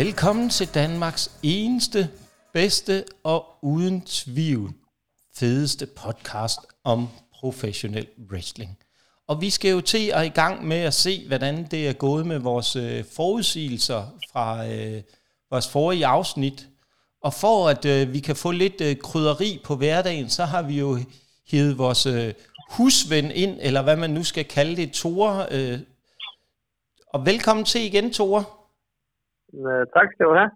[0.00, 2.08] Velkommen til Danmarks eneste,
[2.52, 4.72] bedste og uden tvivl
[5.34, 8.78] fedeste podcast om professionel wrestling.
[9.28, 12.26] Og vi skal jo til at i gang med at se, hvordan det er gået
[12.26, 15.02] med vores øh, forudsigelser fra øh,
[15.50, 16.68] vores forrige afsnit.
[17.22, 20.78] Og for at øh, vi kan få lidt øh, krydderi på hverdagen, så har vi
[20.78, 20.98] jo
[21.50, 22.34] hivet vores øh,
[22.70, 25.46] husven ind, eller hvad man nu skal kalde det, Tore.
[25.50, 25.78] Øh.
[27.12, 28.44] Og velkommen til igen, Tore.
[29.54, 30.50] Øh, tak skal du have.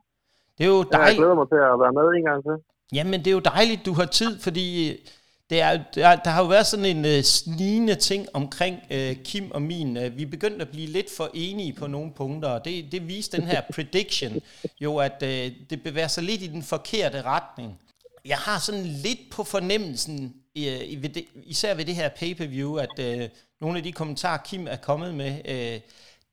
[0.59, 1.19] Det er jo Jeg dejligt.
[1.19, 2.57] glæder mig til at være med en gang til.
[2.97, 4.99] Jamen, det er jo dejligt, du har tid, fordi øh,
[5.51, 9.51] det er, der, der har jo været sådan en uh, snigende ting omkring uh, Kim
[9.51, 9.97] og min.
[9.97, 13.09] Uh, vi er begyndt at blive lidt for enige på nogle punkter, og det, det
[13.09, 14.33] viste den her prediction
[14.81, 15.29] jo, at uh,
[15.71, 17.81] det bevæger sig lidt i den forkerte retning.
[18.25, 22.99] Jeg har sådan lidt på fornemmelsen, i- ved det, især ved det her pay-per-view, at
[22.99, 23.23] uh,
[23.61, 25.81] nogle af de kommentarer, Kim er kommet med, uh,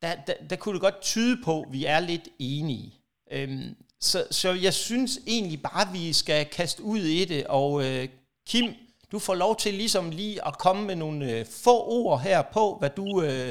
[0.02, 2.90] der, der, der kunne det godt tyde på, at vi er lidt enige.
[3.36, 3.70] Øhm,
[4.10, 8.04] så, så jeg synes egentlig bare, at vi skal kaste ud i det, og øh,
[8.50, 8.68] Kim,
[9.12, 12.66] du får lov til ligesom lige at komme med nogle øh, få ord her på,
[12.80, 13.50] hvad du, øh,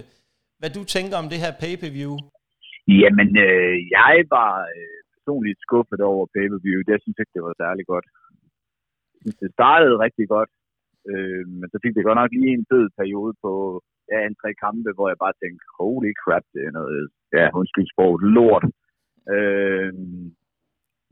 [0.61, 2.15] hvad du tænker om det her pay-per-view.
[3.03, 6.79] Jamen, øh, jeg var øh, personligt skuffet over pay-per-view.
[6.89, 8.07] Det synes jeg ikke, det var særlig godt.
[9.13, 10.51] Jeg synes, det startede rigtig godt,
[11.11, 13.53] øh, men så fik det godt nok lige en fed periode på
[14.11, 17.01] ja, en tre kampe, hvor jeg bare tænkte, holy crap, det er noget,
[17.37, 18.65] ja, undskyld sproget, lort.
[19.35, 19.93] Øh,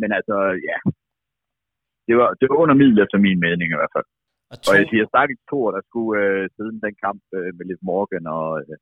[0.00, 0.36] men altså,
[0.68, 0.76] ja,
[2.06, 4.08] det var, det var under middel efter min mening i hvert fald.
[4.52, 7.64] Og Og jeg to, siger stakkels Thor, der skulle øh, siden den kamp øh, med
[7.70, 8.76] Liv Morgan og øh,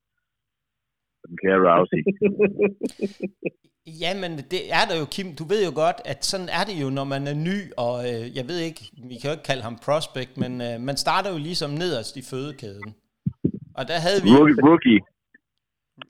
[1.30, 2.02] den kære Rousey.
[4.02, 5.28] jamen, det er der jo, Kim.
[5.40, 8.24] Du ved jo godt, at sådan er det jo, når man er ny, og øh,
[8.38, 11.38] jeg ved ikke, vi kan jo ikke kalde ham prospect, men øh, man starter jo
[11.48, 12.90] ligesom nederst i fødekæden.
[13.76, 14.30] Og der havde vi...
[14.30, 15.00] Rookie, rookie.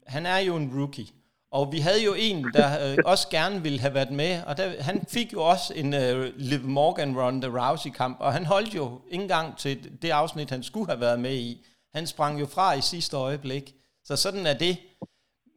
[0.07, 1.07] han er jo en rookie.
[1.51, 4.83] Og vi havde jo en, der øh, også gerne ville have været med, og der,
[4.83, 9.01] han fik jo også en øh, Liv Morgan Ronda Rousey kamp, og han holdt jo
[9.11, 11.67] ikke engang til det afsnit, han skulle have været med i.
[11.95, 13.75] Han sprang jo fra i sidste øjeblik.
[14.05, 14.79] Så sådan er det.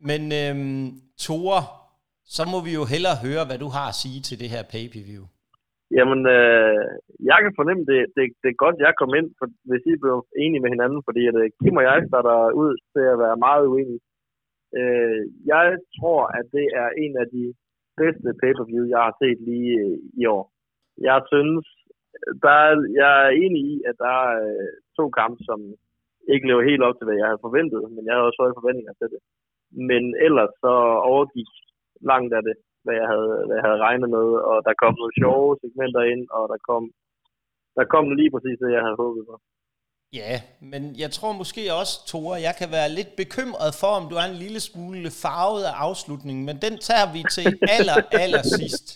[0.02, 1.66] Men øhm, Tore,
[2.26, 5.26] så må vi jo hellere høre, hvad du har at sige til det her pay-per-view.
[5.98, 6.86] Jamen, øh,
[7.30, 10.18] jeg kan fornemme, det, det, det er godt, jeg kom ind, for, hvis I blev
[10.44, 13.66] enige med hinanden, fordi at, øh, Kim og jeg starter ud til at være meget
[13.74, 14.02] uenige.
[14.80, 15.22] Øh,
[15.54, 15.66] jeg
[15.98, 17.46] tror, at det er en af de
[18.02, 20.44] bedste pay-per-view, jeg har set lige øh, i år.
[21.10, 21.66] Jeg synes,
[22.44, 25.60] der er, jeg er enig i, at der er øh, to kampe, som
[26.34, 28.94] ikke lever helt op til, hvad jeg havde forventet, men jeg havde også høje forventninger
[28.98, 29.22] til det.
[29.90, 30.74] Men ellers så
[31.12, 31.52] overgik
[32.12, 35.18] langt af det, hvad jeg havde, hvad jeg havde regnet med, og der kom nogle
[35.22, 36.84] sjove segmenter ind, og der kom,
[37.78, 39.36] der kom lige præcis det, jeg havde håbet på.
[40.14, 40.42] Ja,
[40.72, 44.28] men jeg tror måske også, Tore, jeg kan være lidt bekymret for, om du er
[44.30, 48.88] en lille smule farvet af afslutningen, men den tager vi til aller, aller sidst.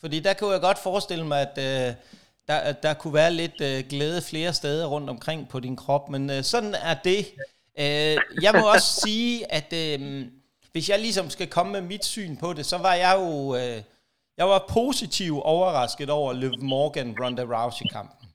[0.00, 1.94] Fordi der kunne jeg godt forestille mig, at øh,
[2.48, 6.30] der, der kunne være lidt øh, glæde flere steder rundt omkring på din krop, men
[6.30, 7.22] øh, sådan er det.
[7.78, 10.26] Øh, jeg må også sige, at øh,
[10.72, 13.82] hvis jeg ligesom skal komme med mit syn på det, så var jeg jo øh,
[14.38, 18.28] jeg var positivt overrasket over Liv Morgan Ronda Rousey kampen.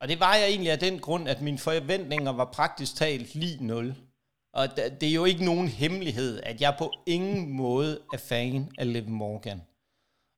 [0.00, 3.66] Og det var jeg egentlig af den grund, at mine forventninger var praktisk talt lige
[3.66, 3.94] nul.
[4.54, 8.92] Og det er jo ikke nogen hemmelighed, at jeg på ingen måde er fan af
[8.92, 9.62] Liv Morgan.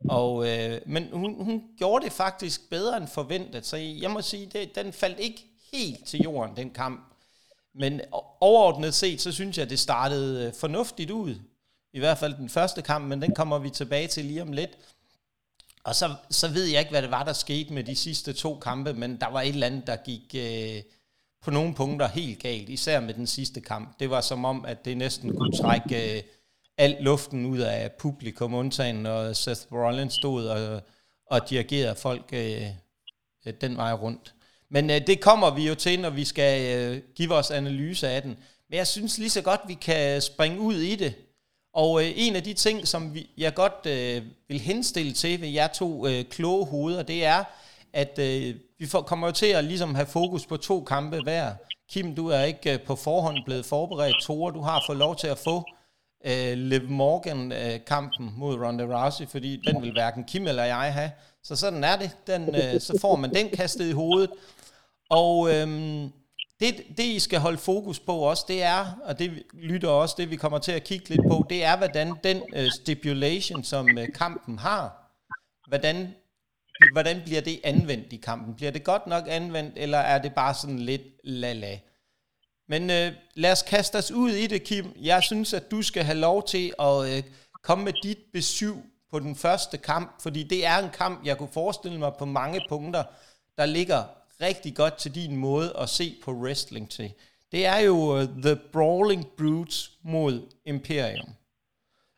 [0.08, 4.46] Og, øh, men hun, hun gjorde det faktisk bedre end forventet, så jeg må sige,
[4.46, 7.09] det, den faldt ikke helt til jorden, den kamp.
[7.74, 8.00] Men
[8.40, 11.34] overordnet set, så synes jeg, det startede øh, fornuftigt ud.
[11.92, 14.70] I hvert fald den første kamp, men den kommer vi tilbage til lige om lidt.
[15.84, 18.58] Og så, så ved jeg ikke, hvad det var, der skete med de sidste to
[18.58, 20.82] kampe, men der var et eller andet, der gik øh,
[21.42, 24.00] på nogle punkter helt galt, især med den sidste kamp.
[24.00, 26.22] Det var som om, at det næsten kunne trække øh,
[26.78, 30.82] al luften ud af publikum, undtagen når Seth Rollins stod og,
[31.26, 32.66] og dirigerede folk øh,
[33.46, 34.34] øh den vej rundt.
[34.70, 38.22] Men øh, det kommer vi jo til, når vi skal øh, give vores analyse af
[38.22, 38.36] den.
[38.70, 41.14] Men jeg synes lige så godt, vi kan springe ud i det.
[41.74, 45.48] Og øh, en af de ting, som vi, jeg godt øh, vil henstille til ved
[45.48, 47.44] jer to øh, kloge hoveder, det er,
[47.92, 51.52] at øh, vi får, kommer jo til at ligesom have fokus på to kampe hver.
[51.90, 54.16] Kim, du er ikke øh, på forhånd blevet forberedt.
[54.22, 55.64] Tore, du har fået lov til at få
[56.24, 61.10] øh, Liv Morgan-kampen øh, mod Ronda Rousey, fordi den vil hverken Kim eller jeg have.
[61.42, 62.10] Så sådan er det.
[62.26, 64.30] Den, øh, så får man den kastet i hovedet.
[65.10, 66.12] Og øhm,
[66.60, 70.30] det, det, I skal holde fokus på også, det er, og det lytter også, det
[70.30, 74.08] vi kommer til at kigge lidt på, det er, hvordan den øh, stipulation, som øh,
[74.14, 75.12] kampen har,
[75.68, 76.14] hvordan,
[76.92, 78.54] hvordan bliver det anvendt i kampen?
[78.54, 81.78] Bliver det godt nok anvendt, eller er det bare sådan lidt la-la?
[82.68, 84.92] Men øh, lad os kaste os ud i det, Kim.
[85.00, 87.22] Jeg synes, at du skal have lov til at øh,
[87.62, 88.74] komme med dit besøg
[89.10, 92.60] på den første kamp, fordi det er en kamp, jeg kunne forestille mig på mange
[92.68, 93.04] punkter,
[93.58, 94.04] der ligger
[94.40, 97.12] rigtig godt til din måde at se på wrestling til.
[97.52, 101.28] Det er jo uh, The Brawling Brutes mod Imperium.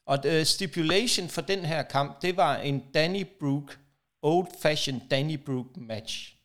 [0.07, 3.79] Og the stipulation for den her kamp, det var en Danny Brook,
[4.23, 6.37] old-fashioned Danny Brook match.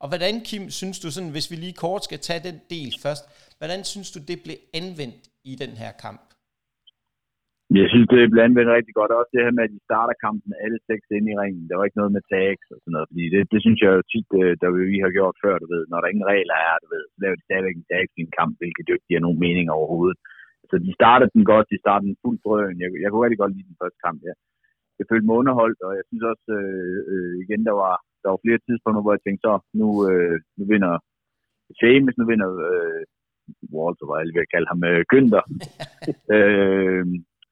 [0.00, 3.24] Og hvordan, Kim, synes du sådan, hvis vi lige kort skal tage den del først,
[3.58, 6.29] hvordan synes du, det blev anvendt i den her kamp?
[7.78, 9.12] Jeg synes, det blev anvendt rigtig godt.
[9.20, 11.68] Også det her med, at de starter kampen alle seks ind i ringen.
[11.68, 13.10] Der var ikke noget med tags og sådan noget.
[13.10, 15.82] Fordi det, det synes jeg jo tit, øh, der vi har gjort før, du ved.
[15.86, 18.36] Når der ingen regler er, du ved, så laver de stadigvæk en tags i en
[18.38, 20.18] kamp, hvilket jo ikke giver nogen mening overhovedet.
[20.70, 22.80] Så de startede den godt, de startede den fuldt drøn.
[22.82, 24.34] Jeg, jeg kunne rigtig godt lide den første kamp, ja.
[24.98, 28.44] Jeg følte mig underholdt, og jeg synes også, øh, øh, igen, der var, der var
[28.44, 30.92] flere tidspunkter, hvor jeg tænkte, så nu, øh, nu vinder
[31.82, 33.02] James, nu vinder øh,
[33.74, 35.44] Walter, hvad jeg vil kalde ham, øh, Günther.
[36.36, 37.04] øh,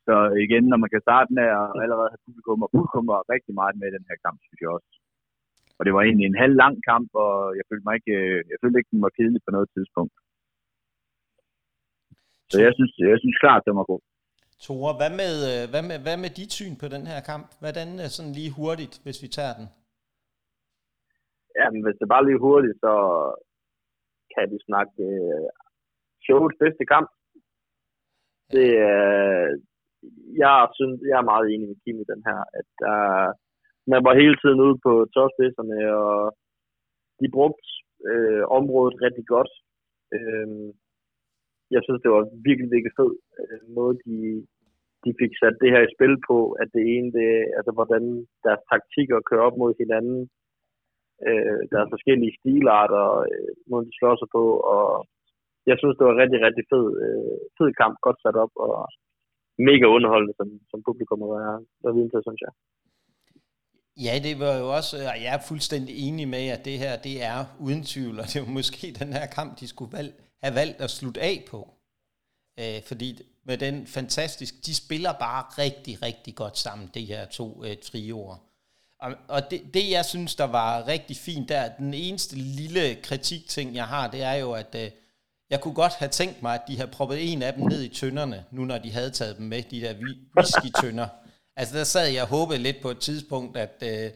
[0.09, 0.17] så
[0.47, 3.75] igen, når man kan starte med at allerede have publikum, og publikum var rigtig meget
[3.79, 4.91] med i den her kamp, synes jeg også.
[5.79, 8.59] Og det var egentlig en halv lang kamp, og jeg følte mig ikke, øh, jeg
[8.61, 10.15] følte ikke, den var kedelig på noget tidspunkt.
[12.51, 14.03] Så jeg synes, jeg synes klart, den var god.
[14.65, 17.47] Tore, hvad med, øh, hvad, med, hvad med dit syn på den her kamp?
[17.63, 19.67] Hvordan er sådan lige hurtigt, hvis vi tager den?
[21.59, 22.95] Ja, men hvis det bare lige hurtigt, så
[24.35, 25.49] kan vi snakke uh,
[26.27, 27.09] showets bedste kamp.
[28.53, 29.51] Det, uh,
[30.43, 33.29] jeg, synes, jeg er meget enig med Kim i den her, at uh,
[33.93, 36.17] man var hele tiden ude på topspidserne, og
[37.21, 37.69] de brugte
[38.11, 39.53] uh, området rigtig godt.
[40.17, 40.69] Uh,
[41.75, 43.13] jeg synes, det var virkelig, virkelig fed
[43.43, 44.17] uh, måde, de,
[45.05, 48.03] de fik sat det her i spil på, at det ene, det, altså hvordan
[48.47, 50.21] deres taktikker kører op mod hinanden,
[51.27, 54.89] øh, der er forskellige stilarter, øh, måden de slår sig på, og
[55.71, 58.75] jeg synes, det var rigtig, rigtig fed, øh, fed kamp, godt sat op, og
[59.59, 62.53] mega underholdende som, som publikum at være, være vidne til, synes jeg.
[64.07, 67.23] Ja, det var jo også, og jeg er fuldstændig enig med, at det her, det
[67.23, 70.13] er uden tvivl, og det er måske den her kamp, de skulle valg,
[70.43, 71.69] have valgt at slutte af på.
[72.61, 77.65] Øh, fordi med den fantastisk, de spiller bare rigtig, rigtig godt sammen, de her to
[77.65, 78.37] øh, trioer.
[79.01, 83.75] Og, og det, det, jeg synes, der var rigtig fint der, den eneste lille kritikting,
[83.75, 84.91] jeg har, det er jo, at øh,
[85.51, 87.89] jeg kunne godt have tænkt mig, at de havde proppet en af dem ned i
[87.89, 89.95] tønderne, nu når de havde taget dem med, de der
[90.37, 91.09] whisky-tønder.
[91.57, 94.11] altså der sad jeg og håbede lidt på et tidspunkt, at øh,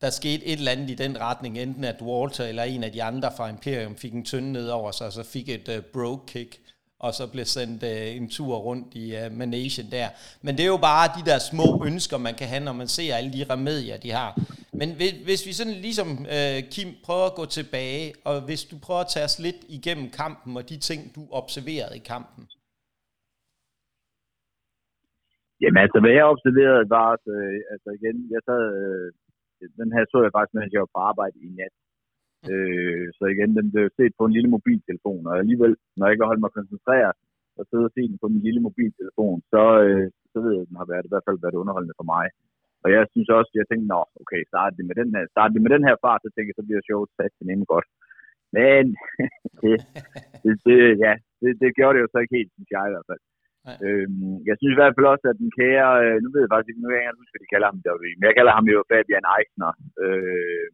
[0.00, 3.02] der skete et eller andet i den retning, enten at Walter eller en af de
[3.02, 6.26] andre fra Imperium fik en tønde ned over sig, og så fik et øh, broke
[6.26, 6.60] kick
[7.04, 10.08] og så blev sendt øh, en tur rundt i øh, managen der.
[10.44, 13.16] Men det er jo bare de der små ønsker, man kan have, når man ser
[13.18, 14.30] alle de remedier, de har.
[14.80, 18.76] Men hvis, hvis vi sådan ligesom, øh, Kim, prøver at gå tilbage, og hvis du
[18.86, 22.42] prøver at tage os lidt igennem kampen, og de ting, du observerede i kampen.
[25.62, 29.06] Jamen altså, hvad jeg observerede var, at, øh, altså igen, jeg sad, øh,
[29.80, 31.74] den her så jeg faktisk, mens jeg var på arbejde i nat.
[32.52, 36.24] Øh, så igen, den blev set på en lille mobiltelefon, og alligevel, når jeg ikke
[36.24, 37.16] har holdt mig koncentreret
[37.58, 40.70] og sidde og se den på min lille mobiltelefon, så, øh, så ved jeg, at
[40.70, 42.26] den har været, i hvert fald været underholdende for mig.
[42.84, 45.62] Og jeg synes også, jeg tænkte, nå, okay, start det med den her, start det
[45.62, 47.88] med den her fart, så tænker jeg, så bliver showet sat til nemlig godt.
[48.58, 48.84] Men
[49.62, 49.74] det,
[50.42, 53.10] det, det, ja, det, det gjorde det jo så ikke helt, synes jeg i hvert
[53.10, 53.22] fald.
[53.86, 56.70] Øhm, jeg synes i hvert fald også, at den kære, øh, nu ved jeg faktisk
[56.70, 58.66] ikke, nu kan jeg ikke huske, hvad de kalder ham der, men jeg kalder ham
[58.74, 59.72] jo Fabian Eichner.
[60.04, 60.68] Øh,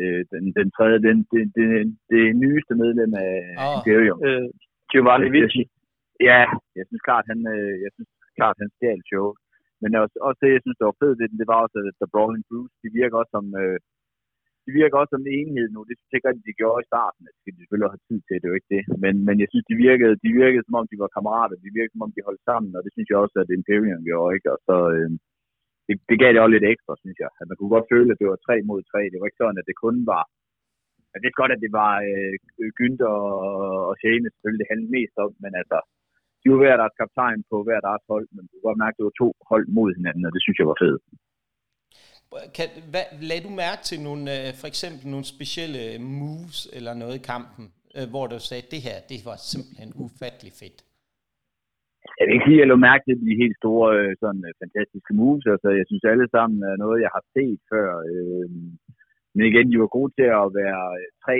[0.00, 1.68] øh, den, den tredje, den, det, det,
[2.12, 3.34] det nyeste medlem af
[3.64, 3.74] oh.
[3.74, 4.18] Imperium.
[4.28, 4.48] Øh,
[4.90, 5.62] Giovanni Vici.
[6.30, 6.42] Ja,
[6.78, 9.26] jeg synes klart, han, øh, jeg synes klart, han stjal show.
[9.82, 12.12] Men også, også det, jeg synes, det var fedt, det, det var også, at The
[12.14, 13.78] Brawling Bruce, de virker også som, øh,
[14.66, 15.80] de virker også som en enhed nu.
[15.88, 17.20] Det synes jeg ikke, de gjorde i starten.
[17.26, 18.84] Det skal de selvfølgelig have tid til, det er jo ikke det.
[19.04, 21.56] Men, men jeg synes, de virkede, de virkede, som om de var kammerater.
[21.66, 24.34] De virkede, som om de holdt sammen, og det synes jeg også, at Imperium gjorde,
[24.36, 24.48] ikke?
[24.54, 25.10] Og så, øh,
[25.86, 27.30] det, det gav det også lidt ekstra, synes jeg.
[27.40, 29.00] At man kunne godt føle, at det var tre mod tre.
[29.10, 30.22] Det var ikke sådan, at det kun var...
[31.12, 32.34] Jeg ved godt, at det var øh,
[32.78, 35.78] Günther og, og Shane selvfølgelig, det handlede mest om, men altså,
[36.40, 38.98] de var hver deres kaptajn på hver deres hold, men du kunne godt mærke, at
[38.98, 41.02] det var to hold mod hinanden, og det synes jeg var fedt.
[42.56, 45.82] Kan, hvad, lad du mærke til nogle, øh, for eksempel nogle specielle
[46.20, 47.64] moves eller noget i kampen,
[47.96, 50.78] øh, hvor du sagde, at det her, det var simpelthen ufattelig fedt?
[52.18, 54.52] Jeg vil ikke sige, at jeg lå mærke til de helt store, øh, sådan øh,
[54.62, 55.46] fantastiske moves.
[55.54, 57.88] Altså, jeg synes alle sammen er noget, jeg har set før.
[58.10, 58.48] Øh,
[59.34, 61.36] men igen, de var gode til at være øh, tre,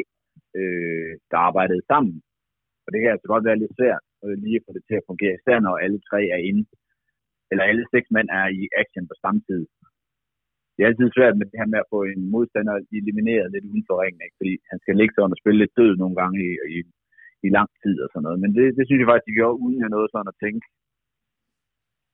[0.58, 2.16] øh, der arbejdede sammen.
[2.84, 4.04] Og det kan altså godt være lidt svært
[4.44, 6.64] lige at få det til at fungere, især når alle tre er inde.
[7.50, 9.62] Eller alle seks mænd er i action på samme tid.
[10.74, 13.84] Det er altid svært med det her med at få en modstander elimineret lidt uden
[13.88, 14.38] for ringen, ikke?
[14.40, 16.78] fordi han skal ligge sådan og spille lidt død nogle gange i, i
[17.46, 18.38] i lang tid og sådan noget.
[18.42, 20.66] Men det, det synes jeg faktisk, de gjorde uden at noget sådan at tænke.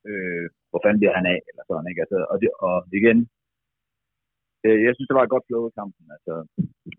[0.08, 2.02] øh, hvor fanden bliver han af, eller sådan, ikke?
[2.04, 3.18] Altså, og, det, og igen,
[4.64, 6.34] øh, jeg synes, det var et godt flow i kampen, altså,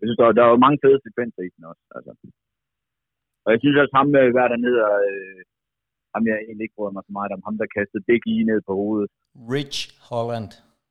[0.00, 2.12] jeg synes, der, var, der var mange fede sekvenser i den også, altså.
[3.44, 5.40] Og jeg synes også, ham med hver dernede, og, øh,
[6.14, 8.60] ham jeg egentlig ikke bryder mig så meget om, ham der kastede Big E ned
[8.68, 9.10] på hovedet.
[9.54, 9.78] Rich
[10.10, 10.50] Holland.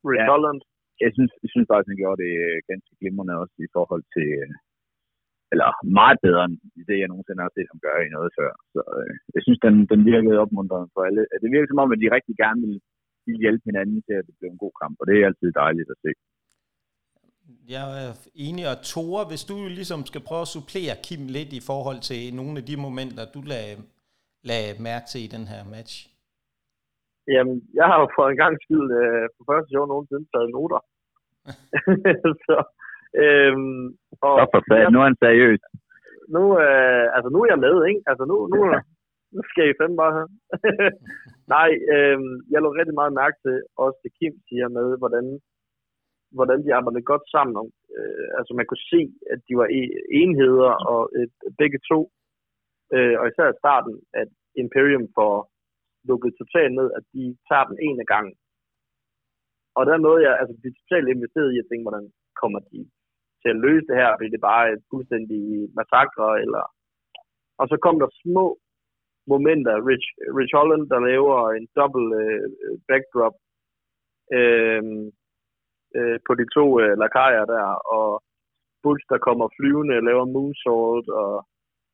[0.10, 0.32] Rich ja.
[0.32, 0.60] Holland.
[1.04, 4.28] Jeg synes, jeg synes faktisk, han gjorde det øh, ganske glimrende også i forhold til,
[4.42, 4.50] øh,
[5.54, 6.56] eller meget bedre end
[6.90, 8.52] det, jeg nogensinde har set ham gøre i noget før.
[8.74, 11.22] Så øh, jeg synes, den, den virkede opmuntrende for alle.
[11.44, 12.78] Det virker som om, at de rigtig gerne vil,
[13.26, 15.90] vil hjælpe hinanden til, at det bliver en god kamp, og det er altid dejligt
[15.94, 16.12] at se.
[17.76, 18.12] Jeg er
[18.48, 22.22] enig, og Tore, hvis du ligesom skal prøve at supplere Kim lidt i forhold til
[22.40, 23.76] nogle af de momenter, du lagde,
[24.50, 25.94] lagde mærke til i den her match.
[27.36, 30.82] Jamen, jeg har jo for en gang skyld øh, for første år nogensinde taget noter.
[32.48, 32.58] så,
[33.24, 33.84] øhm,
[34.26, 35.62] og, så for fanden, nu er han seriøs.
[36.36, 38.02] Nu, øh, altså, nu er jeg med, ikke?
[38.10, 38.60] Altså, nu, nu,
[39.36, 40.32] nu skal I fandme bare høre.
[41.56, 42.20] Nej, øh,
[42.54, 45.26] jeg lå rigtig meget mærke til, også det Kim siger med, hvordan,
[46.38, 47.56] hvordan de arbejdede godt sammen.
[47.62, 49.02] Om, øh, altså, man kunne se,
[49.34, 49.68] at de var
[50.22, 51.28] enheder, og øh,
[51.62, 52.00] begge to,
[52.96, 54.30] øh, og især i starten, at
[54.64, 55.34] Imperium får
[56.10, 58.28] lukket totalt ned, at de tager den ene gang.
[59.78, 62.08] Og der er noget, jeg altså, bliver totalt investeret i at tænke, hvordan
[62.42, 62.80] kommer de
[63.42, 64.18] til at løse det her?
[64.18, 65.44] Bliver det bare et fuldstændig
[65.78, 66.28] massakre?
[66.44, 66.64] Eller...
[67.62, 68.46] Og så kom der små
[69.32, 69.74] momenter.
[69.90, 70.08] Rich,
[70.38, 72.46] Rich Holland, der laver en dobbelt øh,
[72.90, 73.36] backdrop
[74.38, 74.84] øh,
[75.98, 77.68] øh, på de to øh, lakajer der,
[77.98, 78.10] og
[78.84, 81.34] Bulls, der kommer flyvende, laver moonsault, og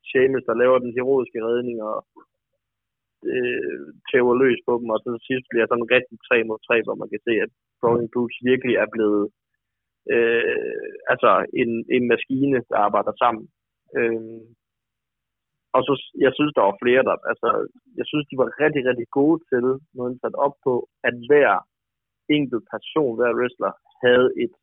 [0.10, 1.98] Seamus, der laver den heroiske redning, og
[3.34, 6.82] øh, tæver løs på dem, og så til sidst bliver sådan rigtig 3 mod 3,
[6.86, 9.26] hvor man kan se, at Brawling Brutes virkelig er blevet
[10.16, 13.46] øh, altså en, en maskine, der arbejder sammen.
[13.98, 14.42] Øh,
[15.76, 15.94] og så,
[16.26, 17.50] jeg synes, der var flere, der, altså,
[18.00, 19.66] jeg synes, de var rigtig, rigtig gode til,
[19.98, 20.74] noget sat op på,
[21.08, 21.52] at hver
[22.38, 23.72] enkelt person, hver wrestler,
[24.06, 24.54] havde et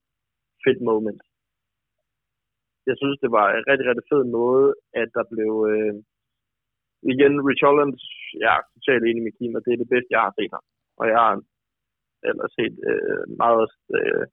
[0.65, 1.23] fedt moment.
[2.89, 4.69] Jeg synes, det var en rigtig, rigtig fed måde,
[5.03, 5.95] at der blev, øh,
[7.13, 7.93] igen, Rich Holland,
[8.43, 10.65] jeg er totalt enig med Kim, og det er det bedste, jeg har set ham.
[11.01, 11.35] Og jeg har
[12.29, 14.25] eller set øh, meget øh,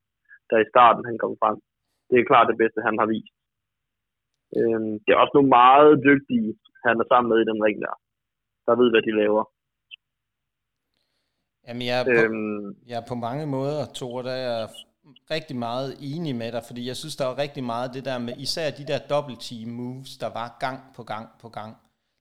[0.52, 1.56] da i starten han kom frem.
[2.08, 3.34] Det er klart det bedste, han har vist.
[4.58, 6.50] Øh, det er også nogle meget dygtige,
[6.86, 7.94] han er sammen med i den ring der,
[8.66, 9.44] der ved, hvad de laver.
[11.66, 14.60] Jamen, jeg er, på, øhm, jeg er på mange måder, Thor, der er
[15.34, 18.34] rigtig meget enig med dig, fordi jeg synes, der var rigtig meget det der med,
[18.46, 21.72] især de der double team moves, der var gang på gang på gang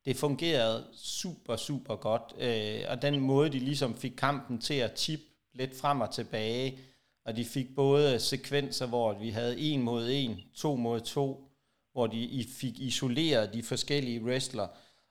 [0.05, 2.27] det fungerede super, super godt.
[2.45, 6.79] Øh, og den måde, de ligesom fik kampen til at tippe lidt frem og tilbage,
[7.25, 11.47] og de fik både sekvenser, hvor vi havde en mod en, to mod to,
[11.93, 14.67] hvor de fik isoleret de forskellige wrestler.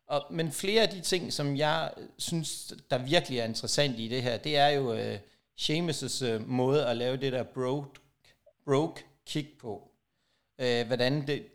[0.07, 4.23] Og, men flere af de ting, som jeg synes, der virkelig er interessant i det
[4.23, 5.15] her, det er jo uh,
[5.61, 8.01] Sheamus' uh, måde at lave det der broke,
[8.65, 9.91] broke kick på.
[10.63, 11.47] Uh, hvordan det,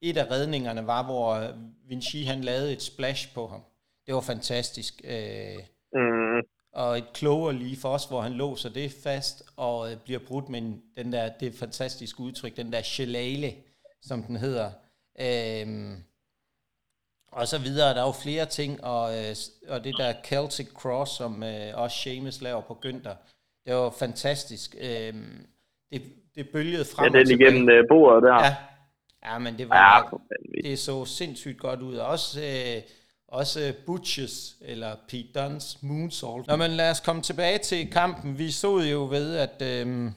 [0.00, 1.52] et af redningerne var, hvor
[1.88, 3.60] Vinci han lavede et splash på ham.
[4.06, 5.00] Det var fantastisk.
[5.04, 5.58] Øh,
[5.92, 6.42] mm.
[6.72, 10.48] Og et kloger lige for os, hvor han låser det fast og øh, bliver brudt
[10.48, 10.60] med
[10.96, 13.54] den der, det fantastiske udtryk, den der shalale,
[14.02, 14.70] som den hedder.
[15.20, 15.98] Øh,
[17.32, 17.94] og så videre.
[17.94, 19.36] Der er jo flere ting, og, øh,
[19.68, 23.16] og det der Celtic Cross, som øh, også Seamus laver på Günther,
[23.66, 24.76] det var fantastisk.
[24.80, 25.14] Øh,
[25.92, 26.02] det,
[26.34, 28.44] det bølgede frem Ja, den igennem øh, bordet der.
[28.44, 28.56] Ja,
[29.24, 31.96] Ja, men det var ja, det så sindssygt godt ud.
[31.96, 32.82] Også, øh,
[33.28, 36.46] også Butches, eller Pete Dunn's Moonsault.
[36.46, 38.38] Nå, men lad os komme tilbage til kampen.
[38.38, 40.10] Vi så jo ved, at øh,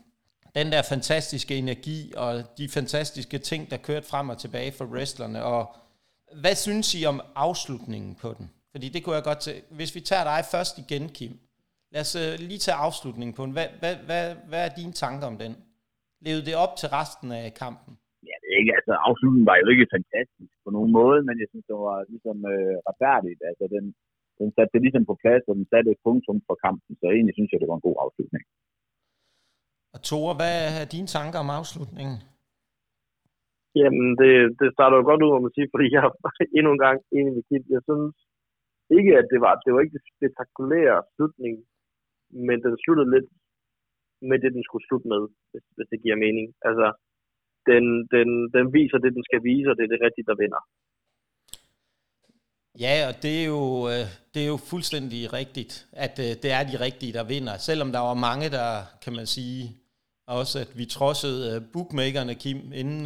[0.56, 5.44] den der fantastiske energi og de fantastiske ting, der kørte frem og tilbage for wrestlerne.
[5.44, 5.76] Og
[6.36, 8.50] hvad synes I om afslutningen på den?
[8.72, 9.62] Fordi det kunne jeg godt til.
[9.70, 11.40] Hvis vi tager dig først igen, Kim.
[11.92, 13.52] Lad os øh, lige tage afslutningen på den.
[13.52, 15.56] Hvad, hvad, hvad, hvad er dine tanker om den?
[16.22, 17.98] Levede det op til resten af kampen?
[18.62, 21.98] Ikke, altså afslutningen var jo ikke fantastisk på nogen måde, men jeg synes, det var
[22.14, 23.42] ligesom øh, retfærdigt.
[23.50, 23.86] Altså den,
[24.40, 27.36] den satte det ligesom på plads, og den satte et punktum for kampen, så egentlig
[27.36, 28.44] synes jeg, det var en god afslutning.
[29.96, 32.18] Og Tore, hvad er dine tanker om afslutningen?
[33.82, 36.04] Jamen, det, det starter jo godt ud, må man sige, fordi jeg
[36.58, 37.66] endnu en gang enig med Kit.
[37.76, 38.16] Jeg synes
[38.98, 41.56] ikke, at det var, det var ikke det spektakulære slutning,
[42.48, 43.30] men den sluttede lidt
[44.30, 46.46] med det, den skulle slutte med, hvis, hvis det giver mening.
[46.70, 46.88] Altså,
[47.70, 47.84] den,
[48.16, 50.62] den, den viser det, den skal vise, og det er det rigtige, der vinder.
[52.80, 56.64] Ja, og det er jo, øh, det er jo fuldstændig rigtigt, at øh, det er
[56.64, 57.58] de rigtige, der vinder.
[57.58, 58.70] Selvom der var mange, der,
[59.04, 59.78] kan man sige,
[60.28, 63.06] også at vi trodsede øh, bookmakerne, Kim, inden,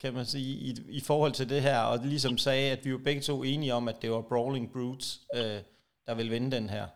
[0.00, 2.98] kan man sige, i, i forhold til det her, og ligesom sagde, at vi var
[2.98, 5.20] begge to enige om, at det var Brawling Brutes,
[6.06, 6.86] der ville vinde den her.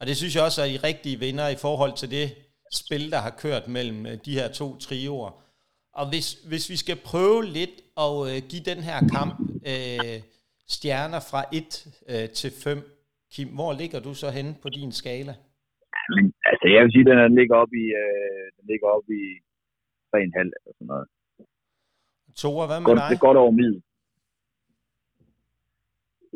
[0.00, 2.34] Og det synes jeg også er I rigtige vinder i forhold til det
[2.72, 5.47] spil, der har kørt mellem de her to trioer.
[6.00, 7.76] Og hvis, hvis vi skal prøve lidt
[8.06, 9.34] at øh, give den her kamp
[9.72, 10.18] øh,
[10.76, 11.66] stjerner fra 1
[12.12, 12.78] øh, til 5,
[13.32, 15.34] Kim, hvor ligger du så henne på din skala?
[16.14, 19.22] Men, altså, jeg vil sige, at den ligger op i, øh, den ligger op i
[20.10, 21.06] 3,5 eller sådan noget.
[22.40, 23.08] Tore, hvad med Godt, dig?
[23.10, 23.78] det er godt over middel.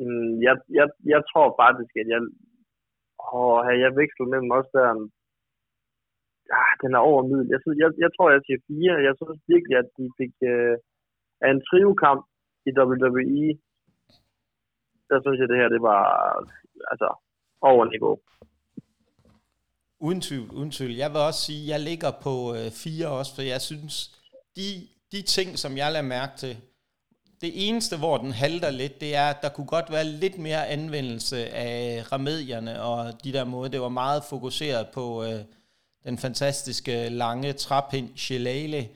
[0.02, 2.20] Mm, jeg, jeg, jeg tror faktisk, at jeg,
[3.34, 4.88] åh, jeg vekslet mellem også der,
[6.60, 7.46] ah, den er over middel.
[7.54, 8.94] Jeg, synes, jeg, jeg tror, jeg siger fire.
[9.08, 10.76] Jeg synes virkelig, at de fik øh,
[11.44, 12.22] af en triokamp
[12.68, 13.48] i WWE,
[15.10, 16.02] der synes jeg, det her, det var
[16.92, 17.08] altså
[17.70, 18.14] over niveau.
[20.06, 20.92] Uden tvivl, uden tvivl.
[21.02, 23.94] Jeg vil også sige, at jeg ligger på øh, fire også, for jeg synes,
[24.56, 24.68] de,
[25.12, 26.54] de ting, som jeg lader mærke til,
[27.44, 30.68] det eneste, hvor den halter lidt, det er, at der kunne godt være lidt mere
[30.68, 33.70] anvendelse af remedierne og de der måder.
[33.70, 35.40] Det var meget fokuseret på øh,
[36.04, 38.86] den fantastiske lange træpind Shillelagh,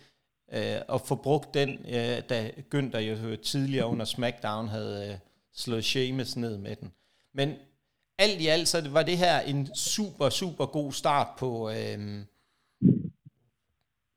[0.52, 5.18] øh, og få brugt den, øh, da Günther jo øh, tidligere under SmackDown havde øh,
[5.54, 6.92] slået Sheamus ned med den.
[7.34, 7.54] Men
[8.18, 12.24] alt i alt, så var det her en super, super god start på, øh,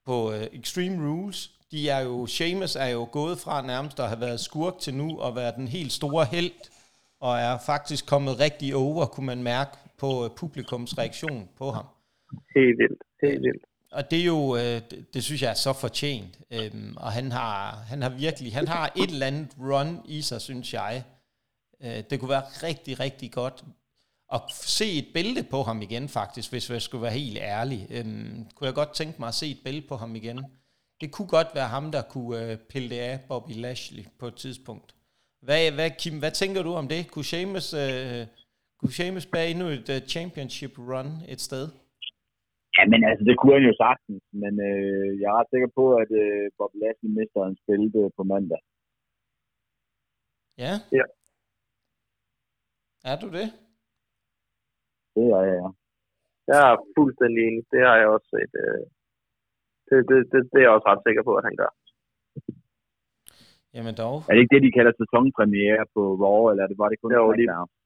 [0.06, 1.52] på øh, Extreme Rules.
[1.72, 5.20] De er jo, Sheamus er jo gået fra nærmest at have været skurk til nu
[5.20, 6.52] og være den helt store held,
[7.20, 11.86] og er faktisk kommet rigtig over, kunne man mærke på øh, publikums reaktion på ham.
[12.56, 13.64] Helt vildt, helt vildt.
[13.92, 16.40] Og det er jo, øh, det, det synes jeg er så fortjent.
[16.52, 20.42] Øhm, og han har, han har virkelig, han har et eller andet run i sig,
[20.42, 21.04] synes jeg.
[21.84, 23.64] Øh, det kunne være rigtig, rigtig godt
[24.34, 27.88] at se et bælte på ham igen, faktisk, hvis jeg skulle være helt ærlig.
[27.90, 30.46] Øhm, kunne jeg godt tænke mig at se et bælte på ham igen.
[31.02, 34.36] Det kunne godt være ham, der kunne øh, pille det af Bobby Lashley på et
[34.36, 34.96] tidspunkt.
[35.42, 37.12] Hvad, hvad, Kim, hvad tænker du om det?
[37.12, 38.26] Kunne Sheamus, øh,
[38.80, 41.70] kunne Sheamus bære endnu et uh, championship run et sted?
[42.80, 45.86] Ja, men altså, det kunne han jo sagtens, men øh, jeg er ret sikker på,
[46.02, 47.84] at øh, Bob Lashley mister en spil
[48.18, 48.62] på mandag.
[50.64, 50.74] Ja?
[50.98, 51.06] Ja.
[53.12, 53.48] Er du det?
[55.16, 55.70] Det er jeg, ja.
[56.52, 57.64] Jeg er fuldstændig enig.
[57.74, 58.52] Det har jeg også set.
[58.64, 58.84] Øh,
[59.88, 61.72] det, det, det, det er jeg også ret sikker på, at han gør.
[63.76, 64.16] Jamen dog.
[64.28, 67.14] Er det ikke det, de kalder sæsonpremiere på Raw, eller er det bare det kun
[67.20, 67.79] Jo, lige-?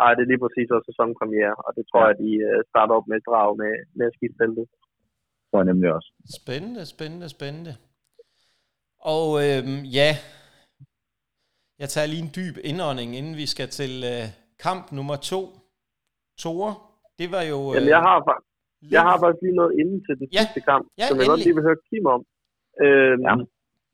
[0.00, 2.08] Nej, det er lige præcis også sæsonpremiere, og det tror Ja.
[2.08, 4.64] jeg, de øh, starter op med et drag med, med at skifte feltet.
[5.38, 6.10] Det tror jeg nemlig også.
[6.40, 7.72] Spændende, spændende, spændende.
[9.14, 10.10] Og øhm, ja,
[11.82, 14.24] jeg tager lige en dyb indånding, inden vi skal til øh,
[14.66, 15.40] kamp nummer to.
[16.42, 16.72] Tore,
[17.20, 17.58] det var jo...
[17.70, 20.40] Øh, Jamen, jeg har, lidt- jeg har faktisk lige noget inden til den Ja.
[20.42, 22.22] sidste kamp, Ja, som jeg godt lige vil høre Kim om.
[22.84, 23.34] Øhm, Ja.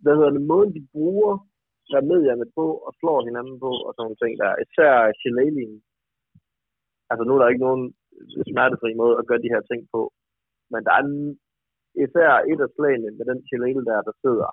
[0.03, 0.43] Hvad hedder det?
[0.53, 1.33] Måden, de bruger
[1.97, 4.51] remedierne på og slår hinanden på og sådan nogle ting der.
[4.65, 5.75] Især Shillelagh.
[7.11, 7.85] Altså, nu er der ikke nogen
[8.51, 10.01] smertefri måde at gøre de her ting på.
[10.73, 11.05] Men der er
[12.05, 14.49] især et af slagene med den Chilele der, der sidder,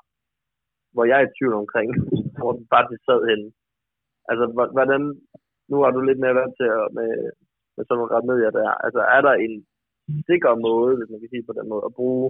[0.94, 1.90] hvor jeg er i tvivl omkring,
[2.40, 3.48] hvor den faktisk sad henne.
[4.30, 4.46] Altså,
[4.78, 5.02] hvordan,
[5.72, 7.12] nu har du lidt mere vant til at, med,
[7.76, 8.70] med sådan nogle remedier der.
[8.86, 9.56] Altså, er der en
[10.30, 12.26] sikker måde, hvis man kan sige på den måde, at bruge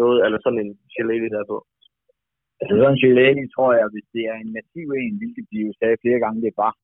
[0.00, 1.58] noget, eller sådan en Chilele der på?
[2.60, 5.70] Altså sådan en Shillelagh, tror jeg, hvis det er en massiv en, hvilket de jo
[5.80, 6.74] sagde flere gange, det er bare.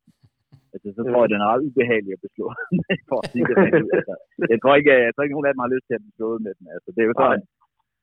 [0.73, 2.47] Altså, så tror jeg, den er ret ubehagelig at beslå.
[3.11, 3.57] for at sige det
[3.99, 4.15] altså,
[4.53, 6.41] jeg, tror ikke, jeg tror ikke, nogen af dem har lyst til at blive slået
[6.47, 6.67] med den.
[6.77, 7.43] Altså, det er jo sådan,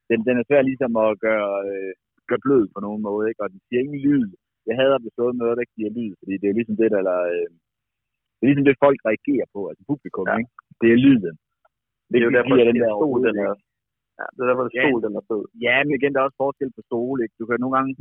[0.09, 1.91] den, den er svær ligesom at gøre, øh,
[2.29, 3.41] gøre blød på nogen måde, ikke?
[3.43, 4.25] og den siger ingen lyd.
[4.67, 6.59] Jeg hader at blive slået med noget, der ikke giver lyd, fordi det er jo
[6.59, 7.47] ligesom det, der, eller, øh,
[8.37, 10.35] det er ligesom det, folk reagerer på, altså publikum, Ja.
[10.41, 10.51] ikke?
[10.81, 11.35] Det er lyden.
[12.11, 13.53] Det er jo derfor, at den der stol, den er,
[14.19, 14.83] ja, det er derfor, Ja.
[14.83, 15.43] stol, den er fed.
[15.65, 17.35] Ja, men igen, der er også forskel på stole, ikke?
[17.39, 17.91] Du kan nogle gange,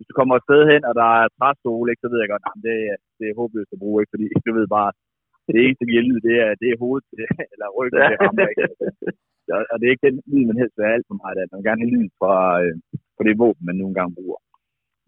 [0.00, 2.44] hvis du kommer et sted hen, og der er træstole, ikke, så ved jeg godt,
[2.48, 2.76] at det,
[3.18, 4.12] det er håbløst at bruge, ikke?
[4.14, 4.90] Fordi du ved bare,
[5.54, 7.06] det eneste, giver lyd, det er, det er hovedet,
[7.52, 8.64] eller ryggen, det rammer, ikke?
[9.72, 11.46] Og, det er ikke den lyd, man helst vil have alt for meget af.
[11.46, 12.74] Man vil gerne have lyd fra, øh,
[13.16, 14.38] fra det våben, man nogle gange bruger.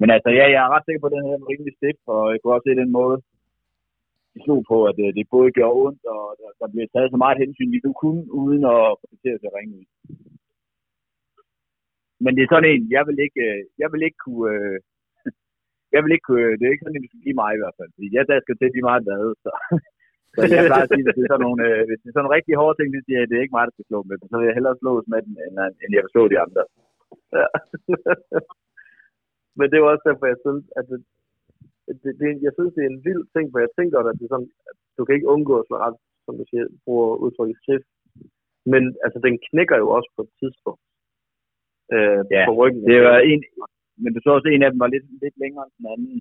[0.01, 2.23] Men altså, ja, jeg er ret sikker på, at den her er rimelig stift, og
[2.33, 3.17] jeg kunne også se den måde,
[4.33, 7.19] de slog på, at øh, det både gør ondt, og der, der bliver taget så
[7.25, 8.85] meget hensyn, vi nu kunne, uden at
[9.35, 9.87] at se ringe ud.
[12.25, 14.77] Men det er sådan en, jeg vil ikke, øh, jeg vil ikke kunne, øh,
[15.95, 17.61] jeg vil ikke kunne, øh, det er ikke sådan en, du skal give mig i
[17.63, 17.91] hvert fald.
[17.97, 19.51] Fordi jeg der skal til lige meget hvad, så,
[20.35, 22.25] så jeg plejer at sige, hvis det er sådan nogle, øh, hvis det er sådan
[22.25, 24.17] nogle rigtig hårde ting, det siger jeg, det er ikke mig, der skal slå med
[24.19, 24.27] dem.
[24.29, 26.65] Så vil jeg hellere slås med den, end, end jeg vil slå de andre.
[27.41, 27.49] Ja.
[29.59, 30.99] Men det er også derfor, jeg synes, at det,
[32.03, 34.35] det, det, jeg synes, det er en vild ting, for jeg tænker, at det er
[34.35, 37.89] sådan, at du kan ikke undgå at slå ret, som du siger, bruger udtrykket stift.
[38.73, 40.83] Men altså, den knækker jo også på et tidspunkt.
[41.95, 42.83] Øh, Ja, på ryggen.
[42.91, 43.41] Det var en,
[44.03, 46.15] men du så også, en af dem var lidt, lidt længere end den anden.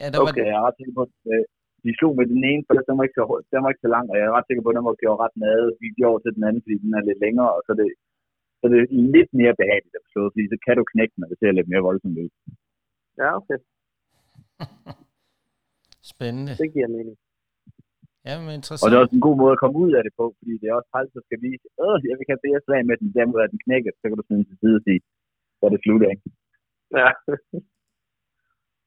[0.00, 0.42] Ja, der var, Okay.
[0.42, 1.44] Så jeg er ret sikker på, at øh,
[1.84, 4.06] de slog med den ene først, den var ikke så, den var ikke så lang,
[4.10, 5.60] og jeg er ret sikker på, at den var gjort ret mad.
[5.80, 7.90] Vi over til den anden, fordi den er lidt længere, og så er det,
[8.58, 8.82] så er det
[9.16, 11.70] lidt mere behageligt at slå, fordi så kan du knække den, og det ser lidt
[11.72, 12.30] mere voldsomt ud.
[13.20, 13.58] Ja, okay.
[16.12, 16.52] Spændende.
[16.62, 17.16] Det giver mening.
[18.28, 18.88] Ja, men Og interessant.
[18.90, 20.76] det er også en god måde at komme ud af det på, fordi det er
[20.78, 23.52] også træls, at skal vise, øh, jeg vil have det slag med den, der er
[23.54, 25.00] den knækket, så kan du sådan til side og sige,
[25.58, 26.24] så er det slut, ikke?
[27.00, 27.10] Ja.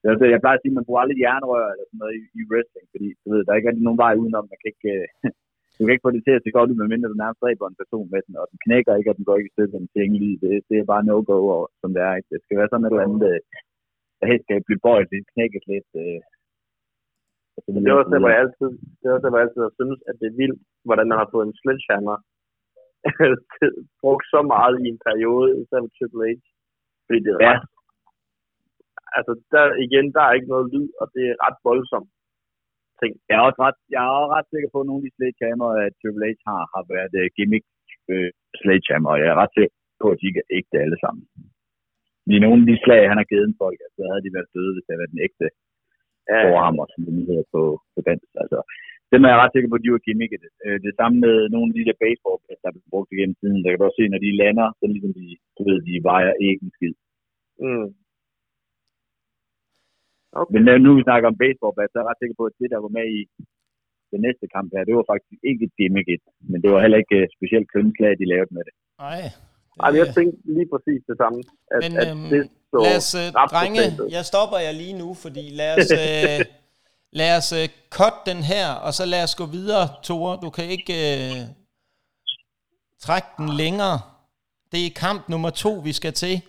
[0.00, 2.22] Det altså, jeg plejer at sige, at man bruger aldrig jernrør eller sådan noget i,
[2.40, 4.44] i wrestling, fordi du ved, der er ikke rigtig nogen vej udenom.
[4.52, 5.06] Man kan ikke, øh,
[5.76, 7.80] du kan ikke få det til at se godt ud, medmindre du nærmest dræber en
[7.82, 10.10] person med den, og den knækker ikke, og den går ikke i stykker, den ting
[10.22, 10.36] lige.
[10.44, 12.14] Det, det er bare no-go, og, som det er.
[12.18, 12.30] Ikke?
[12.32, 13.40] Det skal være sådan et eller andet, øh,
[14.18, 15.90] der helt skal blive bøjet lidt, knækket lidt.
[16.02, 16.20] Øh,
[17.62, 19.74] så det er også der, hvor jeg altid, det også der, hvor jeg altid har
[19.80, 22.16] synes, at det er vildt, hvordan man har fået en sledgehammer
[24.02, 26.40] brugt så meget i en periode, især med Triple H.
[27.06, 27.52] Fordi det er Ja.
[27.52, 27.64] ret,
[29.16, 32.10] altså der igen, der er ikke noget lyd, og det er ret voldsomt.
[33.28, 35.68] Jeg er også ret, jeg er også ret sikker på, at nogle af de sledgehammer,
[35.84, 37.64] at Triple H har, har været uh, gimmick
[38.12, 41.24] uh, sledgehammer, og jeg er ret sikker på, at de ikke er ægte alle sammen.
[42.34, 44.52] I nogle af de slag, han har givet en folk, altså, så havde de været
[44.56, 45.46] døde, hvis det havde været den ægte
[46.28, 47.62] Ja, forhammer, som det hedder på,
[47.94, 48.30] på dansk.
[48.42, 48.58] Altså,
[49.12, 50.42] dem er jeg ret sikker på, at de var gimmicket.
[50.64, 53.60] Øh, det samme med nogle af de der baseball der er blevet brugt igennem tiden.
[53.62, 56.32] Der kan du også se, når de lander, så ligesom de, du ved, de vejer
[56.48, 56.94] ikke en skid.
[57.64, 57.88] Mm.
[60.40, 60.52] Okay.
[60.54, 62.68] Men øh, nu vi snakker om baseball så er jeg ret sikker på, at det,
[62.74, 63.20] der var med i
[64.12, 66.08] den næste kamp her, det var faktisk ikke et gimmick,
[66.50, 68.74] men det var heller ikke uh, specielt kønslag, de lavede med det.
[69.04, 69.22] Nej.
[69.86, 71.38] Men jeg tænkte lige præcis det samme.
[71.74, 75.14] At, Men at øhm, det så lad os, øh, drenge, jeg stopper jer lige nu,
[75.14, 76.46] fordi lad os, øh,
[77.20, 80.38] lad os øh, cut den her, og så lad os gå videre, Tore.
[80.42, 81.46] Du kan ikke øh,
[83.00, 84.00] trække den længere.
[84.72, 86.42] Det er kamp nummer to, vi skal til.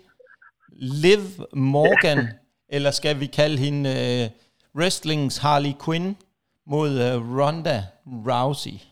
[0.73, 1.19] Liv
[1.53, 2.27] Morgan,
[2.75, 4.29] eller skal vi kalde hende øh,
[4.75, 6.17] wrestlings Harley Quinn,
[6.65, 8.90] mod øh, Ronda Rousey.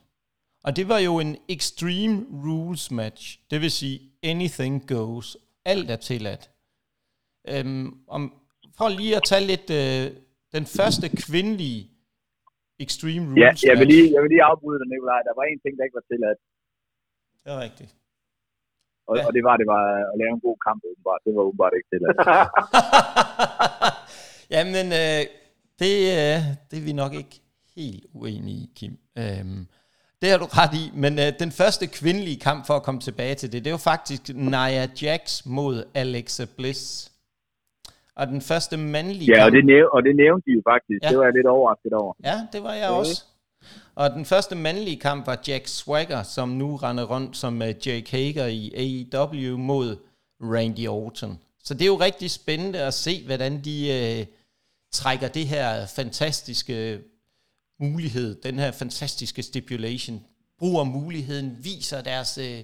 [0.64, 3.40] Og det var jo en Extreme Rules match.
[3.52, 5.38] Det vil sige, anything goes.
[5.66, 6.52] Alt er tilladt.
[7.48, 8.22] Øhm, om,
[8.78, 10.06] for lige at tage lidt øh,
[10.56, 11.82] den første kvindelige
[12.80, 15.22] Extreme Rules Ja, jeg vil lige, jeg vil lige afbryde dig, Nikolaj.
[15.28, 16.40] Der var en ting, der ikke var tilladt,
[17.44, 17.92] Det er rigtigt.
[19.08, 19.26] og, Ja.
[19.28, 21.22] og det var, det var at lave en god kamp, åbenbart.
[21.26, 22.18] Det var åbenbart ikke tilladt.
[24.56, 25.22] Jamen, øh,
[25.82, 27.36] det, øh, det er vi nok ikke
[27.76, 28.94] helt uenige i, Kim.
[29.22, 29.68] Øhm,
[30.22, 33.36] det har du ret i, men øh, den første kvindelige kamp, for at komme tilbage
[33.36, 37.12] til det, det var faktisk Nia Jax mod Alexa Bliss.
[38.16, 41.04] Og den første mandlige ja, og det, næv- og det nævnte de jo faktisk.
[41.04, 41.10] Ja.
[41.10, 42.14] Det var jeg lidt overrasket over.
[42.24, 43.24] Ja, det var jeg også.
[43.96, 48.12] Og den første mandlige kamp var Jack Swagger, som nu render rundt som uh, Jake
[48.12, 48.64] Hager i
[49.14, 49.98] AEW mod
[50.42, 51.40] Randy Orton.
[51.64, 54.28] Så det er jo rigtig spændende at se, hvordan de uh,
[54.92, 57.00] trækker det her fantastiske
[57.80, 60.24] mulighed, den her fantastiske stipulation,
[60.60, 62.64] bruger muligheden, viser deres øh,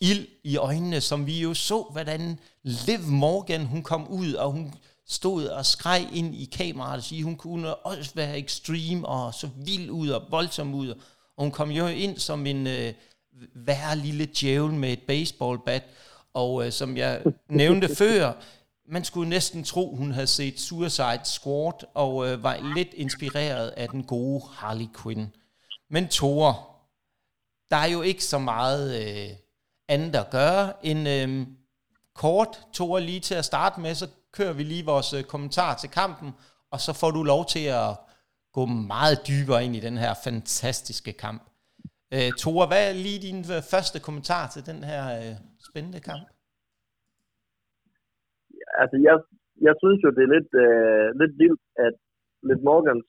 [0.00, 4.74] ild i øjnene, som vi jo så, hvordan Liv Morgan, hun kom ud, og hun
[5.08, 9.48] stod og skreg ind i kameraet og sige, hun kunne også være ekstrem og så
[9.56, 10.88] vild ud og voldsom ud.
[11.36, 12.92] Og hun kom jo ind som en øh,
[13.54, 15.82] værre lille djævel med et baseballbat.
[16.34, 18.32] Og øh, som jeg nævnte før,
[18.90, 23.88] man skulle næsten tro, hun havde set Suicide Squad og øh, var lidt inspireret af
[23.88, 25.34] den gode Harley Quinn.
[25.90, 26.76] Men Thor,
[27.70, 29.36] der er jo ikke så meget øh,
[29.88, 31.46] andet at gøre end øh,
[32.14, 35.90] kort, Thor, lige til at starte med, så kører vi lige vores øh, kommentar til
[35.90, 36.32] kampen,
[36.70, 37.96] og så får du lov til at
[38.52, 41.50] gå meget dybere ind i den her fantastiske kamp.
[42.12, 45.36] Øh, Thor, hvad er lige din øh, første kommentar til den her øh,
[45.70, 46.28] spændende kamp?
[48.82, 49.16] Altså, jeg,
[49.66, 51.94] jeg synes jo, det er lidt, øh, lidt vildt, at
[52.48, 53.08] Liv Morgans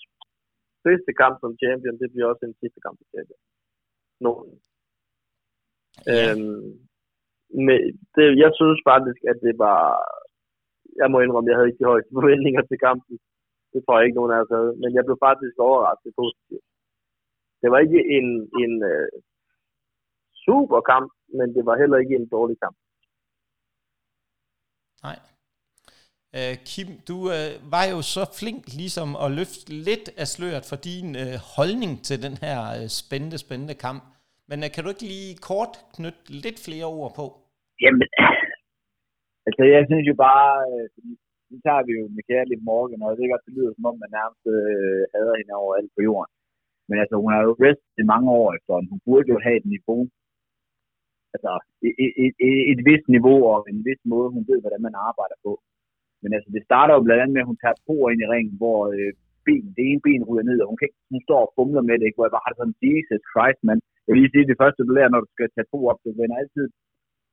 [0.85, 3.41] første kamp som champion, det bliver også en sidste kamp som champion.
[4.25, 4.49] Nogen.
[6.07, 6.13] Ja.
[6.13, 6.69] Øhm,
[7.67, 7.79] men
[8.15, 9.81] det, jeg synes faktisk, at det var...
[11.01, 13.15] Jeg må indrømme, jeg havde ikke de højeste forventninger til kampen.
[13.73, 14.71] Det tror jeg ikke, nogen af os havde.
[14.81, 16.65] Men jeg blev faktisk overrasket positivt.
[17.61, 18.27] Det var ikke en,
[18.63, 19.11] en uh,
[20.45, 22.77] super kamp, men det var heller ikke en dårlig kamp.
[25.05, 25.17] Nej.
[26.37, 30.77] Øh, Kim, du øh, var jo så flink ligesom at løfte lidt af sløret for
[30.89, 34.01] din øh, holdning til den her øh, spændende, spændende kamp.
[34.49, 37.25] Men øh, kan du ikke lige kort knytte lidt flere ord på?
[37.83, 38.07] Jamen,
[39.47, 41.11] altså jeg synes jo bare, øh, fordi
[41.51, 43.95] nu tager vi jo Michael Liv morgen, og jeg ved godt, det lyder som om,
[44.03, 46.31] man nærmest øh, hader hende over alt på jorden.
[46.89, 48.91] Men altså, hun har jo restet i mange år efterhånden.
[48.93, 50.01] Hun burde jo have et niveau,
[51.33, 51.51] altså
[51.87, 55.37] et, et, et, et vist niveau og en vis måde, hun ved, hvordan man arbejder
[55.45, 55.51] på.
[56.21, 58.55] Men altså, det starter jo blandt andet med, at hun tager to ind i ringen,
[58.61, 59.11] hvor øh,
[59.47, 61.95] ben, det ene ben ryger ned, og hun, kan ikke, hun står og fumler med
[61.97, 62.17] det, ikke?
[62.17, 63.79] hvor jeg bare har det sådan, Jesus Christ, man.
[64.03, 66.09] Jeg vil lige sige, det første, du lærer, når du skal tage to op, du
[66.21, 66.65] vender altid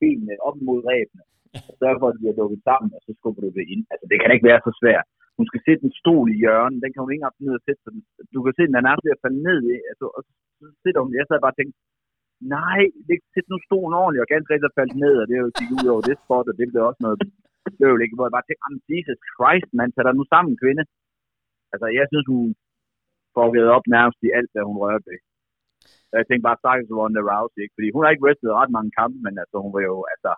[0.01, 1.23] benene op mod ræbene,
[1.69, 3.83] og sørger for, at de er lukket sammen, og så skubber du det ind.
[3.93, 5.07] Altså, det kan ikke være så svært.
[5.39, 7.81] Hun skal sætte en stol i hjørnet, den kan hun ikke engang ned og sætte,
[7.85, 7.91] så
[8.35, 10.21] du kan se, den er nærmest ved at falde ned i, altså, og
[10.59, 11.77] så sidder hun, jeg sad bare og tænkte,
[12.57, 15.51] nej, det sæt nu stolen ordentligt, og ganske rigtig faldt ned, og det er jo
[15.59, 17.19] gik ud over det spot, og det blev også noget
[17.81, 18.17] bøvl, ikke?
[18.17, 20.85] hvor jeg bare tænkte, Jesus Christ, man, tager dig nu sammen, kvinde.
[21.73, 22.45] Altså, jeg synes, hun
[23.37, 25.21] fuckede op nærmest i alt, hvad hun rørte ved.
[26.19, 27.77] Jeg tænkte bare, stakkels Ronda Rousey, ikke?
[27.77, 30.33] fordi hun har ikke wrestlet ret mange kampe, men altså, hun var jo, altså,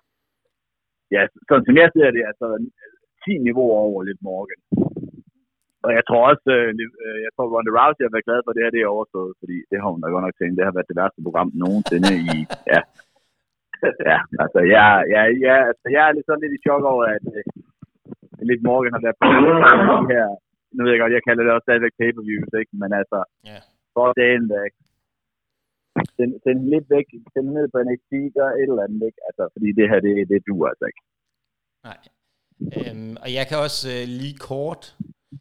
[1.15, 2.47] ja, sådan som jeg ser det, altså,
[3.25, 4.63] 10 niveauer over lidt Morgan.
[5.87, 6.71] Og jeg tror også, øh,
[7.05, 9.33] øh, jeg tror Ronda Rousey har været glad for, at det her det er overstået,
[9.41, 12.11] fordi det har hun da godt nok tænkt, det har været det værste program nogensinde
[12.35, 12.37] i,
[12.75, 12.81] ja.
[14.11, 17.25] ja, altså, jeg, ja, ja, altså, jeg er lidt sådan lidt i chok over, at
[17.37, 17.43] uh,
[18.51, 19.27] lidt Morgan har været på
[20.01, 20.27] de her,
[20.75, 22.75] nu ved jeg godt, jeg kalder det også stadigvæk pay-per-views, ikke?
[22.83, 23.63] men altså, yeah.
[23.95, 24.73] for dagen væk,
[26.17, 29.21] send, send lidt væk, send ned på NXT, gør et eller andet, ikke?
[29.29, 31.03] Altså, fordi det her, det, det duer altså ikke.
[31.89, 32.01] Nej.
[32.79, 34.83] Øhm, og jeg kan også øh, lige kort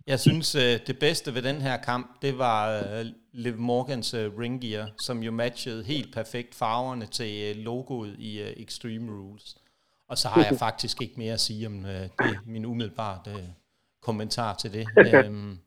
[0.07, 4.37] jeg synes, øh, det bedste ved den her kamp, det var øh, Liv Morgans øh,
[4.37, 9.57] ringgear, som jo matchede helt perfekt farverne til logoet i Extreme Rules.
[10.07, 13.19] Og så har jeg faktisk ikke mere at sige om det, min umiddelbare
[14.01, 14.87] kommentar til det.
[15.15, 15.59] Øhm,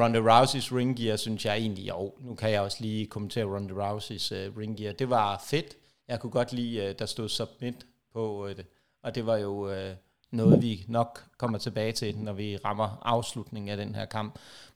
[0.00, 4.32] Ronda Rouseys ringgear, synes jeg egentlig, jo, nu kan jeg også lige kommentere Ronda Rouseys
[4.32, 4.92] ringgear.
[4.92, 5.76] Det var fedt.
[6.08, 8.66] Jeg kunne godt lide, der stod submit på det.
[9.02, 9.96] Og det var jo uh,
[10.40, 11.10] noget, vi nok
[11.40, 14.30] kommer tilbage til, når vi rammer afslutningen af den her kamp.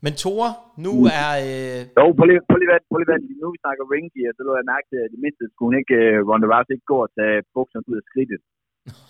[0.05, 0.45] Men Thor,
[0.85, 1.17] nu mm.
[1.23, 1.31] er...
[1.49, 1.81] Øh...
[1.99, 4.67] Jo, på lige, på lige, på lige, nu vi snakker ring gear, så lå jeg
[4.75, 7.37] mærke til, at det mindste skulle hun ikke, uh, Ronda Rousey ikke gå og tage
[7.55, 8.41] bukserne ud af skridtet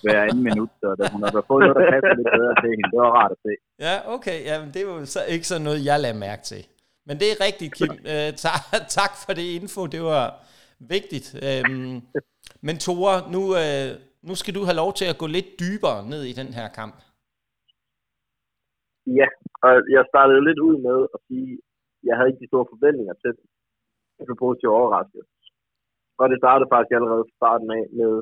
[0.05, 2.91] hver anden minut, så da hun har fået noget, der passer lidt bedre til hende.
[2.93, 3.53] Det var rart at se.
[3.87, 4.39] Ja, okay.
[4.49, 6.63] Jamen, det var så ikke sådan noget, jeg lagde mærke til.
[7.07, 7.93] Men det er rigtigt, Kim.
[8.13, 9.81] Uh, ta- tak for det info.
[9.95, 10.25] Det var
[10.97, 11.27] vigtigt.
[11.49, 12.03] Um,
[12.67, 13.89] men Tore, nu, uh,
[14.29, 16.97] nu skal du have lov til at gå lidt dybere ned i den her kamp.
[19.19, 19.29] Ja,
[19.67, 21.61] og jeg startede lidt ud med at sige, at
[22.07, 23.47] jeg havde ikke de store forventninger til det.
[24.19, 25.25] Jeg blev positivt overrasket.
[26.21, 28.13] Og det startede faktisk allerede fra starten af med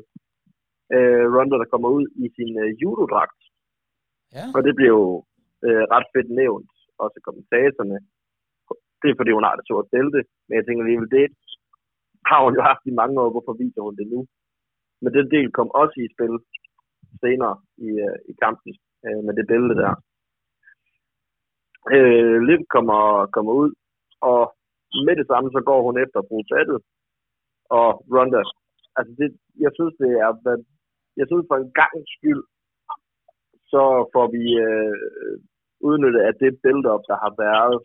[0.95, 3.39] øh, Ronda, der kommer ud i sin øh, judodragt.
[4.35, 4.45] Ja.
[4.55, 4.95] Og det blev
[5.67, 6.71] øh, ret fedt nævnt,
[7.03, 7.99] også kommentatorerne.
[9.01, 11.25] Det er fordi, hun har det sorte bælte, men jeg tænker alligevel, det
[12.29, 14.19] har hun jo haft i mange år, hvorfor viser hun det nu?
[15.01, 16.35] Men den del kom også i spil
[17.21, 17.55] senere
[17.87, 18.71] i, øh, i kampen
[19.05, 19.93] øh, med det bælte der.
[21.95, 23.01] Øh, Liv kommer,
[23.35, 23.71] kommer ud,
[24.21, 24.41] og
[25.05, 26.45] med det samme, så går hun efter at bruge.
[27.77, 28.41] Og Ronda,
[28.97, 29.29] altså det,
[29.65, 30.31] jeg synes, det er,
[31.19, 32.43] jeg synes for en gang skyld,
[33.71, 33.83] så
[34.13, 34.95] får vi øh,
[35.87, 37.77] udnyttet af det build-up, der har været.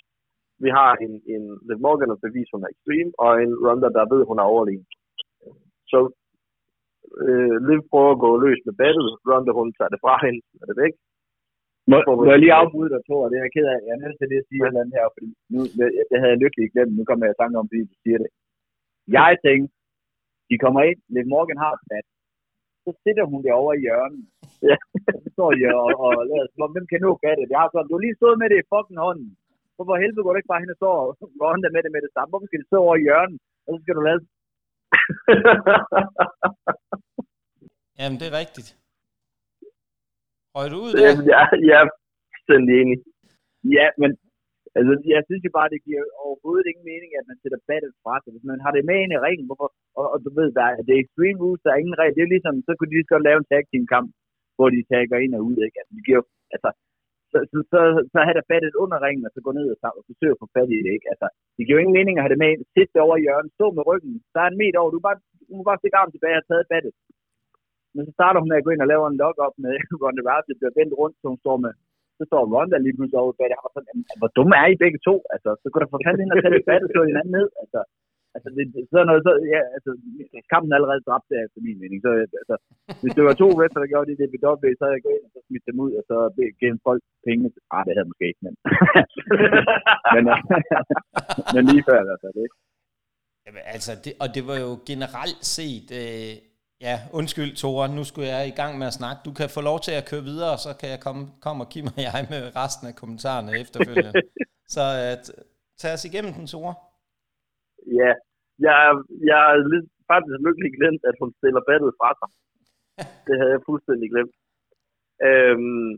[0.64, 4.12] Vi har en, en Liv Morgan, der beviser, hun er extreme, og en Ronda, der
[4.12, 4.86] ved, hun er overlegen.
[5.92, 5.98] Så
[7.24, 10.66] øh, Liv prøver at gå løs med battet, Ronda hun tager det fra hende, er
[10.70, 10.94] det væk.
[11.90, 13.28] Må, må jeg lige afbryde dig, Thor?
[13.30, 13.78] Det er jeg ked af.
[13.86, 14.64] Jeg er nødt til det at sige ja.
[14.64, 16.94] et eller andet her, fordi nu, det, det havde jeg lykkeligt glemt.
[16.98, 18.30] Nu kommer jeg i tanke om, fordi du siger det.
[19.18, 19.72] Jeg tænkte,
[20.50, 22.06] de kommer ind, Liv Morgan har bat.
[22.84, 24.24] Så sidder hun derovre i hjørnet.
[24.68, 24.76] Ja.
[25.22, 27.52] så står de og, og lader som hvem kan nu battet?
[27.52, 29.30] Jeg har sådan, du har lige stået med det i fucking hånden.
[29.76, 32.30] Hvorfor helvede går du ikke bare hen og står og med det med det samme?
[32.32, 33.38] Hvorfor skal det stå over i hjørnet?
[33.64, 34.20] Og så skal du lade
[37.98, 38.68] Jamen, det er rigtigt.
[40.54, 41.00] Røg du ud der?
[41.04, 41.88] Jamen, ja, jeg er
[42.30, 42.98] fuldstændig enig.
[43.76, 44.10] Ja, men
[44.76, 48.14] altså, jeg synes jo bare, det giver overhovedet ingen mening, at man sætter battet fra
[48.20, 48.30] sig.
[48.34, 50.74] Hvis man har det med ind i ringen, hvorfor, og, og, du ved, der er,
[50.86, 52.14] det er extreme rules, der er ingen regel.
[52.16, 54.08] Det er ligesom, så kunne de lige så godt lave en tag team kamp,
[54.56, 55.76] hvor de tager ind og ud, ikke?
[55.80, 56.22] Altså, det giver,
[56.54, 56.68] altså,
[57.34, 57.80] så, så, så,
[58.12, 60.46] så have der fattet under ringen, og så gå ned og, og forsøge at få
[60.56, 61.08] fat i det, ikke?
[61.12, 63.50] Altså, det giver jo ingen mening at have det med, sidde det over i hjørnet,
[63.56, 65.18] stå med ryggen, der er en meter over, du, bare,
[65.48, 66.92] du må bare stikke armen tilbage og tage fattet.
[67.94, 70.54] Men så starter hun med at gå ind og lave en lock-up med Ronda Rousey,
[70.58, 71.72] bliver vendt rundt, så hun står med,
[72.18, 73.56] så står Ronda lige pludselig over bag det.
[73.58, 75.14] Han var sådan, hvor dumme er I begge to?
[75.34, 77.48] Altså, så kunne der få fanden ind og tage det fattet, slå hinanden ned.
[77.62, 77.80] Altså,
[78.34, 79.90] Altså, det, sådan noget, så, ja, altså,
[80.52, 81.98] kampen er allerede dræbt der, efter min mening.
[82.06, 82.10] Så,
[82.42, 82.56] altså,
[83.02, 85.16] hvis det var to wrestler, der gjorde det, det ved dobbelt, så havde jeg gået
[85.18, 86.16] ind og så smidt dem ud, og så
[86.60, 87.44] givet folk penge.
[87.74, 88.54] Ah, det havde jeg måske ikke, men...
[90.14, 90.24] men,
[91.54, 92.56] men lige før i hvert fald, ikke?
[93.46, 95.88] Jamen, altså, det, og det var jo generelt set...
[96.02, 96.32] Øh,
[96.86, 99.18] ja, undskyld, Tore, nu skulle jeg i gang med at snakke.
[99.28, 101.68] Du kan få lov til at køre videre, og så kan jeg komme, komme og
[101.72, 104.12] give mig jeg med resten af kommentarerne efterfølgende.
[104.74, 105.14] så uh,
[105.80, 106.74] tag os igennem den, Tore.
[108.00, 108.10] Ja,
[108.66, 108.78] jeg,
[109.30, 112.30] jeg er lidt, faktisk lykkelig glemt, at hun stiller battet fra sig.
[113.26, 114.34] Det havde jeg fuldstændig glemt.
[115.28, 115.92] Øhm,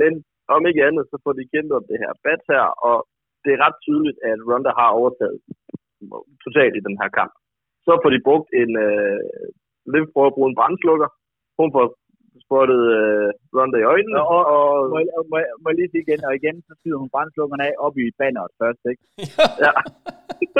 [0.00, 0.12] men
[0.54, 2.96] om ikke andet, så får de kæmpet om det her bat her, og
[3.42, 5.38] det er ret tydeligt, at Ronda har overtaget
[6.44, 7.32] totalt i den her kamp.
[7.86, 9.20] Så får de brugt en øh,
[9.94, 11.08] Liv for at bruge en brændslukker.
[11.60, 11.84] Hun får
[12.50, 14.18] spottet øh, Ronda i øjnene.
[14.34, 16.72] Og, og, og må, jeg, må, jeg, må jeg lige sige igen, og igen, så
[16.78, 19.02] skyder hun brændslukkerne af op i banneret først, ikke?
[19.64, 19.72] ja.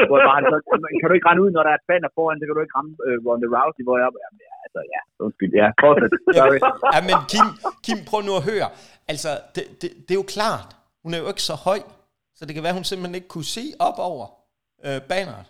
[0.08, 2.38] hvor jeg bare, så, kan du ikke rende ud, når der er et banner foran,
[2.38, 5.52] så kan du ikke ramme øh, Ronda Rousey, hvor jeg, jamen, ja, altså, ja, undskyld,
[5.60, 6.12] ja, fortsæt,
[6.94, 7.48] ja, men Kim,
[7.84, 8.68] Kim, prøv nu at høre.
[9.12, 10.68] Altså, det, det, det er jo klart,
[11.04, 11.80] hun er jo ikke så høj,
[12.36, 14.26] så det kan være, hun simpelthen ikke kunne se op over
[14.86, 15.46] øh, banneret.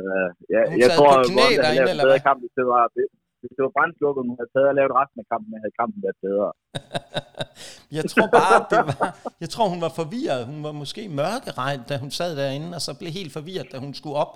[0.00, 2.82] Uh, ja, Hun jeg tror, på knæ Ronda havde derinde, bedre kamp, hvis det var,
[3.40, 6.18] hvis det var brændslukker, hun havde taget og lavet resten af kampen, havde kampen været
[6.26, 6.48] bedre.
[7.98, 8.98] Jeg tror bare, det var,
[9.40, 10.46] jeg tror, hun var forvirret.
[10.46, 13.94] Hun var måske mørkeregn, da hun sad derinde, og så blev helt forvirret, da hun
[13.94, 14.32] skulle op.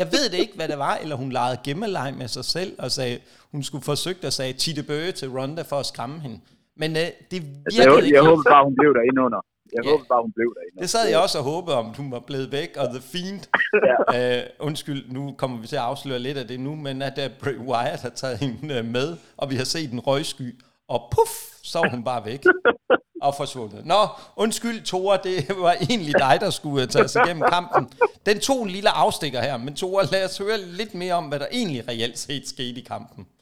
[0.00, 2.90] Jeg ved det ikke, hvad det var, eller hun legede gemmeleg med sig selv, og
[2.90, 3.16] sagde,
[3.52, 6.38] hun skulle forsøge at sige Titte Bøge til Ronda for at skræmme hende.
[6.82, 8.16] Men øh, det Altså, virkede jeg, ikke.
[8.16, 9.40] jeg håber bare, hun blev derinde under.
[9.74, 9.90] Jeg Ja.
[9.90, 10.80] håber bare, hun blev derinde.
[10.82, 13.42] Det sad jeg også og håbede om, hun var blevet væk, og The Fiend,
[13.90, 13.96] Ja.
[14.38, 17.24] øh, undskyld, nu kommer vi til at afsløre lidt af det nu, men at uh,
[17.42, 20.48] Bray Wyatt har taget hende øh, med, og vi har set en røgsky,
[20.88, 21.32] og puff,
[21.70, 22.42] så var hun bare væk
[23.26, 23.80] og forsvundet.
[23.92, 24.00] Nå,
[24.44, 27.82] undskyld Tore, det var egentlig dig, der skulle øh, tage sig igennem kampen.
[28.28, 31.38] Den tog en lille afstikker her, men Tore, lad os høre lidt mere om, hvad
[31.42, 33.22] der egentlig reelt set skete i kampen.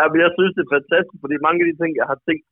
[0.00, 2.44] Ja, men jeg synes, det er fantastisk, fordi mange af de ting, jeg har tænkt,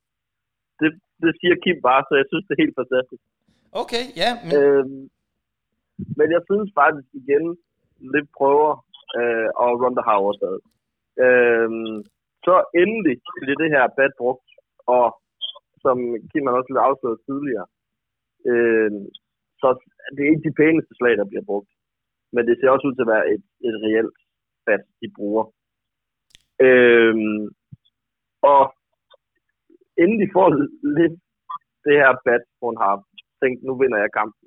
[0.80, 0.90] det,
[1.22, 3.22] det siger Kim bare, så jeg synes, det er helt fantastisk.
[3.82, 5.02] Okay, ja, men Øhm,
[6.18, 7.44] men jeg synes faktisk igen,
[8.14, 8.72] lidt prøver,
[9.18, 10.60] øh, og Ronda har overtaget.
[11.24, 11.96] Øhm,
[12.46, 14.48] så endelig bliver det her bad brugt,
[14.96, 15.06] og
[15.84, 15.96] som
[16.30, 17.66] Kim også lidt afsløret tidligere,
[18.50, 18.90] øh,
[19.60, 19.68] så
[20.14, 21.70] det er ikke de pæneste slag, der bliver brugt.
[22.34, 24.18] Men det ser også ud til at være et, et reelt
[24.66, 25.44] bad, de bruger.
[26.66, 27.42] Øhm,
[28.52, 28.62] og
[30.02, 30.48] inden de får
[30.98, 31.16] lidt
[31.86, 32.94] det her bad, hun har
[33.40, 34.46] tænkt, nu vinder jeg kampen.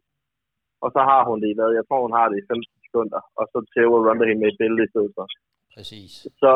[0.83, 1.69] Og så har hun det i hvad?
[1.79, 4.59] Jeg tror, hun har det i 15 sekunder, og så tæver Ronda hende med et
[4.61, 5.25] billede i stedet for.
[5.75, 6.11] præcis.
[6.41, 6.51] Så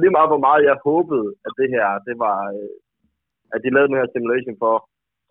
[0.00, 2.74] lige meget hvor meget jeg håbede, at det her, det var, øh,
[3.54, 4.74] at de lavede den her simulation for,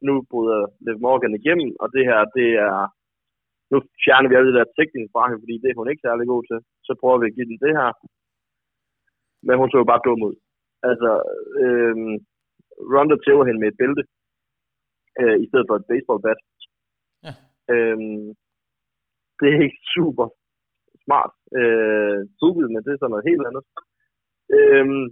[0.07, 2.77] nu bryder Liv Morgan igennem, og det her, det er,
[3.71, 6.25] nu fjerner vi alle det der tekning fra hende, fordi det er hun ikke særlig
[6.33, 6.59] god til.
[6.87, 7.89] Så prøver vi at give den det her.
[9.47, 10.35] Men hun så jo bare dum ud.
[10.89, 11.11] Altså,
[11.63, 11.95] øh,
[12.93, 14.03] Ronda tæver hende med et bælte,
[15.21, 16.39] øh, i stedet for et baseballbat.
[17.25, 17.33] Ja.
[17.73, 18.27] Øhm,
[19.39, 20.27] det er ikke super
[21.05, 23.65] smart øh, booket, men det er sådan noget helt andet.
[24.57, 25.05] Øhm,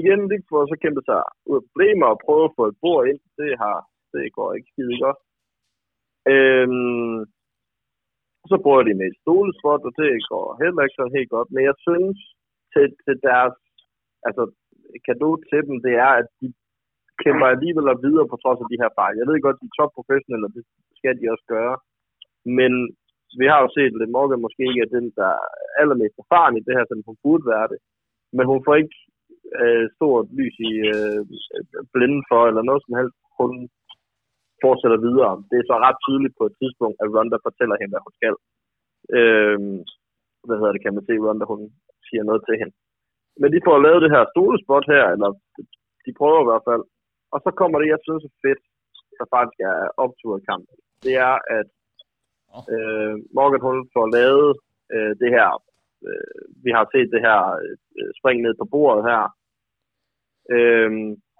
[0.00, 3.02] igen, det får så kæmpe sig ud af problemer og prøve at få et bord
[3.10, 3.20] ind.
[3.40, 3.78] Det, har,
[4.12, 5.18] det går ikke skide godt.
[6.32, 7.18] Øhm,
[8.50, 11.48] så bruger de med et stolespot, og det går heller ikke sådan helt godt.
[11.54, 12.18] Men jeg synes,
[12.72, 13.56] til, til deres
[14.28, 14.44] altså,
[15.06, 16.48] kado til dem, det er, at de
[17.22, 19.14] kæmper alligevel og videre på trods af de her fejl.
[19.20, 20.62] Jeg ved godt, de er topprofessionelle, og det
[20.98, 21.76] skal de også gøre.
[22.58, 22.72] Men
[23.40, 25.46] vi har jo set, at Morgan måske ikke er den, der er
[25.80, 27.78] allermest erfaren i det her, som hun burde være det.
[28.36, 28.96] Men hun får ikke
[29.60, 31.20] øh, stort lys i øh,
[31.94, 33.16] blinden for, eller noget som helst.
[33.40, 33.50] Hun
[34.64, 35.32] fortsætter videre.
[35.50, 38.34] Det er så ret tydeligt på et tidspunkt, at Ronda fortæller hende, hvad hun skal.
[39.18, 39.58] Øh,
[40.46, 41.62] hvad hedder det, kan man se, Ronda, hun
[42.08, 42.74] siger noget til hende.
[43.40, 45.30] Men de får lavet det her stolespot her, eller
[46.04, 46.84] de prøver i hvert fald.
[47.32, 48.62] Og så kommer det, jeg synes er fedt,
[49.18, 50.76] der faktisk er optur i kampen.
[51.04, 51.68] Det er, at
[52.74, 54.50] øh, Morgan hun får lavet
[54.94, 55.50] øh, det her,
[56.08, 57.40] øh, vi har set det her
[57.98, 59.22] øh, spring ned på bordet her.
[60.54, 60.90] Øh,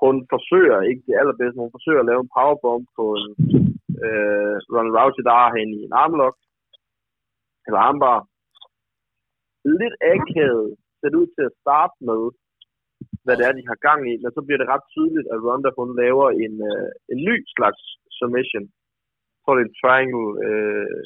[0.02, 3.28] hun forsøger ikke det allerbedste, hun forsøger at lave en powerbomb på en
[4.04, 6.36] øh, Ronald Rousey, der har hende i en armlock,
[7.66, 8.20] eller armbar.
[9.80, 12.22] Lidt akavet ser det ud til at starte med,
[13.26, 15.70] hvad det er, de har gang i, men så bliver det ret tydeligt, at Ronda
[15.78, 17.80] hun laver en, øh, en ny slags
[18.18, 18.66] submission.
[19.32, 20.98] Jeg tror, det er en triangle øh,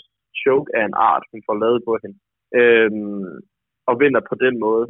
[0.42, 2.16] choke af en art, hun får lavet på hende.
[2.58, 3.32] Øhm,
[3.88, 4.84] og vinder på den måde.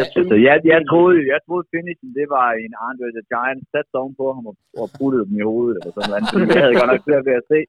[0.00, 3.62] Jeg synes, Så jeg, jeg, troede, jeg troede finishen, det var en Andre the Giant
[3.72, 6.24] sat oven på ham og, og puttede dem i hovedet, eller sådan noget.
[6.54, 7.60] Jeg havde godt nok svært ved at se.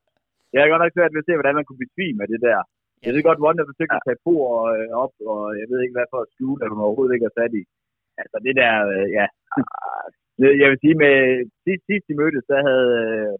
[0.51, 2.59] Jeg havde godt nok svært ved at se, hvordan man kunne besvime af det der.
[3.05, 5.95] Jeg ved godt, Wanda forsøgte at tage på og, øh, op, og jeg ved ikke,
[5.97, 7.63] hvad for at skjule, at hun overhovedet ikke har sat i.
[8.21, 9.25] Altså det der, øh, ja.
[10.61, 11.15] Jeg vil sige, med
[11.65, 13.33] sidst, sidst de mødtes, der havde øh,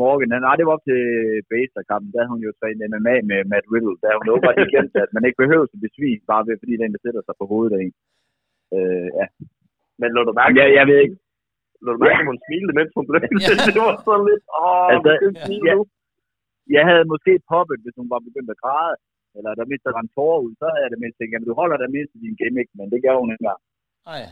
[0.00, 1.02] Morgan, nej, det var op til
[1.50, 4.94] Baser-kampen, der havde hun jo trænet MMA med Matt Riddle, der hun åbenbart ikke glemt,
[5.04, 7.74] at man ikke behøver at besvime, bare ved, fordi den, der sætter sig på hovedet
[7.76, 7.94] af en.
[8.76, 9.26] Øh, ja.
[10.00, 11.16] men lå du mærke, Jeg, jeg ved ikke,
[11.84, 13.20] lå du mærke, at hun smilede, mens hun blev
[13.76, 15.10] det var sådan lidt, åh, Altså,
[15.68, 15.74] ja.
[15.74, 15.80] nu.
[16.76, 18.94] jeg havde måske poppet, hvis hun var begyndt at græde,
[19.36, 21.54] eller der mindst der en tårer ud, så havde jeg det mindst tænkt, jamen du
[21.60, 23.62] holder der mindst i din gimmick, men det gør hun ikke engang.
[24.10, 24.22] Nej,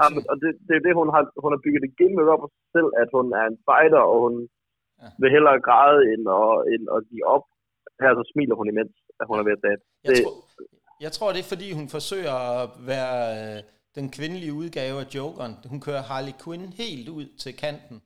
[0.00, 2.40] Ja, men- og det, det er det, hun har, hun har bygget et gimmick op
[2.44, 4.34] for sig selv, at hun er en fighter, og hun
[5.02, 5.08] ja.
[5.20, 7.44] vil hellere græde end at, end at give op.
[8.02, 9.78] Her så smiler hun imens, at hun er ved at tage.
[10.04, 10.34] Jeg, det, tror,
[11.04, 13.58] jeg tror, det er fordi, hun forsøger at være øh,
[13.98, 15.54] den kvindelige udgave af Jokeren.
[15.72, 17.96] Hun kører Harley Quinn helt ud til kanten.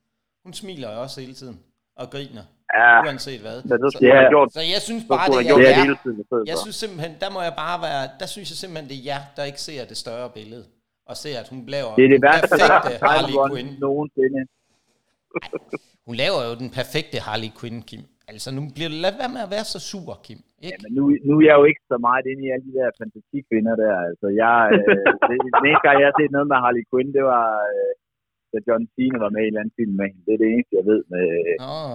[0.45, 1.57] Hun smiler også hele tiden
[2.03, 2.45] og griner.
[2.79, 3.59] Ja, uanset hvad.
[3.71, 4.29] Men så, ja.
[4.33, 6.45] gjort, så jeg synes bare, det er jer.
[6.53, 9.23] Jeg synes simpelthen, der må jeg bare være, der synes jeg simpelthen, det er jer,
[9.37, 10.65] der ikke ser det større billede.
[11.11, 13.71] Og ser, at hun laver det er det værste, perfekte Harley Quinn.
[13.85, 14.41] Nogensinde.
[16.07, 18.03] hun laver jo den perfekte Harley Quinn, Kim.
[18.33, 20.41] Altså, nu bliver lad være med at være så sur, Kim.
[20.65, 20.75] Ikke?
[20.75, 22.89] Ja, men nu, nu er jeg jo ikke så meget inde i alle de der
[23.01, 23.95] fantasikvinder der.
[24.09, 27.25] Altså, jeg, øh, det, den eneste gang, jeg har set noget med Harley Quinn, det
[27.33, 27.93] var, øh,
[28.53, 30.23] da John Cena var med i en eller anden film med hende.
[30.27, 31.27] Det er det eneste, jeg ved med,
[31.79, 31.95] oh,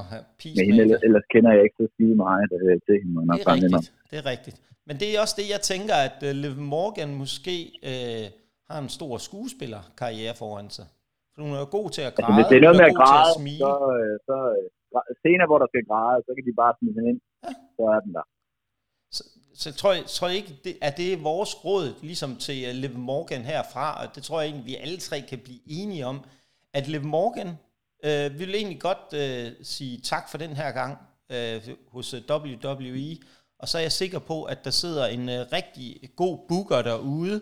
[0.58, 0.82] med hende.
[0.84, 3.18] Ellers, ellers kender jeg ikke så sige meget øh, til hende.
[3.38, 4.58] Det er rigtigt, det er rigtigt.
[4.88, 7.56] Men det er også det, jeg tænker, at uh, Liv Morgan måske
[7.92, 8.26] uh,
[8.70, 10.88] har en stor skuespillerkarriere foran sig.
[11.34, 12.98] For hun er jo god til at græde, altså, hvis det er noget med at
[13.02, 13.72] græde, at så,
[14.28, 14.38] så,
[14.94, 17.22] så scener, hvor der skal græde, så kan de bare smide hende ind.
[17.46, 17.52] Ja.
[17.76, 18.26] Så er den der.
[19.18, 19.24] Så,
[19.64, 22.94] så tror jeg, tror jeg ikke, det, at det er vores råd, ligesom til Liv
[23.10, 26.18] Morgan herfra, og det tror jeg egentlig, vi alle tre kan blive enige om,
[26.74, 27.50] at Liv Morgan
[28.08, 30.94] øh, vil egentlig godt øh, sige tak for den her gang
[31.36, 33.12] øh, hos øh, WWE,
[33.60, 37.42] og så er jeg sikker på, at der sidder en øh, rigtig god booker derude,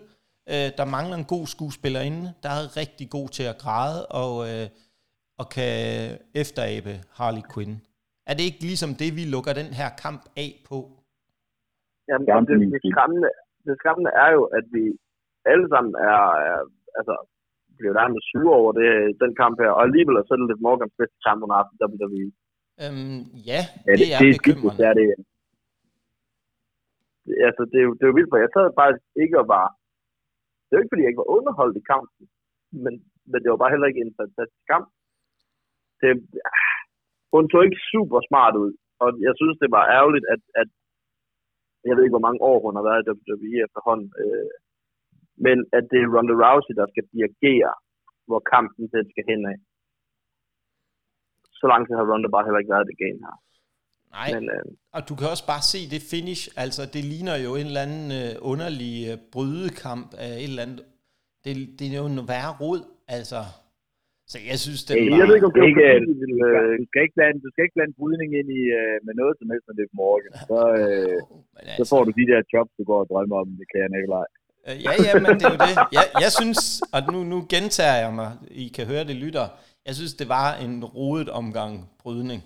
[0.52, 4.68] øh, der mangler en god skuespillerinde, der er rigtig god til at græde og, øh,
[5.40, 5.74] og kan
[6.42, 7.74] efterabe Harley Quinn.
[8.30, 10.78] Er det ikke ligesom det, vi lukker den her kamp af på?
[12.08, 13.30] Jamen, det, det, skræmmende,
[13.66, 14.84] det skræmmende er jo, at vi
[15.52, 16.60] alle sammen er, er
[17.00, 17.16] altså,
[17.78, 18.90] blev nærmest sure over det,
[19.24, 22.28] den kamp her, og alligevel er det lidt Morgans bedste kamp under aften WWE.
[22.84, 23.22] Øhm,
[23.52, 24.78] ja, ja, det, det er, det er bekymrende.
[24.80, 25.08] Det er det.
[27.48, 28.92] Altså, det er, jo, det er jo vildt, for jeg sad bare
[29.24, 29.68] ikke og var...
[30.74, 32.24] Det er jo ikke, fordi jeg ikke var underholdt i kampen,
[32.84, 32.94] men,
[33.30, 34.88] men det var bare heller ikke en fantastisk kamp.
[36.02, 36.10] Det,
[36.60, 36.80] ah,
[37.34, 38.72] hun så ikke super smart ud,
[39.04, 40.70] og jeg synes, det var ærgerligt, at, at
[41.88, 44.54] jeg ved ikke, hvor mange år hun har været i WWE efterhånden, øh,
[45.46, 47.74] men at det er Ronda Rousey, der skal dirigere,
[48.28, 49.58] hvor kampen den skal hen af.
[51.60, 53.36] Så langt har Ronda bare heller ikke været det game her.
[54.20, 57.52] Nej, Men, øh, og du kan også bare se det finish, altså det ligner jo
[57.60, 60.82] en eller anden øh, underlig øh, brydekamp af et eller andet,
[61.44, 62.82] det, det er jo en værre rod,
[63.18, 63.42] altså.
[64.32, 65.18] Så jeg synes, det var...
[65.20, 66.12] Jeg ved ikke, om det ikke, du,
[66.82, 69.48] du, skal ikke blande, du skal ikke blande brydning ind i, uh, med noget som
[69.52, 70.32] helst med det morgen.
[70.50, 71.20] Så, uh,
[71.60, 73.90] altså, så får du de der jobs, du går og drømmer om, det kan jeg
[74.00, 74.32] ikke lege.
[74.68, 75.76] Øh, ja, ja, men det er jo det.
[75.98, 76.60] Jeg, jeg synes,
[76.96, 78.30] og nu, nu gentager jeg mig,
[78.64, 79.46] I kan høre det lytter,
[79.88, 82.42] jeg synes, det var en rodet omgang brydning.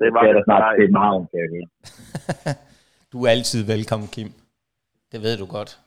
[0.00, 2.56] Det var det snart til meget, kan jeg
[3.12, 4.32] Du er altid velkommen, Kim.
[5.12, 5.80] Det ved du godt.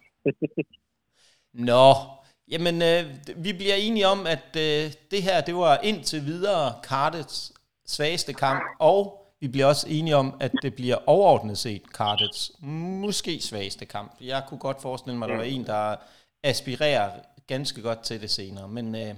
[1.70, 1.94] Nå,
[2.48, 3.04] jamen øh,
[3.46, 7.54] vi bliver enige om, at øh, det her, det var indtil videre kartets
[7.86, 13.40] svageste kamp, og vi bliver også enige om, at det bliver overordnet set Cardets måske
[13.42, 14.12] svageste kamp.
[14.22, 15.96] Jeg kunne godt forestille mig, at der var en, der
[16.44, 17.12] aspirerer
[17.48, 18.68] ganske godt til det senere.
[18.68, 19.16] Men øh,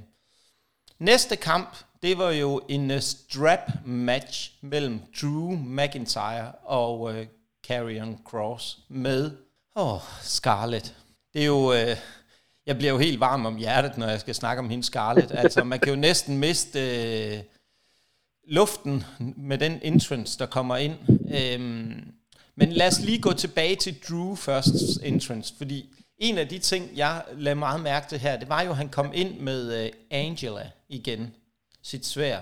[1.00, 7.28] næste kamp, det var jo en uh, strap match mellem Drew McIntyre og øh,
[7.68, 9.32] Karrion Cross med
[9.76, 10.96] oh, Scarlett.
[11.34, 11.74] Det er jo...
[11.74, 11.98] Øh,
[12.66, 15.32] jeg bliver jo helt varm om hjertet, når jeg skal snakke om hende Scarlett.
[15.42, 16.80] Altså, man kan jo næsten miste...
[16.80, 17.40] Øh,
[18.48, 19.04] luften
[19.38, 20.96] med den entrance, der kommer ind.
[21.10, 22.14] Øhm,
[22.56, 25.86] men lad os lige gå tilbage til Drew først entrance, fordi
[26.18, 28.90] en af de ting, jeg lagde meget mærke til her, det var jo, at han
[28.90, 31.34] kom ind med uh, Angela igen,
[31.88, 32.42] sit svær.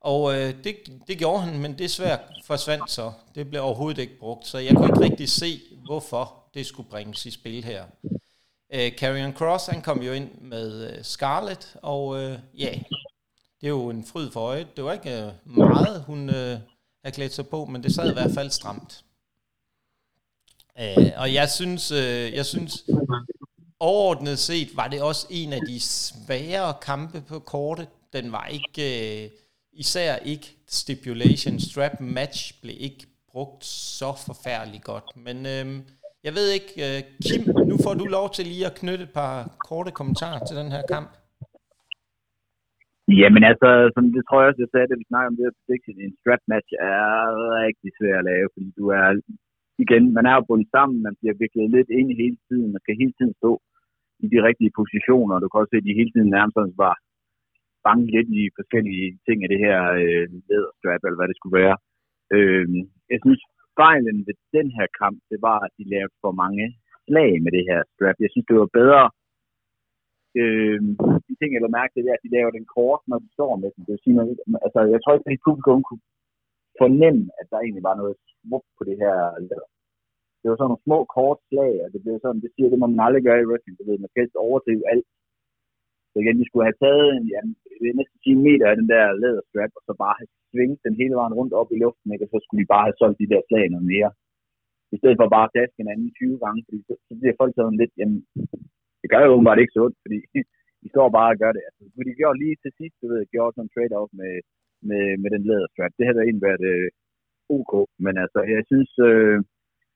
[0.00, 0.76] Og øh, det,
[1.08, 3.12] det gjorde han, men det svær forsvandt så.
[3.34, 7.26] Det blev overhovedet ikke brugt, så jeg kunne ikke rigtig se, hvorfor det skulle bringes
[7.26, 7.84] i spil her.
[8.74, 12.78] Øh, Carrion Cross, han kom jo ind med øh, Scarlet, og øh, ja,
[13.60, 14.76] det er jo en fryd for øjet.
[14.76, 16.58] Det var ikke øh, meget, hun øh,
[17.04, 19.04] havde klædt sig på, men det sad i hvert fald stramt.
[20.80, 22.84] Øh, og jeg synes, øh, jeg synes,
[23.80, 27.88] overordnet set var det også en af de svære kampe på kortet.
[28.16, 29.22] Den var ikke, øh,
[29.84, 30.46] især ikke
[30.78, 33.02] stipulation strap match, blev ikke
[33.32, 33.64] brugt
[33.98, 35.08] så forfærdeligt godt.
[35.26, 35.66] Men øh,
[36.26, 39.34] jeg ved ikke, øh, Kim, nu får du lov til lige at knytte et par
[39.68, 41.10] korte kommentarer til den her kamp.
[43.20, 45.58] Jamen altså, som det tror jeg også, jeg sagde, da vi snakker om det her
[45.60, 47.04] prediction, en strap match er
[47.66, 49.06] rigtig svær at lave, fordi du er,
[49.84, 53.00] igen, man er jo bundet sammen, man bliver virkelig lidt ind hele tiden, man skal
[53.02, 53.52] hele tiden stå
[54.24, 56.98] i de rigtige positioner, du kan også se, at de hele tiden nærmest bare
[57.86, 61.76] fange lidt i forskellige ting af det her øh, lederstrap, eller hvad det skulle være.
[62.36, 62.66] Øh,
[63.12, 63.42] jeg synes,
[63.80, 66.64] fejlen ved den her kamp, det var, at de lavede for mange
[67.06, 68.16] slag med det her strap.
[68.24, 69.02] Jeg synes, det var bedre,
[70.40, 70.80] øh,
[71.26, 73.52] de ting, jeg mærke til, det er, at de laver den kort, når de står
[73.62, 73.82] med den.
[73.86, 74.28] Det vil sige, man,
[74.66, 76.04] altså, jeg tror ikke, at publikum kunne
[76.82, 79.16] fornemme, at der egentlig var noget smukt på det her
[79.48, 79.68] leder.
[80.40, 82.86] Det var sådan nogle små kort slag, og det blev sådan, det siger, det må
[82.86, 83.74] man aldrig gøre i wrestling.
[83.78, 85.06] Det ved, man skal overdrive alt.
[86.16, 87.40] Så igen, de skulle have taget en, ja,
[88.00, 91.14] næsten sige en meter af den der læderstrap, og så bare have svinget den hele
[91.20, 92.24] vejen rundt op i luften, ikke?
[92.26, 94.10] og så skulle de bare have solgt de der slag noget mere.
[94.94, 97.52] I stedet for bare at daske en anden 20 gange, fordi så, så bliver folk
[97.54, 98.18] sådan lidt, jamen,
[99.00, 100.18] det gør jo åbenbart ikke så ondt, fordi
[100.82, 101.62] de står bare og gør det.
[101.68, 104.34] Altså, de gjorde lige til sidst, du ved, gjorde sådan en trade-off med,
[104.88, 105.92] med, med den læderstrap.
[105.98, 106.88] Det havde egentlig været øh,
[107.56, 107.72] ok,
[108.04, 109.38] men altså, jeg synes, øh,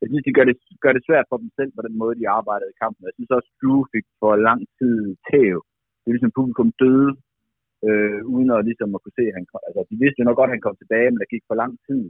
[0.01, 2.33] jeg synes, de gør det, gør det svært for dem selv på den måde, de
[2.39, 3.09] arbejdede i kampen.
[3.09, 4.97] Jeg synes også, Drew fik for lang tid
[5.31, 5.59] tæv.
[6.01, 7.11] Det er ligesom publikum døde,
[7.89, 9.61] øh, uden at, ligesom at kunne se, at han kom.
[9.69, 11.73] Altså, de vidste jo nok godt, at han kom tilbage, men der gik for lang
[11.89, 12.03] tid.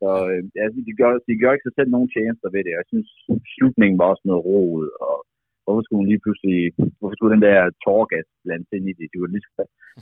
[0.00, 0.40] Så øh,
[0.72, 2.72] synes, de gør, de gør ikke sig selv nogen tjenester ved det.
[2.78, 3.08] Jeg synes,
[3.54, 5.16] slutningen var også noget roet, og
[5.62, 6.58] hvorfor skulle hun lige pludselig,
[6.98, 9.06] hvorfor skulle den der torgas blandt ind i det?
[9.12, 9.48] det var lige,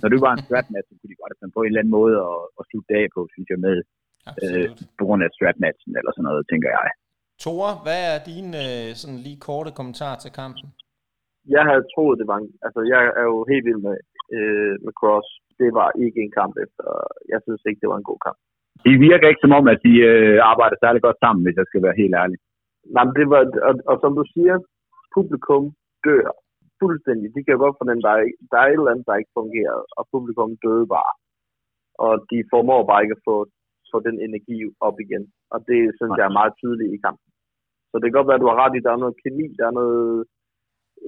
[0.00, 1.82] når det var en strap match, så kunne de godt have fundet på en eller
[1.82, 3.76] anden måde at, at slutte af på, synes jeg, med
[4.44, 4.68] øh,
[4.98, 6.90] på grund af strap matchen eller sådan noget, tænker jeg.
[7.44, 10.66] Tore, hvad er din øh, sådan lige korte kommentar til kampen?
[11.56, 13.96] Jeg havde troet, det var en, altså jeg er jo helt vild med,
[14.36, 15.28] øh, med Cross.
[15.60, 16.84] Det var ikke en kamp efter,
[17.32, 18.38] jeg synes ikke, det var en god kamp.
[18.86, 21.82] De virker ikke som om, at de øh, arbejder særlig godt sammen, hvis jeg skal
[21.86, 22.38] være helt ærlig.
[22.94, 24.56] Nej, men det var, og, og som du siger,
[25.16, 25.64] publikum
[26.06, 26.30] dør
[26.82, 27.26] fuldstændig.
[27.36, 30.02] De kan godt fornemme, der er, der er et eller andet, der ikke fungerer, og
[30.14, 31.12] publikum døde bare.
[32.06, 33.36] Og de formår bare ikke at få,
[33.92, 35.24] få den energi op igen.
[35.54, 36.18] Og det synes Nej.
[36.18, 37.28] jeg er meget tydeligt i kampen.
[37.90, 39.46] Så det kan godt være, at du har ret i, at der er noget kemi,
[39.58, 40.24] der er noget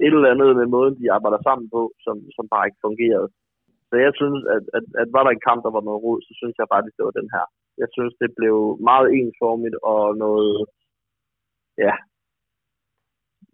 [0.05, 3.29] et eller andet med måden, de arbejder sammen på, som, som bare ikke fungerede.
[3.89, 6.33] Så jeg synes, at, at, at var der en kamp, der var noget rod, så
[6.39, 7.45] synes jeg faktisk, det var den her.
[7.81, 8.55] Jeg synes, det blev
[8.89, 10.55] meget ensformigt og noget,
[11.85, 11.93] ja,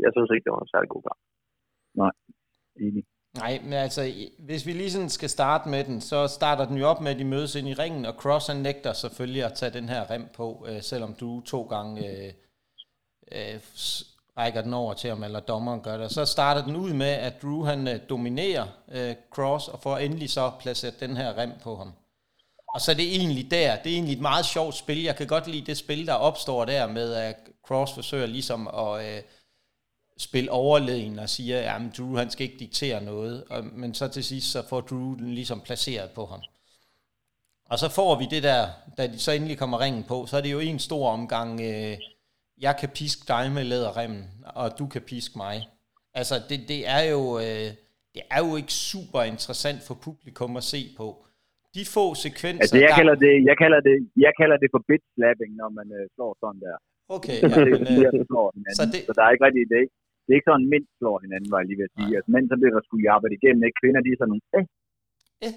[0.03, 1.21] jeg synes ikke, det var en særlig god kamp.
[2.01, 2.13] Nej,
[2.85, 3.03] enig.
[3.41, 4.01] Nej, men altså,
[4.47, 7.19] hvis vi lige sådan skal starte med den, så starter den jo op med, at
[7.19, 10.25] de mødes ind i ringen, og Cross han nægter selvfølgelig at tage den her rem
[10.37, 12.31] på, øh, selvom du to gange øh,
[13.37, 13.57] øh,
[14.39, 16.05] rækker den over til ham, eller dommeren gør det.
[16.05, 19.97] Og så starter den ud med, at Drew han øh, dominerer øh, Cross, og får
[19.97, 21.93] endelig så placeret den her rem på ham.
[22.73, 25.03] Og så er det egentlig der, det er egentlig et meget sjovt spil.
[25.03, 27.35] Jeg kan godt lide det spil, der opstår der med, at
[27.67, 29.15] Cross forsøger ligesom at...
[29.15, 29.21] Øh,
[30.19, 34.23] spille overlegen og siger, at Drew han skal ikke diktere noget, og, men så til
[34.23, 36.41] sidst så får Drew den ligesom placeret på ham.
[37.69, 38.67] Og så får vi det der,
[38.97, 41.97] da de så endelig kommer ringen på, så er det jo en stor omgang, øh,
[42.65, 44.23] jeg kan piske dig med læderremmen,
[44.61, 45.55] og du kan piske mig.
[46.19, 47.21] Altså det, det er jo...
[47.45, 47.69] Øh,
[48.15, 51.07] det er jo ikke super interessant for publikum at se på.
[51.75, 52.63] De få sekvenser...
[52.63, 52.99] Altså, jeg, der...
[52.99, 53.95] kalder det, jeg, kalder det,
[54.25, 56.77] jeg kalder det for bit slapping, når man øh, slår sådan der.
[57.17, 58.11] Okay, ja, men, øh,
[58.77, 58.99] så, det...
[59.07, 59.79] så der er ikke rigtig det.
[59.83, 59.95] Ikke?
[60.29, 62.11] det er ikke sådan, mænd slår hinanden, var jeg lige ved at sige.
[62.17, 63.79] Altså, mænd, så bliver der skulle arbejde igennem, ikke?
[63.81, 64.65] Kvinder, de er sådan, eh.
[65.45, 65.55] eh.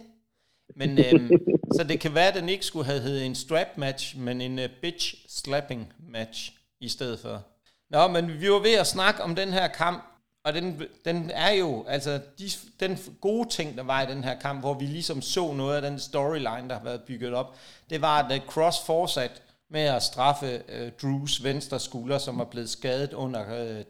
[0.81, 1.29] Men øhm,
[1.77, 4.57] så det kan være, at den ikke skulle have heddet en strap match, men en
[4.65, 5.05] uh, bitch
[5.39, 5.83] slapping
[6.17, 6.39] match
[6.83, 7.43] i stedet for.
[7.91, 10.05] Nå, men vi var ved at snakke om den her kamp,
[10.45, 14.39] og den, den er jo, altså de, den gode ting, der var i den her
[14.39, 17.57] kamp, hvor vi ligesom så noget af den storyline, der har været bygget op,
[17.91, 22.45] det var, at øh, Cross fortsat med at straffe øh, Drews venstre skulder, som er
[22.45, 23.85] blevet skadet under øh,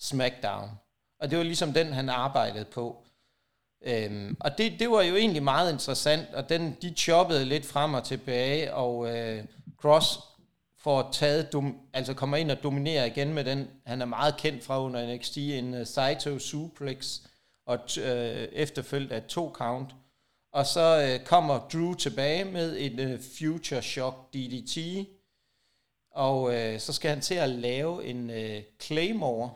[0.00, 0.70] SmackDown.
[1.20, 3.04] Og det var ligesom den, han arbejdede på.
[3.84, 7.94] Øhm, og det, det var jo egentlig meget interessant, og den, de choppede lidt frem
[7.94, 9.44] og tilbage, og øh,
[9.80, 10.18] Cross
[10.82, 14.64] får taget, dom, altså kommer ind og dominerer igen med den, han er meget kendt
[14.64, 17.20] fra under NXT, en uh, Saito Suplex,
[17.66, 19.94] og øh, efterfølgt af to count.
[20.52, 25.06] Og så øh, kommer Drew tilbage med en øh, Future Shock DDT,
[26.10, 29.50] og øh, så skal han til at lave en øh, Claymore,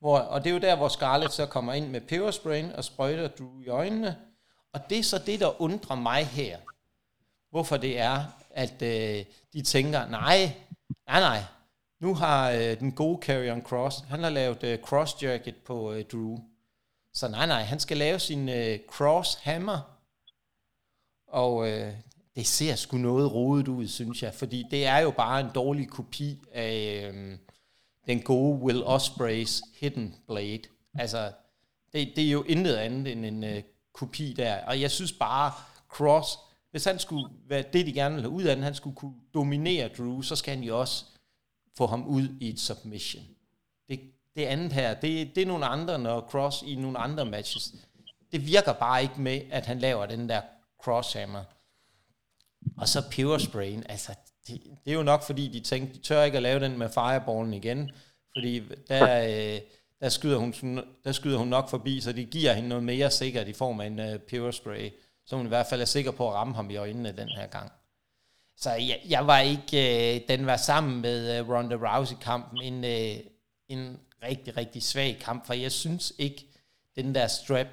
[0.00, 3.28] hvor, og det er jo der, hvor Scarlett så kommer ind med pebersprayen og sprøjter
[3.28, 4.16] Drew i øjnene.
[4.72, 6.58] Og det er så det, der undrer mig her.
[7.50, 8.24] Hvorfor det er,
[8.60, 10.52] at øh, de tænker, nej,
[11.06, 11.42] nej, nej.
[12.00, 16.04] Nu har øh, den gode Carrion Cross, han har lavet øh, cross jacket på øh,
[16.12, 16.38] Drew.
[17.14, 19.80] Så nej, nej, han skal lave sin øh, cross hammer.
[21.28, 21.94] Og øh,
[22.36, 24.34] det ser sgu noget rodet ud, synes jeg.
[24.34, 27.10] Fordi det er jo bare en dårlig kopi af...
[27.12, 27.38] Øh,
[28.06, 30.62] den gode Will Ospreys Hidden Blade.
[30.94, 31.32] Altså,
[31.92, 34.64] det, det er jo intet andet end en øh, kopi der.
[34.64, 35.52] Og jeg synes bare,
[35.88, 36.38] Cross,
[36.70, 39.14] hvis han skulle være det, de gerne vil have ud af den, han skulle kunne
[39.34, 41.04] dominere Drew, så skal han jo også
[41.76, 43.24] få ham ud i et submission.
[43.88, 44.00] Det,
[44.36, 47.74] det andet her, det, det er nogle andre, når Cross i nogle andre matches.
[48.32, 50.40] Det virker bare ikke med, at han laver den der
[50.82, 51.44] crosshammer.
[52.76, 54.14] Og så pebersprayen, altså
[54.46, 56.88] det, det er jo nok fordi, de tænkte, de tør ikke at lave den med
[56.88, 57.90] fireballen igen,
[58.36, 59.60] fordi der, øh,
[60.00, 63.48] der skyder, hun, der skyder hun nok forbi, så det giver hende noget mere sikkert
[63.48, 64.90] i form af en øh, uh, spray,
[65.30, 67.46] så hun i hvert fald er sikker på at ramme ham i øjnene den her
[67.46, 67.72] gang.
[68.56, 73.24] Så jeg, jeg var ikke, øh, den var sammen med øh, Ronda Rousey-kampen en, øh,
[73.68, 76.46] en rigtig, rigtig svag kamp, for jeg synes ikke,
[76.96, 77.66] den der strap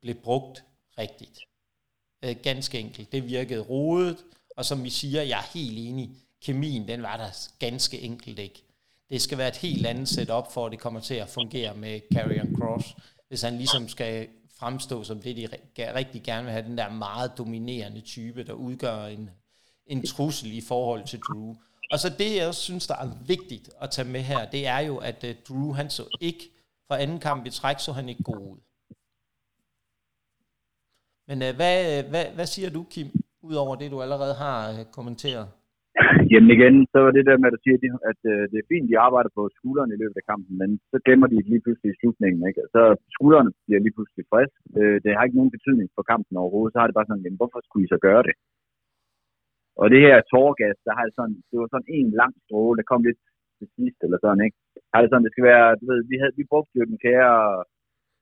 [0.00, 0.64] blev brugt
[0.98, 1.40] rigtigt.
[2.24, 3.12] Øh, ganske enkelt.
[3.12, 4.16] Det virkede rodet,
[4.56, 6.10] og som vi siger, jeg er helt enig,
[6.42, 8.62] kemien, den var der ganske enkelt ikke.
[9.10, 12.00] Det skal være et helt andet setup, for at det kommer til at fungere med
[12.14, 12.96] Carrion Cross,
[13.28, 14.28] hvis han ligesom skal
[14.62, 15.48] fremstå som det, de
[15.94, 19.30] rigtig gerne vil have, den der meget dominerende type, der udgør en
[19.86, 21.54] en trussel i forhold til Drew.
[21.92, 24.96] Og så det, jeg synes, der er vigtigt at tage med her, det er jo,
[24.96, 26.50] at uh, Drew, han så ikke,
[26.88, 28.58] for anden kamp i træk, så han ikke god ud.
[31.26, 34.84] Men uh, hvad, øh, hvad, hvad siger du, Kim, udover det, du allerede har uh,
[34.84, 35.48] kommenteret?
[36.32, 37.78] Jamen igen, så var det der med, at du siger,
[38.10, 40.96] at øh, det er fint, de arbejder på skuldrene i løbet af kampen, men så
[41.04, 42.40] glemmer de lige pludselig i slutningen.
[42.48, 42.60] Ikke?
[42.74, 42.82] Så
[43.14, 44.54] skuldrene bliver lige pludselig frisk.
[44.78, 46.72] Øh, det har ikke nogen betydning for kampen overhovedet.
[46.72, 48.34] Så har det bare sådan, hvorfor skulle I så gøre det?
[49.80, 52.90] Og det her tårgas, der har det sådan, det var sådan en lang stråle, der
[52.90, 53.20] kom lidt
[53.58, 54.58] til sidst, eller sådan, ikke?
[54.92, 57.36] Har det sådan, det skal være, du ved, vi, havde, vi brugte jo den kære,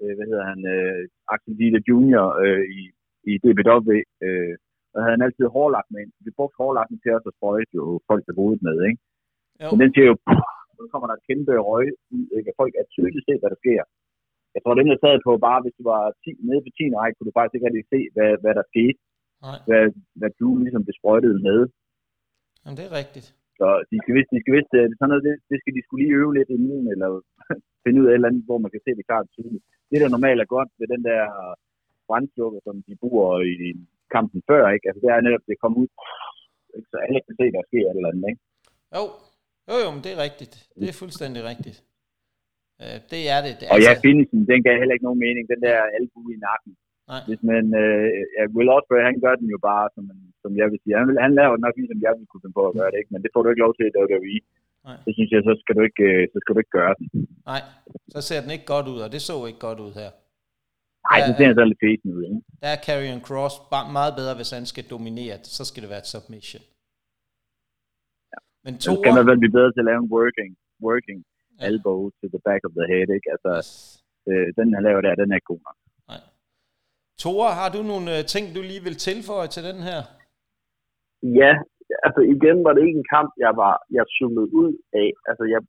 [0.00, 1.02] øh, hvad hedder han, øh,
[1.32, 2.80] Axel Dieter Junior øh, i,
[3.30, 3.90] i DBW,
[4.26, 4.54] øh,
[4.94, 8.22] og havde han altid hårlagt med Vi brugte hårlagten til os at sprøjte jo folk
[8.26, 9.00] der hovedet med, ikke?
[9.62, 9.68] Jo.
[9.70, 10.16] Men den siger jo,
[10.76, 12.58] så kommer der et kæmpe røg ud, ikke?
[12.60, 13.82] Folk er tydeligt se, hvad der sker.
[14.54, 17.14] Jeg tror, den jeg sad på, bare hvis du var 10, nede på 10 række,
[17.14, 18.98] kunne du faktisk ikke rigtig se, hvad, hvad der skete.
[19.46, 19.58] Nej.
[19.68, 19.84] Hvad,
[20.20, 21.58] hvad du ligesom blev sprøjtet med.
[22.62, 23.28] Jamen, det er rigtigt.
[23.58, 26.02] Så de skal vist, de skal vist, det, sådan noget, det, det skal de skulle
[26.02, 27.08] lige øve lidt inden, eller
[27.84, 29.64] finde ud af et eller andet, hvor man kan se det klart tydeligt.
[29.90, 31.22] Det, der normalt er godt ved den der
[32.08, 33.28] brandslukker, som de bruger
[33.66, 33.68] i
[34.16, 34.86] kampen før, ikke?
[34.88, 35.90] Altså, det er netop, det kommer ud,
[36.76, 36.88] ikke?
[36.92, 38.42] så alle kan se, der sker et eller andet, ikke?
[38.96, 39.04] Jo,
[39.70, 40.54] jo, jo, men det er rigtigt.
[40.80, 41.78] Det er fuldstændig rigtigt.
[42.82, 43.54] Øh, det er det.
[43.60, 43.86] det og altså...
[43.88, 45.44] ja, finishen, den gav heller ikke nogen mening.
[45.52, 46.72] Den der albu i nakken.
[47.12, 47.22] Nej.
[47.50, 48.06] Men øh,
[48.36, 50.04] ja, Will Ospreay, han gør den jo bare, som,
[50.42, 50.98] som jeg vil sige.
[51.00, 53.12] Han, han laver nok ligesom jeg ville kunne finde på at gøre det, ikke?
[53.12, 54.38] men det får du ikke lov til, det er i.
[54.86, 54.98] Nej.
[55.04, 57.06] Så synes jeg, så skal, du ikke, øh, så skal du ikke gøre den.
[57.50, 57.62] Nej,
[58.14, 60.10] så ser den ikke godt ud, og det så ikke godt ud her.
[61.06, 62.22] Nej, det ser så lidt fesen ud.
[62.28, 62.40] Ikke?
[62.62, 63.54] Der er Carrion Cross
[63.98, 66.64] meget bedre, hvis han skal dominere, så skal det være et submission.
[68.32, 68.38] Ja.
[68.64, 70.50] Men to så skal man vel blive bedre til at lave en working,
[70.88, 71.18] working
[71.58, 71.62] ja.
[71.68, 73.28] elbow to the back of the head, ikke?
[73.34, 73.70] Altså, yes.
[74.30, 75.78] øh, den han laver der, den er god nok.
[77.22, 80.00] Tore, har du nogle øh, ting, du lige vil tilføje til den her?
[81.40, 81.52] Ja,
[82.06, 84.72] altså igen var det ikke en kamp, jeg var jeg zoomede ud
[85.02, 85.10] af.
[85.28, 85.60] Altså jeg,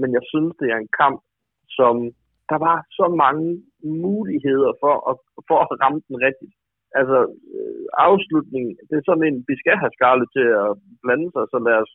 [0.00, 1.18] men jeg synes, det er en kamp,
[1.78, 1.94] som
[2.50, 3.46] der var så mange
[4.04, 5.16] muligheder for at,
[5.48, 6.54] for at ramme den rigtigt.
[6.98, 7.18] Altså
[7.56, 10.70] øh, afslutningen, det er sådan en, vi skal have Scarlett til at
[11.02, 11.92] blande sig, så lad os,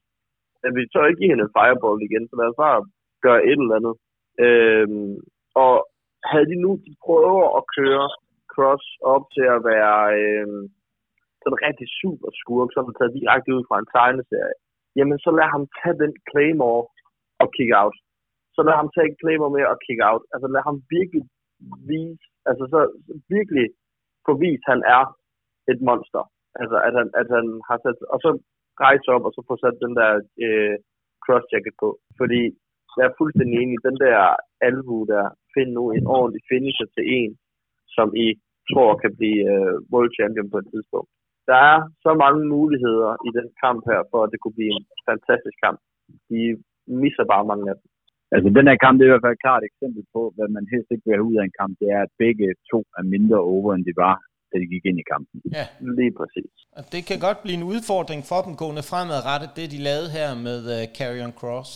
[0.66, 2.80] at vi tør ikke give hende en fireball igen, så lad os bare
[3.26, 3.96] gøre et eller andet.
[4.46, 5.16] Øhm,
[5.64, 5.74] og
[6.30, 8.06] havde de nu, de prøver at køre
[8.54, 10.48] Cross op til at være øh,
[11.42, 14.56] sådan en rigtig super skurk, som er taget direkte ud fra en tegneserie,
[14.98, 16.84] jamen så lad ham tage den Claymore
[17.42, 17.96] og kick out.
[18.60, 20.24] Så lad ham tage Claymore med og kick out.
[20.34, 21.24] Altså lad ham virkelig
[21.92, 22.80] vise, altså så,
[23.36, 23.66] virkelig
[24.26, 25.04] få vist, han er
[25.72, 26.24] et monster.
[26.62, 28.30] Altså at han, at han har sat, og så
[28.86, 30.12] rejse op og så få sat den der
[30.46, 30.76] øh,
[31.24, 31.90] cross jacket på.
[32.20, 32.42] Fordi
[32.98, 34.18] jeg er fuldstændig enig, den der
[34.68, 37.32] albu der, find nu en ordentlig finisher til en,
[37.96, 38.28] som I
[38.72, 41.10] tror kan blive øh, world champion på et tidspunkt.
[41.50, 44.86] Der er så mange muligheder i den kamp her, for at det kunne blive en
[45.10, 45.80] fantastisk kamp.
[46.32, 46.42] De
[47.04, 47.88] misser bare mange af dem.
[48.36, 50.66] Altså den her kamp, det er i hvert fald et klart eksempel på, hvad man
[50.74, 53.40] helst ikke vil have ud af en kamp, det er, at begge to er mindre
[53.54, 54.16] over, end de var,
[54.50, 55.38] da de gik ind i kampen.
[55.58, 55.66] Ja,
[56.00, 56.54] lige præcis.
[56.78, 60.30] Og det kan godt blive en udfordring for dem gående fremadrettet, det de lavede her
[60.48, 61.70] med uh, Carrion Cross.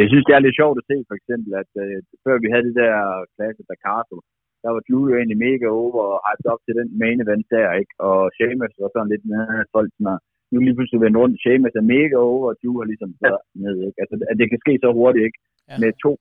[0.00, 2.66] Jeg synes, det er lidt sjovt at se, for eksempel, at uh, før vi havde
[2.68, 2.94] det der
[3.36, 4.22] klasse, der Castle,
[4.62, 7.94] der var Drew egentlig mega over og hyped op til den main event der, ikke?
[8.08, 9.42] Og Sheamus var sådan lidt med
[9.74, 10.18] folk, sådan
[10.54, 11.40] nu lige pludselig vendt rundt.
[11.42, 13.98] Sheamus er mega over, og Drew har ligesom været ned, ikke?
[14.02, 15.38] Altså, at det kan ske så hurtigt, ikke?
[15.70, 15.76] Ja.
[15.82, 16.12] Med to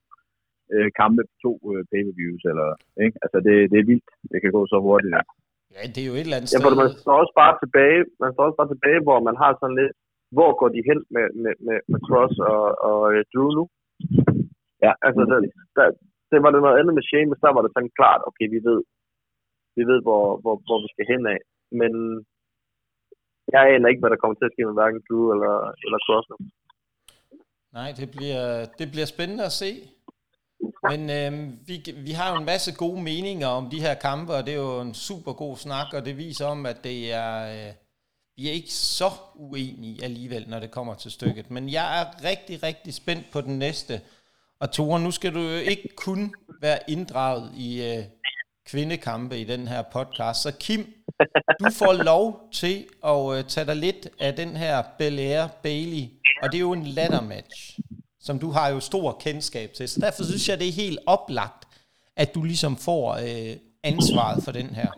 [0.73, 2.69] øh, kampe på to øh, pay-per-views, eller,
[3.05, 3.17] ikke?
[3.23, 4.09] Altså, det, det er vildt.
[4.31, 5.33] Det kan gå så hurtigt, ikke?
[5.75, 6.59] Ja, det er jo et eller andet sted.
[6.59, 9.51] Ja, for man står også bare tilbage, man står også bare tilbage, hvor man har
[9.53, 9.93] sådan lidt,
[10.37, 13.63] hvor går de hen med, med, med, med Cross og, og uh, Drew nu?
[14.85, 14.91] Ja.
[15.07, 15.37] Altså, der,
[15.77, 15.85] der,
[16.31, 18.79] det var det noget andet med Sheamus, der var det sådan klart, okay, vi ved,
[19.77, 21.39] vi ved hvor, hvor, hvor vi skal hen af.
[21.79, 21.91] Men
[23.53, 26.27] jeg aner ikke, hvad der kommer til at ske med hverken Drew eller, eller Cross
[27.77, 29.71] Nej, det bliver, det bliver spændende at se.
[30.89, 31.31] Men øh,
[31.67, 31.75] vi,
[32.07, 34.81] vi har jo en masse gode meninger om de her kampe, og det er jo
[34.81, 37.73] en super god snak, og det viser om, at det er, øh,
[38.37, 41.51] vi er ikke så uenige alligevel, når det kommer til stykket.
[41.51, 43.93] Men jeg er rigtig, rigtig spændt på den næste,
[44.59, 48.03] og Tore, nu skal du jo ikke kun være inddraget i øh,
[48.65, 50.41] kvindekampe i den her podcast.
[50.41, 50.81] Så Kim,
[51.61, 52.25] du får lov
[52.61, 52.75] til
[53.13, 56.03] at øh, tage dig lidt af den her Belair Bailey,
[56.41, 57.57] og det er jo en laddermatch,
[58.27, 59.85] som du har jo stor kendskab til.
[59.93, 61.61] Så derfor synes jeg, det er helt oplagt,
[62.21, 63.53] at du ligesom får øh,
[63.91, 64.89] ansvaret for den her.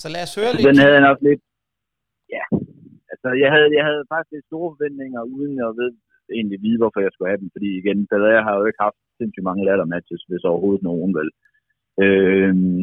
[0.00, 0.68] Så lad os høre Altså, lidt.
[0.70, 1.42] den havde jeg nok lidt...
[2.36, 2.44] Ja.
[3.12, 5.90] Altså, jeg havde, jeg havde faktisk lidt store forventninger, uden at ved,
[6.38, 7.50] egentlig vide, hvorfor jeg skulle have dem.
[7.56, 7.98] Fordi igen,
[8.36, 11.30] jeg har jo ikke haft sindssygt mange ladder matches, hvis overhovedet nogen vel.
[12.04, 12.82] Øhm,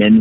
[0.00, 0.12] men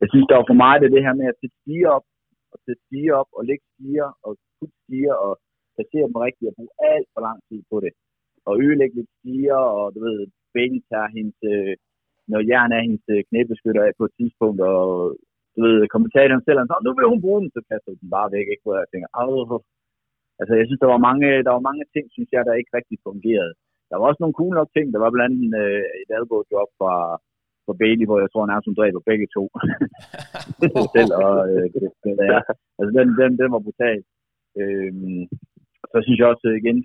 [0.00, 2.06] jeg synes, der var for meget af det her med at sætte stiger op,
[2.52, 5.32] og sætte stiger op, og lægge stiger, og putte stiger, og
[5.74, 7.92] placere dem rigtigt, og bruge alt for lang tid på det.
[8.46, 10.18] Og ødelægge lidt stiger, og du ved,
[10.54, 11.74] Bailey tager hendes, øh,
[12.32, 14.80] når jern er hendes øh, knæbeskytter af på et tidspunkt, og
[15.54, 18.32] du ved, kommentatoren selv, og så, nu vil hun bruge den, så kaster den bare
[18.36, 18.64] væk, ikke?
[18.64, 19.52] Hvor jeg tænker, Åh.
[20.40, 22.98] altså jeg synes, der var mange, der var mange ting, synes jeg, der ikke rigtig
[23.08, 23.54] fungerede.
[23.88, 26.70] Der var også nogle cool nok ting, der var blandt andet øh, et elbow drop
[26.80, 26.94] fra,
[27.64, 29.44] fra Bailey, hvor jeg tror nærmest hun dræber begge to.
[30.96, 32.40] selv, og øh, det, det der.
[32.78, 34.00] Altså den, den, den var brutal.
[34.60, 35.22] Øhm,
[35.92, 36.78] så synes jeg også øh, igen,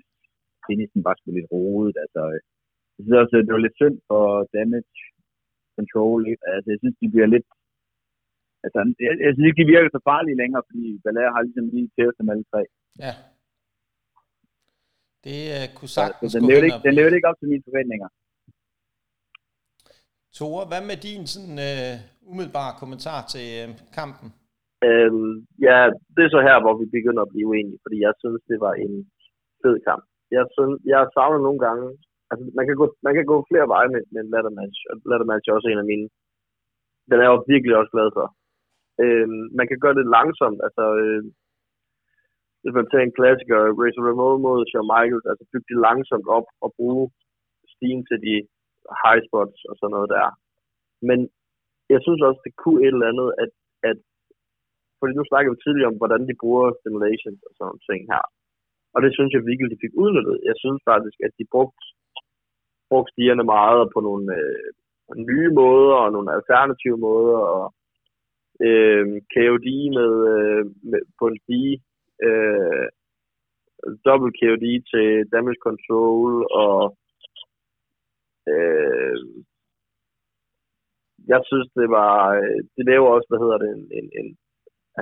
[0.66, 1.94] finishen var sgu lidt rodet.
[2.04, 2.40] Altså, øh,
[2.94, 4.24] jeg synes også, det var lidt synd for
[4.54, 4.94] damage
[5.76, 6.22] control.
[6.54, 7.46] Altså, jeg synes, de bliver lidt...
[8.64, 11.90] Altså, jeg, jeg synes ikke, de virker så farlige længere, fordi Belair har ligesom lige
[11.96, 12.62] tævet dem alle tre.
[13.04, 13.12] Ja.
[15.26, 18.08] Det uh, kunne sagtens så den levede ikke, den levede ikke op til mine forventninger.
[20.36, 21.94] Tore, hvad med din sådan, uh,
[22.30, 24.28] umiddelbare kommentar til uh, kampen?
[24.86, 25.34] Øhm,
[25.66, 25.78] ja,
[26.14, 28.74] det er så her, hvor vi begynder at blive uenige, fordi jeg synes, det var
[28.84, 28.94] en
[29.62, 30.02] fed kamp.
[30.36, 31.86] Jeg, synes, jeg savner nogle gange,
[32.30, 34.94] altså man kan gå, man kan gå flere veje med, med en ladder match, og
[35.10, 36.06] ladder match er også en af mine.
[37.10, 38.26] Den er jeg virkelig også glad for.
[39.04, 41.22] Øhm, man kan gøre det langsomt, altså øh,
[42.62, 46.46] hvis man tager en klassiker, Razor Ramon mod Shawn Michaels, altså bygge det langsomt op
[46.64, 47.04] og bruge
[47.74, 48.34] stigen til de
[49.02, 50.28] high spots og sådan noget der.
[51.08, 51.18] Men
[51.92, 53.52] jeg synes også, det kunne et eller andet, at,
[53.90, 53.98] at
[54.98, 58.24] fordi nu snakker vi tidligere om, hvordan de bruger simulations og sådan nogle ting her.
[58.94, 60.36] Og det synes jeg virkelig, de fik udnyttet.
[60.48, 61.84] Jeg synes faktisk, at de brugte,
[62.90, 64.68] brugte stierne meget på nogle øh,
[65.30, 67.38] nye måder og nogle alternative måder.
[67.56, 67.64] Og
[68.66, 69.68] øh, KOD
[69.98, 71.76] med, øh, med, på en stige.
[72.26, 72.86] Øh,
[74.06, 76.34] dobbelt KOD til damage control
[76.64, 76.80] og
[78.50, 79.16] øh,
[81.32, 82.14] jeg synes, det var,
[82.76, 84.28] de laver også, hvad hedder det, en, en, en,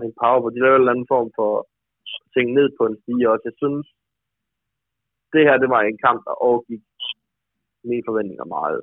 [0.09, 1.53] en power, de laver en eller anden form for
[2.35, 3.47] ting ned på en stige også.
[3.51, 3.87] Jeg synes,
[5.33, 6.85] det her, det var en kamp, der overgik
[7.91, 8.81] mine forventninger meget.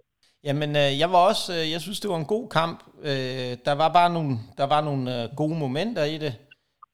[0.47, 2.78] Jamen, øh, jeg var også, øh, jeg synes, det var en god kamp.
[3.09, 5.03] Øh, der var bare nogle, der var nogle
[5.41, 6.34] gode momenter i det.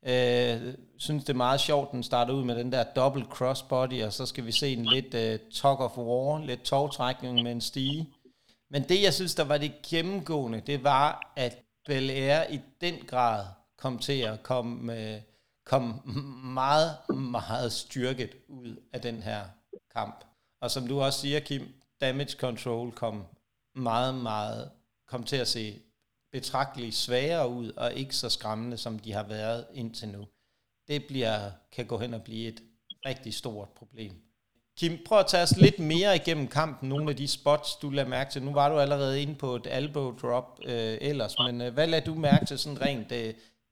[0.06, 4.14] Øh, synes, det er meget sjovt, den starter ud med den der double crossbody, og
[4.14, 8.10] så skal vi se en lidt øh, tug of war, lidt togtrækning med en stige.
[8.70, 13.46] Men det, jeg synes, der var det gennemgående, det var, at Belair i den grad
[13.78, 15.22] kom til at komme, øh,
[15.66, 16.02] kom
[16.44, 19.42] meget, meget styrket ud af den her
[19.96, 20.26] kamp.
[20.62, 21.68] Og som du også siger, Kim,
[22.02, 23.26] damage control kom
[23.76, 24.72] meget, meget,
[25.08, 25.80] kom til at se
[26.32, 30.24] betragteligt svagere ud, og ikke så skræmmende, som de har været indtil nu.
[30.90, 31.36] Det bliver,
[31.76, 32.60] kan gå hen og blive et
[33.06, 34.14] rigtig stort problem.
[34.80, 38.14] Kim, prøv at tage os lidt mere igennem kampen, nogle af de spots, du lader
[38.18, 38.42] mærke til.
[38.48, 42.08] Nu var du allerede inde på et elbow drop øh, ellers, men øh, hvad lader
[42.10, 43.30] du mærke til sådan rent øh,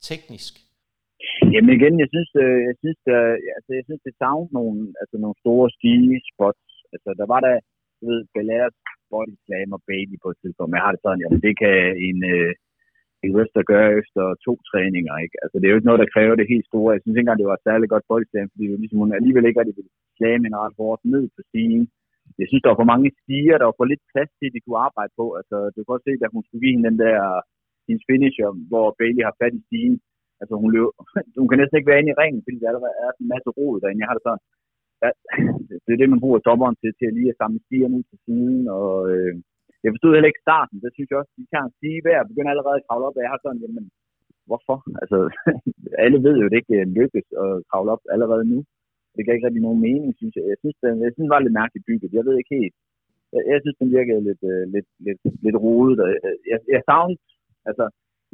[0.09, 0.53] teknisk?
[1.53, 5.15] Jamen igen, jeg synes, øh, jeg synes, øh, altså, jeg synes det savner nogle, altså,
[5.23, 6.65] nogle store stige spots.
[6.93, 7.55] Altså, der var der,
[7.99, 8.67] du ved, Belair
[9.13, 11.77] body slam og baby på et tidspunkt, men jeg har det sådan, jamen, det kan
[12.07, 12.51] en, øh,
[13.25, 15.37] en wrestler gøre efter to træninger, ikke?
[15.43, 16.93] Altså, det er jo ikke noget, der kræver det helt store.
[16.95, 19.01] Jeg synes ikke engang, det var et særligt godt body slam, fordi det var ligesom,
[19.01, 21.83] hun alligevel ikke rigtig ville slamme en ret hårdt ned på stigen.
[22.41, 24.63] Jeg synes, der var for mange stiger, der var for lidt plads til, at de
[24.63, 25.25] kunne arbejde på.
[25.39, 27.19] Altså, du kan godt se, at hun skulle give hende den der,
[27.87, 29.95] hendes finisher, hvor Bailey har fat i stigen.
[30.41, 30.87] Altså, hun, løb,
[31.41, 33.75] hun kan næsten ikke være inde i ringen, fordi der allerede er en masse rod
[33.81, 34.01] derinde.
[34.01, 34.43] Jeg har det sådan,
[35.03, 35.09] ja,
[35.85, 38.59] det er det, man bruger dommeren til, til lige at samle stiger ud til siden,
[38.77, 39.33] og øh,
[39.83, 42.51] jeg forstod heller ikke starten, det synes jeg også, de kan sige hver, og begynder
[42.53, 43.85] allerede at kravle op, og jeg har sådan, jamen,
[44.49, 44.77] hvorfor?
[45.01, 45.17] Altså,
[46.03, 48.59] alle ved jo, at det ikke øh, lykkes at kravle op allerede nu.
[49.13, 50.45] Det gav ikke rigtig nogen mening, synes jeg.
[50.51, 52.17] Jeg synes, den, jeg synes, den var lidt mærkeligt bygget.
[52.17, 52.75] Jeg ved ikke helt.
[53.33, 55.97] Jeg, jeg synes, den virkede lidt, øh, lidt, lidt, lidt rodet.
[56.25, 57.21] Jeg, jeg, jeg savnede,
[57.69, 57.85] altså,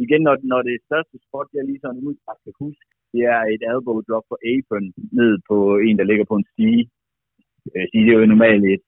[0.03, 3.41] igen, når, når det er største spot, jeg lige sådan ud, kan huske, det er
[3.53, 4.85] et elbow drop på apron
[5.19, 6.83] ned på en, der ligger på en stige.
[7.75, 8.83] Jeg øh, siger, det er jo normalt et.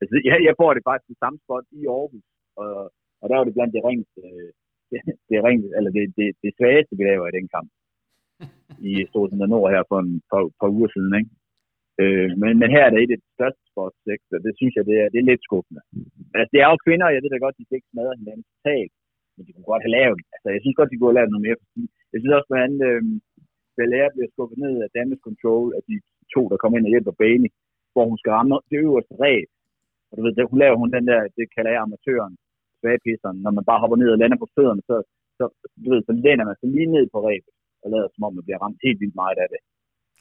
[0.00, 2.26] Altså, jeg, jeg får det faktisk i samme spot i Aarhus,
[2.62, 2.72] og,
[3.20, 4.20] og der var det blandt øh, det ringeste,
[4.90, 5.00] det,
[5.30, 7.68] det, ringeste, eller det, det, det svageste, vi laver i den kamp
[8.90, 11.32] i Storsen Nord her for en par, par uger siden, ikke?
[12.02, 14.84] Øh, men, men her er det et af de største sportssex, så det synes jeg,
[14.90, 15.82] det er, det er lidt skuffende.
[16.38, 18.44] Altså, det er jo kvinder, og jeg ved da godt, de skal ikke smadre hinanden
[18.52, 18.92] totalt,
[19.34, 21.46] men de kunne godt have lavet Altså, jeg synes godt, de kunne have lavet noget
[21.46, 21.58] mere.
[22.12, 23.02] Jeg synes også, at øh,
[23.76, 25.94] Belair bliver skubbet ned af damage control af de
[26.34, 27.50] to, der kommer ind og hjælper Bailey,
[27.92, 29.48] hvor hun skal ramme det øverste ræb.
[30.08, 32.34] Og du ved, hun laver hun den der, det kalder jeg amatøren,
[32.80, 34.96] svagpisseren, når man bare hopper ned og lander på fødderne, så,
[35.38, 35.44] så,
[35.82, 38.44] du ved, så lænder man sig lige ned på ræbet, og lader som om man
[38.46, 39.60] bliver ramt helt vildt meget af det.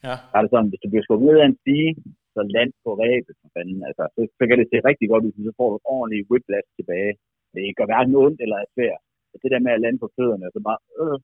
[0.05, 0.15] Ja.
[0.35, 1.91] Er det sådan, hvis du bliver skubbet ned af en stige,
[2.35, 3.79] så land på ræbet, for fanden.
[3.89, 6.67] Altså, så, så kan det se rigtig godt ud, så får du et ordentligt whiplash
[6.77, 7.13] tilbage.
[7.53, 9.01] Det gør hverken ondt eller er svært.
[9.43, 11.17] Det der med at lande på fødderne, så bare, øh,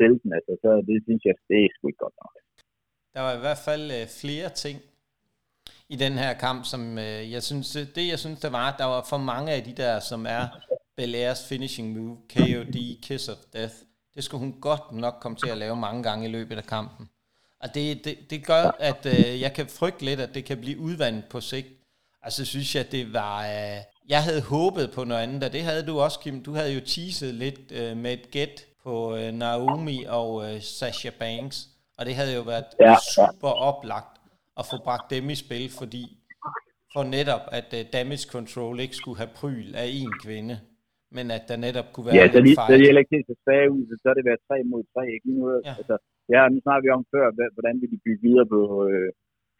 [0.00, 2.34] selten, altså, så det synes jeg, det er sgu ikke godt nok.
[3.14, 4.76] Der var i hvert fald øh, flere ting
[5.88, 8.84] i den her kamp, som øh, jeg synes, øh, det jeg synes, der var, der
[8.84, 10.44] var for mange af de der, som er
[10.96, 13.74] Belairs finishing move, KOD, Kiss of Death,
[14.14, 17.08] det skulle hun godt nok komme til at lave mange gange i løbet af kampen.
[17.60, 20.78] Og det, det, det gør, at øh, jeg kan frygte lidt, at det kan blive
[20.78, 21.68] udvandet på sigt.
[22.22, 23.42] Altså synes jeg, det var...
[23.42, 23.78] Øh,
[24.08, 26.42] jeg havde håbet på noget andet, og det havde du også, Kim.
[26.42, 31.10] Du havde jo teaset lidt øh, med et gæt på øh, Naomi og øh, Sasha
[31.22, 31.56] Banks.
[31.98, 34.14] Og det havde jo været ja, super oplagt
[34.60, 36.04] at få bragt dem i spil, fordi
[36.94, 40.56] for netop, at uh, damage control ikke skulle have pryl af en kvinde,
[41.16, 43.36] men at der netop kunne være ja, så lige, så det er ikke helt så
[43.44, 45.26] svage ud, så er det været 3 mod 3, ikke?
[45.30, 45.74] Nu, ja.
[45.80, 45.96] altså,
[46.34, 47.24] ja, nu snakker vi om før,
[47.56, 49.08] hvordan vil de bygge videre på øh,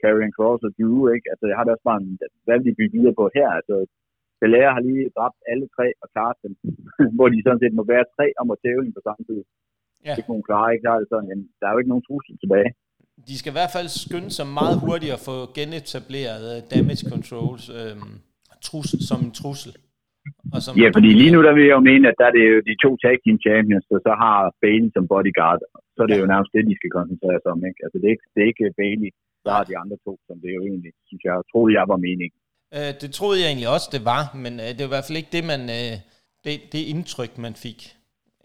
[0.01, 1.27] Karrion Cross og Drew, ikke?
[1.33, 2.11] Altså, jeg har det også bare en,
[2.47, 3.49] hvad vil de bygge videre på her?
[3.59, 3.75] Altså,
[4.45, 6.53] Belair har lige dræbt alle tre og klaret dem,
[7.17, 9.41] hvor de sådan set må være tre om at tæve på samme tid.
[10.07, 10.15] Ja.
[10.17, 10.85] Det kunne hun klare, ikke?
[10.87, 12.71] Der er, det sådan, jamen, der er jo ikke nogen trussel tilbage.
[13.29, 17.65] De skal i hvert fald skynde sig meget hurtigt at få genetableret øh, damage controls
[17.79, 17.97] øh,
[18.69, 19.73] trussel, som en trussel.
[20.55, 22.45] Og som ja, fordi lige nu der vil jeg jo mene, at der er det
[22.53, 25.61] jo de to tag team champions, og så har Bailey som bodyguard.
[25.95, 26.23] Så er det ja.
[26.23, 27.61] jo nærmest det, de skal koncentrere sig om.
[27.71, 27.81] Ikke?
[27.85, 29.11] Altså det er ikke, det er ikke Bailey,
[29.45, 31.99] der har de andre to, som det er jo egentlig, synes jeg, troede jeg var
[32.09, 32.39] meningen.
[32.75, 35.17] Øh, det troede jeg egentlig også, det var, men øh, det var i hvert fald
[35.17, 35.99] ikke det, man, øh,
[36.45, 37.97] det, det indtryk, man fik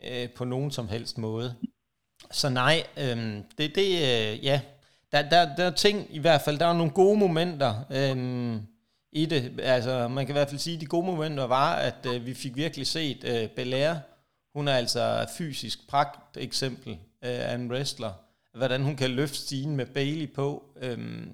[0.04, 1.56] øh, på nogen som helst måde.
[2.32, 4.62] Så nej, øh, det, det øh, ja,
[5.12, 7.76] der, der, der er ting i hvert fald, der er nogle gode momenter.
[7.92, 8.62] Øh,
[9.12, 9.60] i det.
[9.60, 12.34] Altså, man kan i hvert fald sige, at de gode momenter var, at øh, vi
[12.34, 13.96] fik virkelig set øh, Belair.
[14.56, 18.14] Hun er altså fysisk pragt eksempel øh, af en wrestler.
[18.58, 20.64] Hvordan hun kan løfte stigen med Bailey på.
[20.82, 21.28] Øh,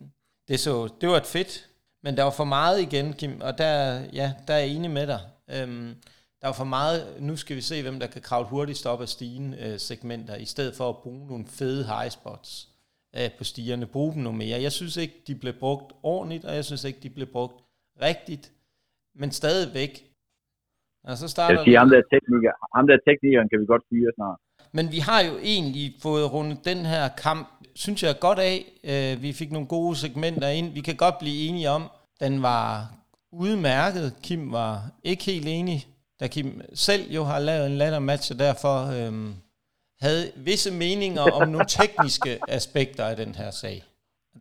[0.48, 1.70] det, så, det var et fedt,
[2.06, 3.74] men der var for meget igen, Kim, og der,
[4.20, 5.22] ja, der er jeg enig med dig.
[5.56, 5.90] Øhm,
[6.40, 7.00] der var for meget,
[7.30, 10.48] nu skal vi se, hvem der kan kravle hurtigst op af stigen øh, segmenter, i
[10.54, 12.50] stedet for at bruge nogle fede high spots
[13.18, 13.86] øh, på stigerne.
[13.96, 14.58] Bruge dem noget mere.
[14.68, 17.58] Jeg synes ikke, de blev brugt ordentligt, og jeg synes ikke, de blev brugt
[18.08, 18.46] rigtigt,
[19.22, 19.94] men stadigvæk.
[21.10, 24.12] Og så starter jeg siger, ham der, tekniker, ham der teknikeren kan vi godt fyre
[24.18, 24.40] snart.
[24.76, 28.66] Men vi har jo egentlig fået rundet den her kamp, synes jeg godt af.
[28.84, 30.74] Øh, vi fik nogle gode segmenter ind.
[30.74, 32.92] Vi kan godt blive enige om, den var
[33.32, 34.14] udmærket.
[34.24, 35.88] Kim var ikke helt enig,
[36.20, 39.34] da Kim selv jo har lavet en lattermatch, og derfor øh,
[40.02, 43.84] havde visse meninger om nogle tekniske aspekter af den her sag.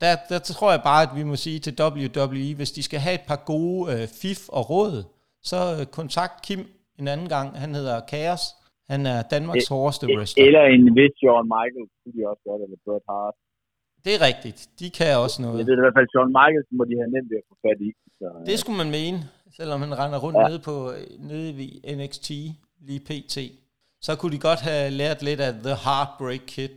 [0.01, 3.15] Der, der tror jeg bare, at vi må sige til WWE, hvis de skal have
[3.15, 5.05] et par gode øh, fif og råd,
[5.43, 6.69] så øh, kontakt Kim
[6.99, 7.59] en anden gang.
[7.59, 8.41] Han hedder Kaos
[8.93, 10.45] han er Danmarks e- hårdeste wrestler.
[10.47, 13.37] Eller en vis John Michael, kunne de også godt, eller Bret Hart.
[14.05, 14.59] Det er rigtigt.
[14.81, 15.59] De kan også noget.
[15.61, 17.79] Jeg ved i hvert fald, John Michaels må de have nemt ved at få fat
[17.89, 17.91] i.
[18.19, 18.59] Så, det øh.
[18.63, 19.19] skulle man mene,
[19.59, 20.49] selvom han render rundt ja.
[20.49, 20.77] nede på
[21.31, 21.69] nede i
[21.99, 22.29] NXT
[22.89, 23.37] lige pt.
[24.07, 26.75] Så kunne de godt have lært lidt af The Heartbreak Kid.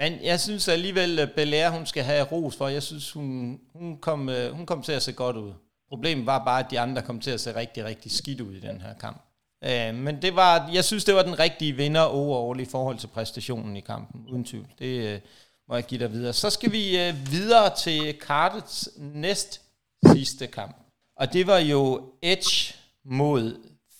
[0.00, 2.66] Men jeg synes alligevel, at Belair, hun skal have ros for.
[2.78, 5.52] Jeg synes, hun, hun, kom, øh, hun kom til at se godt ud.
[5.88, 8.60] Problemet var bare, at de andre kom til at se rigtig, rigtig skidt ud i
[8.60, 9.18] den her kamp.
[9.64, 13.06] Øh, men det var, jeg synes, det var den rigtige vinder overall i forhold til
[13.06, 14.66] præstationen i kampen, uden tvivl.
[14.78, 15.20] Det øh,
[15.68, 16.32] må jeg give dig videre.
[16.32, 19.60] Så skal vi øh, videre til Cardets næst
[20.06, 20.76] sidste kamp.
[21.16, 23.56] Og det var jo Edge mod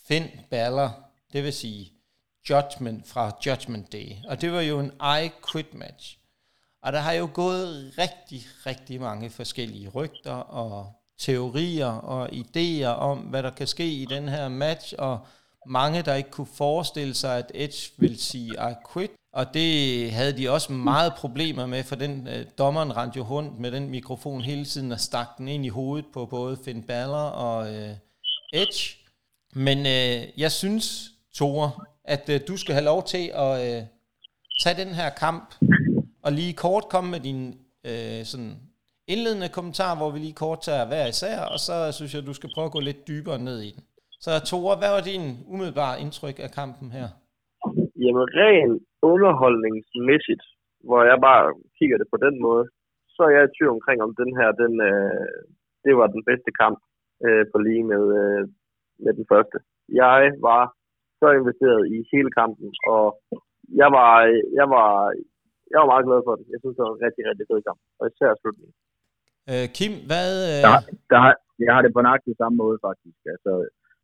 [0.08, 0.98] Finn Balor,
[1.32, 1.92] det vil sige
[2.50, 4.12] Judgment fra Judgment Day.
[4.28, 4.92] Og det var jo en
[5.24, 6.18] I Quit match.
[6.82, 13.18] Og der har jo gået rigtig, rigtig mange forskellige rygter og teorier og idéer om,
[13.18, 15.26] hvad der kan ske i den her match, og
[15.66, 20.38] mange, der ikke kunne forestille sig, at Edge ville sige I quit, og det havde
[20.38, 24.40] de også meget problemer med, for den øh, dommeren rendte jo rundt med den mikrofon
[24.40, 27.90] hele tiden og stak den ind i hovedet på både Finn Balor og øh,
[28.52, 28.96] Edge.
[29.54, 31.70] Men øh, jeg synes, Tore,
[32.04, 33.82] at øh, du skal have lov til at øh,
[34.62, 35.54] tage den her kamp
[36.22, 37.54] og lige kort komme med din
[37.84, 38.56] øh, sådan
[39.06, 42.50] indledende kommentar, hvor vi lige kort tager hver især, og så synes jeg, du skal
[42.54, 43.82] prøve at gå lidt dybere ned i den.
[44.24, 47.08] Så Tore, hvad var din umiddelbare indtryk af kampen her?
[48.02, 48.76] Jamen rent
[49.12, 50.44] underholdningsmæssigt,
[50.86, 51.44] hvor jeg bare
[51.78, 52.64] kigger det på den måde,
[53.14, 55.32] så er jeg i tvivl omkring, om den her, den, øh,
[55.84, 56.78] det var den bedste kamp
[57.26, 58.42] øh, på lige med, øh,
[59.04, 59.56] med den første.
[60.02, 60.18] Jeg
[60.48, 60.62] var
[61.20, 63.04] så investeret i hele kampen, og
[63.80, 64.12] jeg var,
[64.60, 64.90] jeg var,
[65.70, 66.46] jeg var meget glad for det.
[66.52, 68.76] Jeg synes, det var en rigtig, rigtig fed kamp, og især slutningen.
[69.50, 70.28] Øh, Kim, hvad...
[70.50, 70.60] Øh...
[70.66, 70.76] Der,
[71.12, 71.20] der,
[71.64, 73.20] jeg har det på nøjagtig samme måde, faktisk.
[73.34, 73.52] Altså,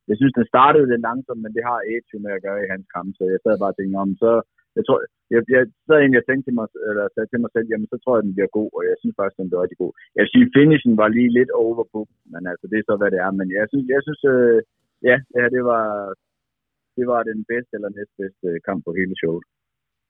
[0.08, 2.86] jeg synes, den startede lidt langsomt, men det har Edge med at gøre i hans
[2.94, 4.30] kamp, så jeg sad bare og tænkte om, så
[4.76, 4.98] jeg tror,
[5.34, 7.96] jeg, jeg sad egentlig og tænkte til mig, eller sagde til mig selv, jamen så
[7.98, 9.92] tror jeg, den bliver god, og jeg synes faktisk, den bliver rigtig god.
[10.18, 12.00] Jeg synes, finishen var lige lidt over på,
[12.32, 13.30] men altså, det er så, hvad det er.
[13.40, 14.58] Men jeg synes, jeg synes øh,
[15.08, 15.86] ja, det her, det var,
[16.98, 19.44] det var den bedste eller næstbedste øh, kamp på hele showet.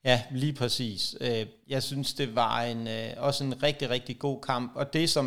[0.08, 1.00] Ja, lige præcis.
[1.26, 1.44] Øh,
[1.74, 5.26] jeg synes, det var en, øh, også en rigtig, rigtig god kamp, og det som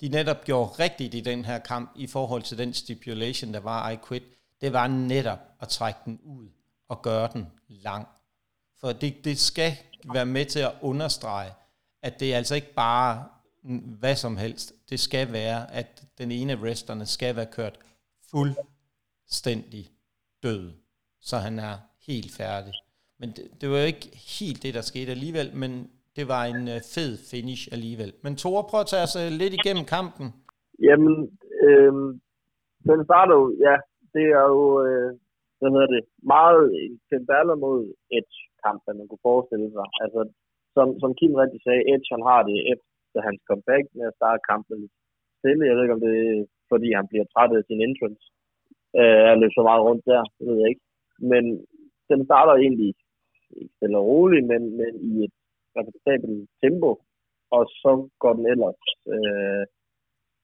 [0.00, 3.90] de netop gjorde rigtigt i den her kamp i forhold til den stipulation, der var
[3.90, 4.22] I quit,
[4.60, 6.48] det var netop at trække den ud
[6.88, 8.08] og gøre den lang.
[8.80, 9.76] For det, det skal
[10.12, 11.52] være med til at understrege,
[12.02, 13.28] at det er altså ikke bare
[13.98, 14.72] hvad som helst.
[14.90, 17.78] Det skal være, at den ene af wrestlerne skal være kørt
[18.30, 19.90] fuldstændig
[20.42, 20.72] død,
[21.20, 22.72] så han er helt færdig.
[23.18, 26.62] Men det, det var jo ikke helt det, der skete alligevel, men det var en
[26.74, 28.12] øh, fed finish alligevel.
[28.24, 30.26] Men Tore, prøv at tage os øh, lidt igennem kampen.
[30.86, 31.14] Jamen,
[31.66, 31.92] øh,
[32.88, 33.76] den starter jo, ja,
[34.14, 35.10] det er jo, øh,
[35.58, 36.02] hvad hedder det,
[36.34, 36.62] meget
[37.14, 37.80] en baller mod
[38.18, 39.86] Edge kamp, man kunne forestille sig.
[40.02, 40.20] Altså,
[40.76, 44.46] som, som Kim rigtig sagde, Edge han har det efter hans comeback med at starte
[44.50, 44.94] kampen lidt
[45.38, 45.68] stille.
[45.68, 48.26] Jeg ved ikke, om det er, fordi han bliver træt af sin entrance.
[49.00, 50.84] Øh, jeg løber så meget rundt der, det ved jeg ikke.
[51.32, 51.44] Men
[52.10, 53.04] den starter egentlig ikke
[53.76, 55.34] stille og roligt, men, men i et
[55.76, 56.90] repræsentabelt tempo,
[57.56, 57.92] og så
[58.22, 58.82] går den ellers
[59.14, 59.64] øh,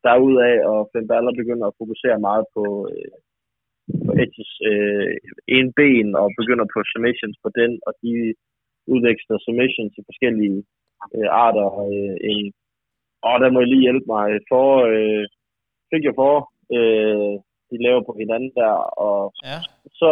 [0.05, 3.14] derudaf, og Finn Balor begynder at fokusere meget på, øh,
[4.07, 5.14] på Edges øh,
[5.57, 8.12] en ben, og begynder på submissions på den, og de
[8.93, 10.59] udveksler submissions i forskellige
[11.16, 11.68] øh, arter.
[11.87, 12.47] Øh, en,
[13.29, 14.27] og der må jeg lige hjælpe mig.
[14.51, 15.24] For, øh,
[15.91, 16.35] fik jeg for,
[16.77, 17.35] øh,
[17.70, 18.74] de laver på hinanden der,
[19.07, 19.59] og ja.
[20.01, 20.09] så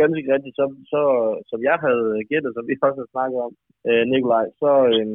[0.00, 1.02] ganske rigtigt, så, så,
[1.50, 3.52] som jeg havde gættet, som vi også har snakket om,
[3.88, 5.06] øh, Nikolaj, så øh,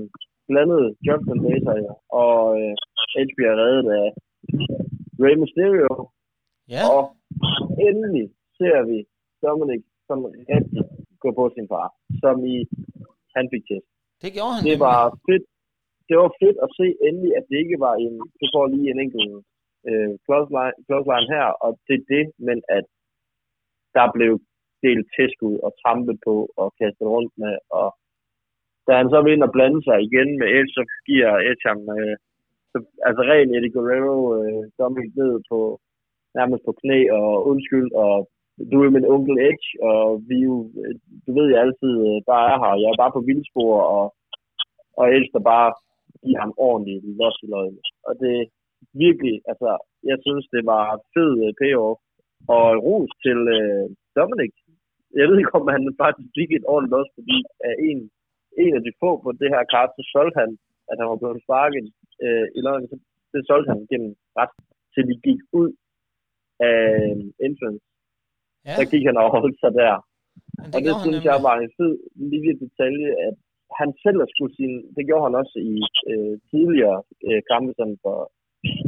[0.50, 1.76] blandede Justin Laser
[2.24, 2.76] og øh,
[3.20, 4.08] Edge bliver reddet af
[5.24, 5.92] Rey Mysterio.
[6.74, 6.84] Ja.
[6.96, 7.04] Og
[7.88, 8.26] endelig
[8.58, 8.98] ser vi
[9.44, 10.20] Dominic som
[10.54, 10.84] rigtig
[11.24, 11.88] gå på sin far,
[12.24, 12.58] som i
[13.36, 13.88] han fik test.
[14.22, 15.46] Det gjorde han Det var fedt.
[16.10, 19.00] Det var fedt at se endelig, at det ikke var en, du får lige en
[19.06, 19.34] enkelt
[19.90, 20.12] øh,
[20.86, 22.86] clothesline her, og det er det, men at
[23.98, 24.32] der blev
[24.86, 27.88] delt tæsk ud og trampet på og kastet rundt med, og
[28.88, 31.82] da han så vil ind og blande sig igen med Edge, så giver Edge ham,
[31.98, 32.16] øh,
[32.72, 32.78] så,
[33.08, 35.60] altså ren Eddie Guerrero, øh, Dominic ned på,
[36.38, 38.16] nærmest på knæ og undskyld, og
[38.72, 42.48] du er min onkel Edge, og vi jo, øh, du ved jeg altid øh, bare
[42.54, 44.06] er her, jeg er bare på vildspor, og,
[45.00, 45.70] og Edge der bare
[46.24, 47.82] giver ham ordentligt los i løgene.
[48.08, 48.38] Og det
[49.06, 49.70] virkelig, altså,
[50.10, 52.00] jeg synes, det var fed uh, payoff,
[52.56, 53.86] og ros til øh,
[54.18, 54.54] Dominic.
[55.20, 57.38] Jeg ved ikke, om han faktisk fik et ordentligt los, fordi
[57.70, 58.00] af en,
[58.64, 60.52] en af de få på det her kart, så solgte han,
[60.90, 61.86] at han var blevet sparket
[62.26, 62.96] uh, i løgene, så
[63.34, 64.54] det solgte han gennem ret,
[64.94, 65.70] til de gik ud
[66.70, 66.82] af
[67.48, 67.86] entrance
[68.68, 68.74] Ja.
[68.80, 69.96] der gik han og holdt sig der.
[70.58, 71.94] Men og det gjorde han synes jeg var en fed
[72.34, 73.36] lille detalje, at
[73.80, 75.76] han selv skulle sin, det gjorde han også i
[76.12, 78.18] øh, tidligere øh, kampe, sådan for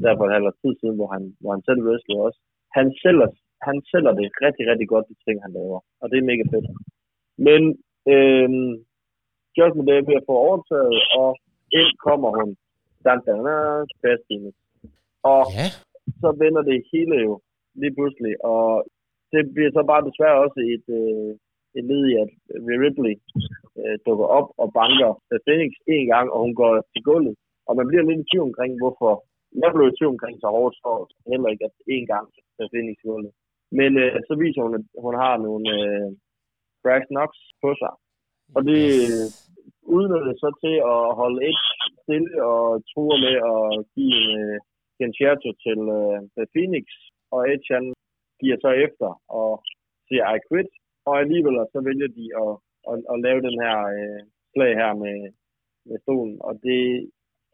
[0.05, 2.39] derfor en halv tid siden, hvor han, hvor han selv wrestlede også.
[2.78, 3.28] Han sælger,
[3.68, 5.80] han sælger det rigtig, rigtig godt, de ting, han laver.
[6.01, 6.68] Og det er mega fedt.
[7.47, 7.61] Men
[8.14, 8.49] øh,
[9.58, 11.30] Just med det ved at få overtaget, og
[11.80, 12.49] ind kommer hun.
[13.06, 14.54] Dan, dan, dan,
[15.32, 15.68] Og Ja.
[16.22, 17.34] så vender det hele jo
[17.82, 18.66] lige pludselig, og
[19.32, 21.32] det bliver så bare desværre også et, øh,
[21.78, 22.30] et led i, at
[22.84, 23.16] Ripley
[23.80, 25.12] øh, dukker op og banker
[25.45, 27.36] Phoenix en gang, og hun går til gulvet.
[27.68, 29.14] Og man bliver lidt i tvivl omkring, hvorfor.
[29.64, 30.91] Jeg blev i tvivl omkring så hårdt, så
[31.32, 32.26] heller ikke, at en gang
[32.72, 33.32] Phoenix gulvet.
[33.80, 36.08] Men øh, så viser hun, at hun har nogle øh,
[36.84, 37.93] brass knocks på sig.
[38.56, 38.82] Og det
[39.96, 41.60] udnytter så til at holde et
[42.02, 43.66] stille og true med at
[43.96, 44.58] give en øh,
[45.02, 46.86] concerto til øh, Phoenix.
[47.34, 47.86] Og Edge han
[48.41, 49.50] giver så efter og
[50.08, 50.72] siger, I quit.
[51.08, 52.54] Og alligevel så vælger de at,
[52.89, 54.22] at, at lave den her øh,
[54.54, 55.18] slag her med,
[55.88, 56.38] med stolen.
[56.48, 57.00] Og det er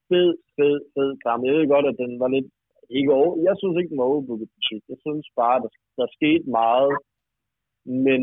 [0.09, 1.41] fed, fed, fed kamp.
[1.45, 2.49] Jeg ved godt, at den var lidt
[2.97, 3.31] ikke over.
[3.47, 4.49] Jeg synes ikke, den var overbooket.
[4.91, 6.93] Jeg synes bare, der, der skete meget.
[8.07, 8.21] Men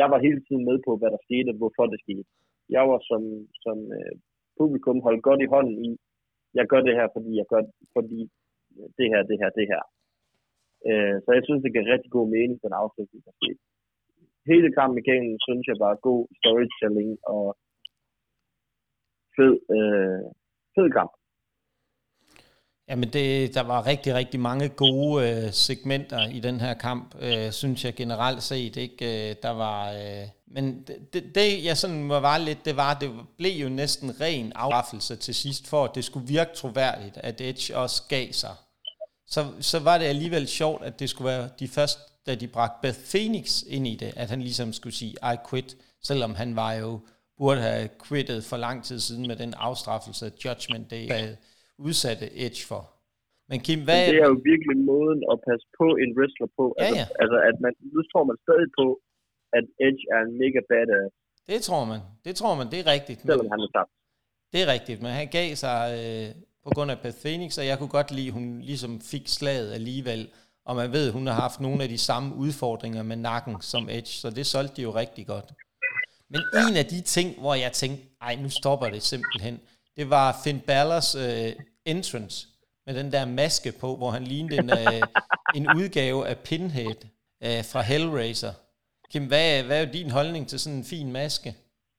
[0.00, 2.30] jeg var hele tiden med på, hvad der skete og hvorfor det skete.
[2.68, 3.22] Jeg var som,
[3.64, 4.14] som øh,
[4.58, 5.90] publikum holdt godt i hånden i,
[6.58, 7.62] jeg gør det her, fordi jeg gør
[7.96, 8.20] fordi
[8.76, 9.82] øh, det her, det her, det her.
[10.88, 13.60] Øh, så jeg synes, det giver rigtig god mening, den afslutning, der skete.
[14.50, 17.46] Hele kampen igennem, synes jeg bare god storytelling og
[19.36, 20.24] fed, øh,
[20.74, 21.12] fed kamp.
[22.88, 27.52] Jamen, det, der var rigtig, rigtig mange gode øh, segmenter i den her kamp, øh,
[27.52, 28.76] synes jeg generelt set.
[28.76, 29.30] Ikke?
[29.30, 33.10] Øh, der var, øh, men det, det, det, jeg sådan var lidt, det var, det
[33.38, 37.76] blev jo næsten ren afraffelse til sidst, for at det skulle virke troværdigt, at Edge
[37.76, 38.54] også gav sig.
[39.26, 42.78] Så, så var det alligevel sjovt, at det skulle være de første, da de bragte
[42.82, 46.72] Beth Phoenix ind i det, at han ligesom skulle sige, I quit, selvom han var
[46.72, 47.00] jo,
[47.38, 51.36] burde have quittet for lang tid siden med den afstraffelse, Judgment Day havde
[51.86, 52.82] udsatte Edge for.
[53.50, 54.00] Men Kim, hvad...
[54.00, 56.64] Men det er jo virkelig måden at passe på en wrestler på.
[56.78, 57.06] Ja, altså, ja.
[57.22, 58.86] altså, at man, nu tror man stadig på,
[59.58, 61.12] at Edge er en mega badass,
[61.50, 62.00] Det tror man.
[62.26, 63.20] Det tror man, det er rigtigt.
[63.20, 63.92] Selvom han er tabt.
[64.52, 66.28] det er rigtigt, men han gav sig øh,
[66.64, 69.68] på grund af Beth Phoenix, og jeg kunne godt lide, at hun ligesom fik slaget
[69.78, 70.22] alligevel.
[70.68, 73.82] Og man ved, at hun har haft nogle af de samme udfordringer med nakken som
[73.96, 75.48] Edge, så det solgte de jo rigtig godt.
[76.32, 79.60] Men en af de ting, hvor jeg tænkte, ej, nu stopper det simpelthen,
[79.96, 81.52] det var Finn Balors øh,
[81.84, 82.46] entrance
[82.86, 85.02] med den der maske på, hvor han lignede en, øh,
[85.56, 86.96] en udgave af Pinhead
[87.42, 88.52] øh, fra Hellraiser.
[89.10, 91.56] Kim, hvad, hvad er din holdning til sådan en fin maske?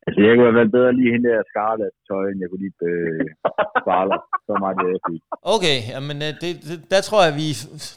[0.08, 2.78] Altså, jeg kunne have været bedre lige hende der Scarlett tøj, end jeg kunne lide
[2.91, 3.26] øh,
[3.89, 4.20] Barler.
[4.47, 5.22] Så meget det, jeg fik.
[5.56, 7.47] Okay, jamen øh, det, det, der tror jeg vi,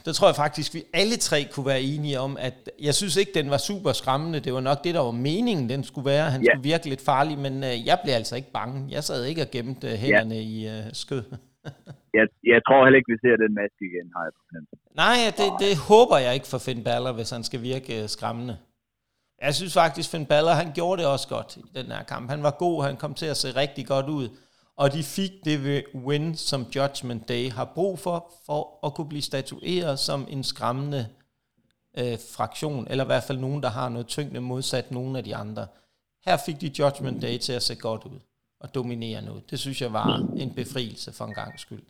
[0.07, 2.57] der tror jeg faktisk vi alle tre kunne være enige om, at
[2.89, 4.39] jeg synes ikke den var super skræmmende.
[4.47, 6.27] Det var nok det der var meningen den skulle være.
[6.35, 6.47] Han Ja.
[6.51, 8.77] skulle virke lidt farlig, men øh, jeg blev altså ikke bange.
[8.97, 11.25] Jeg sad ikke og gemte øh, hænderne i øh, skød.
[12.19, 14.33] Jeg, jeg tror heller ikke, vi ser den maske igen, har jeg
[14.71, 14.75] på.
[15.03, 18.55] Nej, det, det håber jeg ikke for Finn Balor, hvis han skal virke skræmmende.
[19.43, 22.31] Jeg synes faktisk, Finn Balor, han gjorde det også godt i den her kamp.
[22.31, 24.29] Han var god, han kom til at se rigtig godt ud.
[24.77, 29.09] Og de fik det ved win, som Judgment Day har brug for, for at kunne
[29.09, 31.07] blive statueret som en skræmmende
[31.99, 35.37] øh, fraktion, eller i hvert fald nogen, der har noget tyngde modsat nogle af de
[35.37, 35.67] andre.
[36.27, 38.19] Her fik de Judgment Day til at se godt ud
[38.61, 39.51] og dominere noget.
[39.51, 41.83] Det synes jeg var en befrielse for en gang skyld.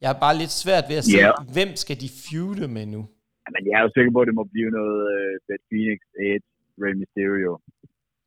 [0.00, 1.30] Jeg har bare lidt svært ved at se, Ja.
[1.52, 3.02] hvem skal de feude med nu?
[3.54, 5.98] Men jeg er jo sikker på, at det må blive noget uh, Beth Phoenix,
[6.30, 6.48] Edge,
[6.82, 7.52] Rey Mysterio.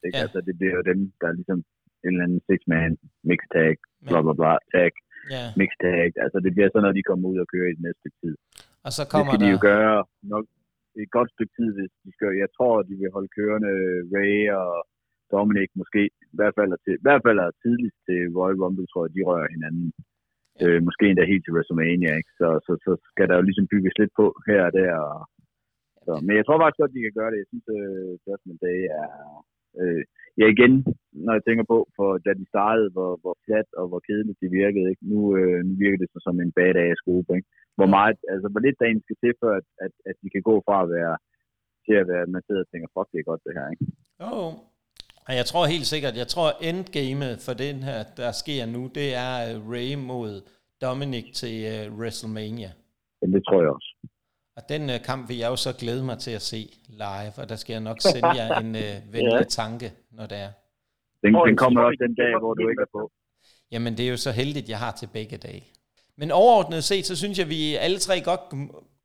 [0.06, 0.18] Ikke?
[0.18, 0.22] Ja.
[0.24, 1.60] Altså, det bliver jo dem, der er ligesom
[2.04, 2.92] en eller anden six-man,
[3.30, 3.72] mix tag,
[4.08, 4.92] bla bla bla, tag,
[5.36, 6.12] Ja, mix tag.
[6.26, 8.34] Altså, det bliver sådan, når de kommer ud og kører i det næste tid.
[8.86, 9.68] og så Det kommer skal de jo der...
[9.72, 9.98] gøre
[10.34, 10.46] nok
[11.04, 12.32] et godt stykke tid, hvis de skal.
[12.44, 13.74] Jeg tror, de vil holde kørende
[14.16, 14.74] Ray og
[15.34, 16.02] Dominic måske,
[16.34, 19.14] i hvert fald, er til, i hvert fald er tidligst til Royal Rumble, tror jeg,
[19.18, 19.88] de rører hinanden.
[20.60, 20.64] Ja.
[20.66, 22.32] Øh, måske endda helt til WrestleMania, ikke?
[22.42, 24.94] Så, så, så skal der jo ligesom bygges lidt på her og der.
[25.10, 25.20] Og,
[26.10, 26.16] så.
[26.26, 27.40] Men jeg tror faktisk godt, de kan gøre det.
[27.44, 29.10] Jeg synes, uh, Judgment Day er...
[29.82, 30.04] Øh,
[30.40, 30.74] ja, igen,
[31.26, 34.50] når jeg tænker på, for da de startede, hvor, hvor flat og hvor kedeligt de
[34.62, 35.04] virkede, ikke?
[35.12, 37.50] Nu, øh, nu virker det så som en badass gruppe, ikke?
[37.78, 40.56] Hvor meget, altså hvor lidt dagen skal til, for at, at, at de kan gå
[40.68, 41.16] fra at være
[41.86, 43.86] til at være, at man sidder og tænker, fuck, det er godt det her, ikke?
[44.30, 44.54] Oh.
[45.28, 49.10] Og jeg tror helt sikkert, jeg tror endgamet for den her, der sker nu, det
[49.28, 50.32] er uh, Ray mod
[50.86, 52.72] Dominic til uh, WrestleMania.
[53.36, 53.90] Det tror jeg også.
[54.60, 57.50] Og den uh, kamp vil jeg jo så glæde mig til at se live, og
[57.50, 59.44] der skal jeg nok sende jer en uh, venlig Ja.
[59.44, 60.52] tanke, når det er.
[61.24, 63.12] Den, Hvor den en kommer også den dag, hvor du ikke er på.
[63.72, 65.64] Jamen, det er jo så heldigt, jeg har til begge dage.
[66.18, 68.40] Men overordnet set, så synes jeg, vi alle tre godt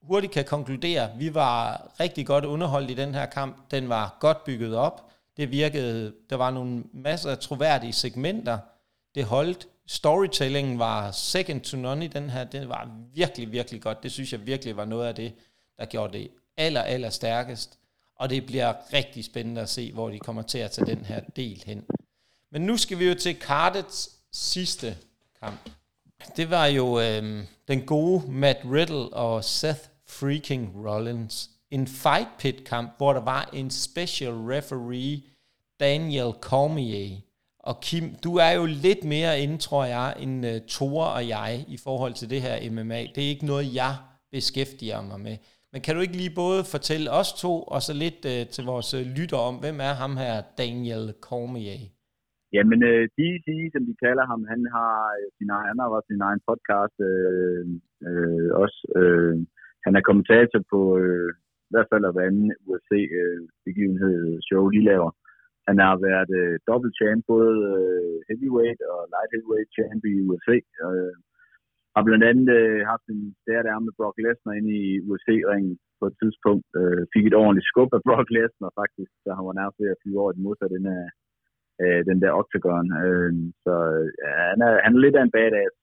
[0.03, 3.57] hurtigt kan konkludere, vi var rigtig godt underholdt i den her kamp.
[3.71, 5.11] Den var godt bygget op.
[5.37, 8.59] Det virkede, der var nogle masser af troværdige segmenter.
[9.15, 9.69] Det holdt.
[9.87, 12.45] Storytellingen var second to none i den her.
[12.45, 14.03] Den var virkelig, virkelig godt.
[14.03, 15.35] Det synes jeg virkelig var noget af det,
[15.79, 17.79] der gjorde det aller, aller stærkest.
[18.17, 21.21] Og det bliver rigtig spændende at se, hvor de kommer til at tage den her
[21.21, 21.85] del hen.
[22.51, 24.97] Men nu skal vi jo til Cardets sidste
[25.41, 25.71] kamp.
[26.37, 31.51] Det var jo øh, den gode Matt Riddle og Seth freaking Rollins.
[31.71, 35.23] En fight pit kamp, hvor der var en special referee,
[35.81, 37.21] Daniel Cormier.
[37.69, 41.51] Og Kim, du er jo lidt mere inde, tror jeg, end uh, Thor og jeg
[41.77, 43.01] i forhold til det her MMA.
[43.15, 43.93] Det er ikke noget, jeg
[44.35, 45.37] beskæftiger mig med.
[45.73, 48.89] Men kan du ikke lige både fortælle os to, og så lidt uh, til vores
[48.99, 51.81] øh, uh, lytter om, hvem er ham her, Daniel Cormier?
[52.57, 54.95] Jamen, uh, DC, som de kalder ham, han har
[55.37, 57.65] sin egen, han har også sin egen podcast øh,
[58.09, 58.79] øh, også.
[59.01, 59.35] Øh,
[59.85, 61.31] han er kommentator på øh,
[61.69, 65.11] i hvert fald hver anden UFC-begivenhed, øh, show, de laver.
[65.69, 70.57] Han har været øh, dobbelt champ, både øh, heavyweight og light heavyweight champ i USA.
[70.87, 71.15] Øh,
[71.95, 76.05] har blandt andet øh, haft en stærk der med Brock Lesnar inde i UFC-ringen på
[76.11, 76.69] et tidspunkt.
[76.81, 80.01] Øh, fik et ordentligt skub af Brock Lesnar faktisk, så han var nærmest ved at
[80.03, 81.09] flyve over det modsatte ende af
[81.83, 82.87] øh, den der octagon.
[83.05, 83.33] Øh,
[83.65, 85.75] så øh, ja, han, er, han er lidt af en badass.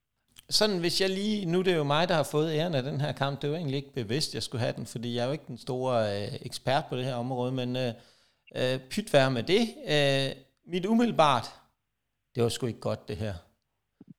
[0.59, 3.13] Sådan, hvis jeg lige, nu er jo mig, der har fået æren af den her
[3.21, 5.51] kamp, det var egentlig ikke bevidst, jeg skulle have den, fordi jeg er jo ikke
[5.53, 7.91] den store øh, ekspert på det her område, men øh,
[8.55, 9.75] øh, pyt være med det.
[9.87, 11.45] Øh, mit umiddelbart,
[12.35, 13.33] det var sgu ikke godt det her,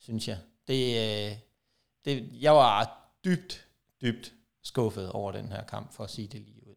[0.01, 0.39] synes jeg.
[0.69, 1.37] Det, øh,
[2.05, 3.67] det, jeg var dybt,
[4.03, 4.33] dybt
[4.63, 6.75] skuffet over den her kamp, for at sige det lige ud.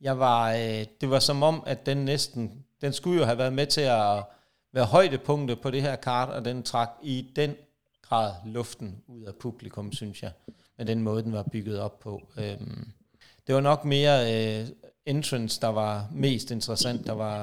[0.00, 3.52] Jeg var, øh, det var som om, at den næsten, den skulle jo have været
[3.52, 4.24] med til at
[4.72, 7.56] være højdepunktet på det her kart, og den trak i den
[8.02, 10.32] grad luften ud af publikum, synes jeg,
[10.76, 12.22] med den måde, den var bygget op på.
[12.38, 12.92] Øhm,
[13.46, 14.68] det var nok mere øh,
[15.14, 15.94] entrance, der var
[16.26, 17.36] mest interessant, der var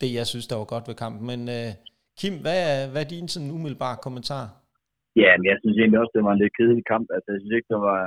[0.00, 1.22] det, jeg synes, der var godt ved kampen.
[1.30, 1.70] Men øh,
[2.18, 4.44] Kim, hvad er, hvad er din sådan umiddelbare kommentar?
[5.22, 7.06] Ja, men jeg synes egentlig også, det var en lidt kedelig kamp.
[7.14, 8.02] Altså, jeg synes ikke, der var,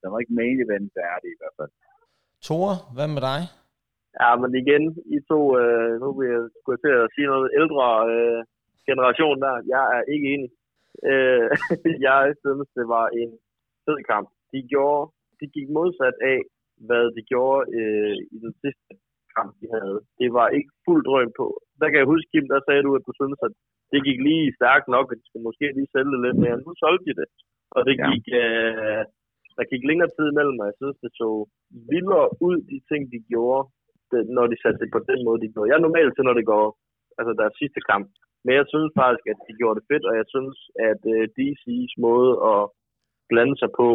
[0.00, 1.72] der var ikke main event færdig i hvert fald.
[2.46, 3.40] Tore, hvad med dig?
[4.20, 4.84] Ja, men igen,
[5.16, 8.40] I to, øh, nu vil jeg, skulle til at sige noget ældre øh,
[8.88, 9.54] generation der.
[9.74, 10.50] Jeg er ikke enig.
[11.10, 11.48] Øh,
[12.08, 13.32] jeg synes, det var en
[13.84, 14.28] fed kamp.
[14.52, 15.04] De, gjorde,
[15.40, 16.40] de gik modsat af,
[16.88, 18.92] hvad de gjorde øh, i den sidste
[19.34, 19.98] kamp, de havde.
[20.20, 21.46] Det var ikke fuld drøm på.
[21.80, 23.52] Der kan jeg huske, Kim, der sagde du, at du synes, at
[23.92, 26.56] det gik lige stærkt nok, at de skulle måske lige sælge det lidt mere.
[26.66, 27.28] Nu solgte de det.
[27.76, 28.40] Og det gik, ja.
[28.40, 29.02] øh,
[29.58, 31.28] der gik længere tid imellem, og jeg synes, det så
[31.92, 33.62] vildere ud, de ting, de gjorde,
[34.10, 35.68] det, når de satte det på den måde, de gjorde.
[35.70, 36.66] Jeg er normalt til, når det går,
[37.18, 38.06] altså deres sidste kamp.
[38.44, 40.56] Men jeg synes faktisk, at de gjorde det fedt, og jeg synes,
[40.90, 42.62] at øh, DC's måde at
[43.30, 43.88] blande sig på,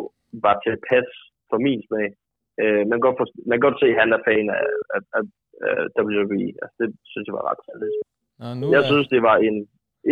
[0.45, 1.15] var til at passe
[1.49, 2.09] for min smag.
[2.61, 5.01] Øh, man, kan godt for, man kan godt se, at han er fan af, af,
[5.17, 5.23] af,
[5.97, 6.47] af WWE.
[6.63, 7.93] Altså, det synes jeg var ret særligt.
[8.75, 8.89] Jeg er...
[8.91, 9.57] synes, det var en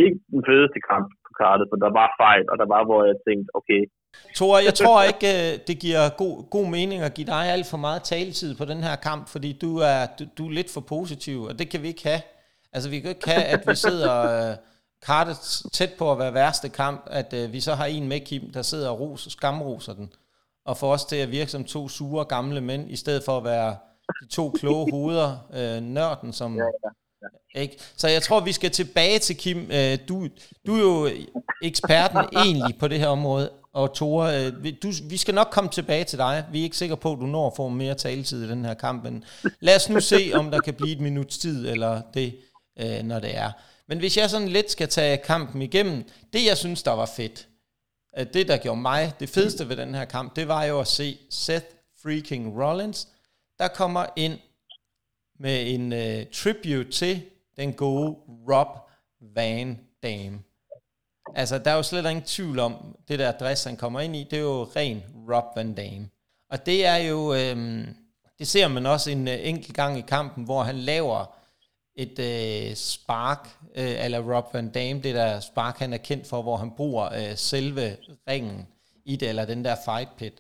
[0.04, 3.18] ikke den fedeste kamp på kartet, for der var fejl, og der var, hvor jeg
[3.28, 3.82] tænkte, okay.
[4.36, 7.78] Thor, jeg tror ikke, øh, det giver god, god mening at give dig alt for
[7.78, 11.38] meget taletid på den her kamp, fordi du er, du, du er lidt for positiv,
[11.50, 12.22] og det kan vi ikke have.
[12.74, 14.14] Altså, vi kan ikke have, at vi sidder
[14.52, 14.56] uh,
[15.08, 15.38] kartet
[15.78, 18.62] tæt på at være værste kamp, at uh, vi så har en med, Kim, der
[18.62, 20.14] sidder og ros, skamroser den,
[20.70, 23.44] og får os til at virke som to sure gamle mænd, i stedet for at
[23.44, 23.78] være
[24.24, 26.58] de to kloge hoveder, uh, nørden, som...
[26.58, 26.64] Ja,
[27.56, 27.78] ja ikke?
[27.98, 29.72] Så jeg tror, vi skal tilbage til Kim.
[29.72, 30.28] Øh, du,
[30.68, 31.10] du er jo
[31.64, 36.04] eksperten egentlig på det her område, og Tore, øh, du, vi skal nok komme tilbage
[36.04, 36.46] til dig.
[36.52, 38.74] Vi er ikke sikre på, at du når at få mere taletid i den her
[38.74, 39.24] kamp, men
[39.60, 42.36] lad os nu se, om der kan blive et minuts tid, eller det,
[42.80, 43.52] øh, når det er.
[43.88, 47.48] Men hvis jeg sådan lidt skal tage kampen igennem, det jeg synes, der var fedt,
[48.18, 51.18] det der gjorde mig det fedeste ved den her kamp, det var jo at se
[51.30, 51.66] Seth
[52.04, 53.08] freaking Rollins,
[53.60, 54.40] der kommer ind
[55.40, 57.22] med en uh, tribute til
[57.58, 58.18] den gode
[58.50, 58.68] Rob
[59.36, 60.44] Van Dam.
[61.36, 64.24] Altså, der er jo slet ingen tvivl om, det der dress, han kommer ind i,
[64.24, 66.10] det er jo ren Rob Van Dam.
[66.50, 67.96] Og det er jo, øhm,
[68.40, 71.39] det ser man også en uh, enkelt gang i kampen, hvor han laver
[72.00, 76.42] et øh, spark, øh, eller Rob Van Dam, det der spark, han er kendt for,
[76.42, 77.98] hvor han bruger øh, selve
[78.30, 78.68] ringen
[79.06, 80.34] i det, eller den der fight pit.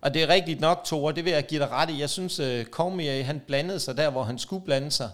[0.00, 2.00] Og det er rigtigt nok, Tore, det vil jeg give dig ret i.
[2.00, 5.10] Jeg synes, øh, Cormier, han blandede sig der, hvor han skulle blande sig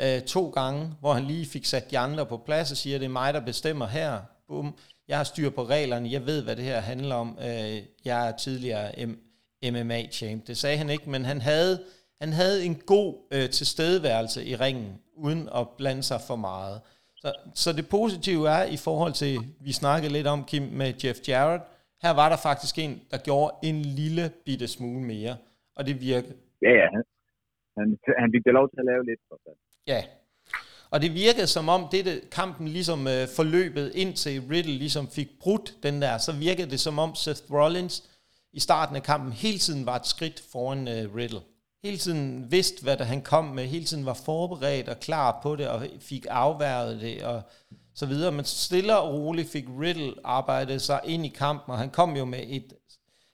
[0.00, 3.04] øh, to gange, hvor han lige fik sat de andre på plads og siger, det
[3.04, 4.18] er mig, der bestemmer her.
[4.48, 4.78] Bum.
[5.08, 7.38] Jeg har styr på reglerne, jeg ved, hvad det her handler om.
[7.40, 8.92] Øh, jeg er tidligere
[9.64, 10.46] MMA-champ.
[10.46, 11.82] Det sagde han ikke, men han havde,
[12.20, 16.80] han havde en god øh, tilstedeværelse i ringen, uden at blande sig for meget.
[17.16, 21.18] Så, så det positive er i forhold til, vi snakkede lidt om, Kim, med Jeff
[21.28, 21.64] Jarrett,
[22.02, 25.36] her var der faktisk en, der gjorde en lille bitte smule mere,
[25.76, 26.34] og det virkede.
[26.62, 26.88] Ja, ja.
[27.78, 29.20] Han, han fik det lov til at lave lidt.
[29.28, 29.40] For
[29.86, 30.02] ja.
[30.90, 35.74] Og det virkede som om, det kampen ligesom øh, forløbet indtil Riddle ligesom fik brudt
[35.82, 38.10] den der, så virkede det som om Seth Rollins
[38.52, 41.40] i starten af kampen hele tiden var et skridt foran øh, Riddle.
[41.86, 45.56] Hele tiden vidste, hvad der han kom med, hele tiden var forberedt og klar på
[45.56, 47.42] det, og fik afværget det, og
[47.94, 48.32] så videre.
[48.32, 52.24] Men stille og roligt fik Riddle arbejdet sig ind i kampen, og han kom jo
[52.24, 52.72] med et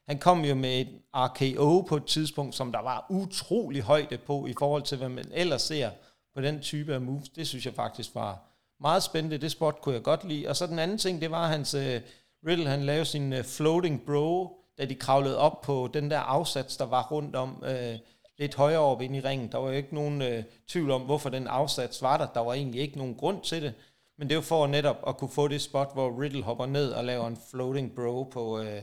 [0.09, 4.47] han kom jo med et RKO på et tidspunkt, som der var utrolig højde på
[4.47, 5.91] i forhold til, hvad man ellers ser
[6.35, 7.29] på den type af moves.
[7.29, 8.39] Det synes jeg faktisk var
[8.81, 9.39] meget spændende.
[9.39, 10.49] Det spot kunne jeg godt lide.
[10.49, 12.01] Og så den anden ting, det var hans øh,
[12.47, 16.77] Riddle, han lavede sin øh, floating bro, da de kravlede op på den der afsats,
[16.77, 17.99] der var rundt om Øh,
[18.43, 19.47] lidt højere op ind i ringen.
[19.53, 20.39] Der var jo ikke nogen uh,
[20.73, 22.29] tvivl om, hvorfor den afsats var der.
[22.37, 23.73] Der var egentlig ikke nogen grund til det.
[24.17, 27.03] Men det jo for netop at kunne få det spot, hvor Riddle hopper ned og
[27.11, 28.81] laver en floating bro på uh,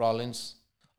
[0.00, 0.40] Rollins.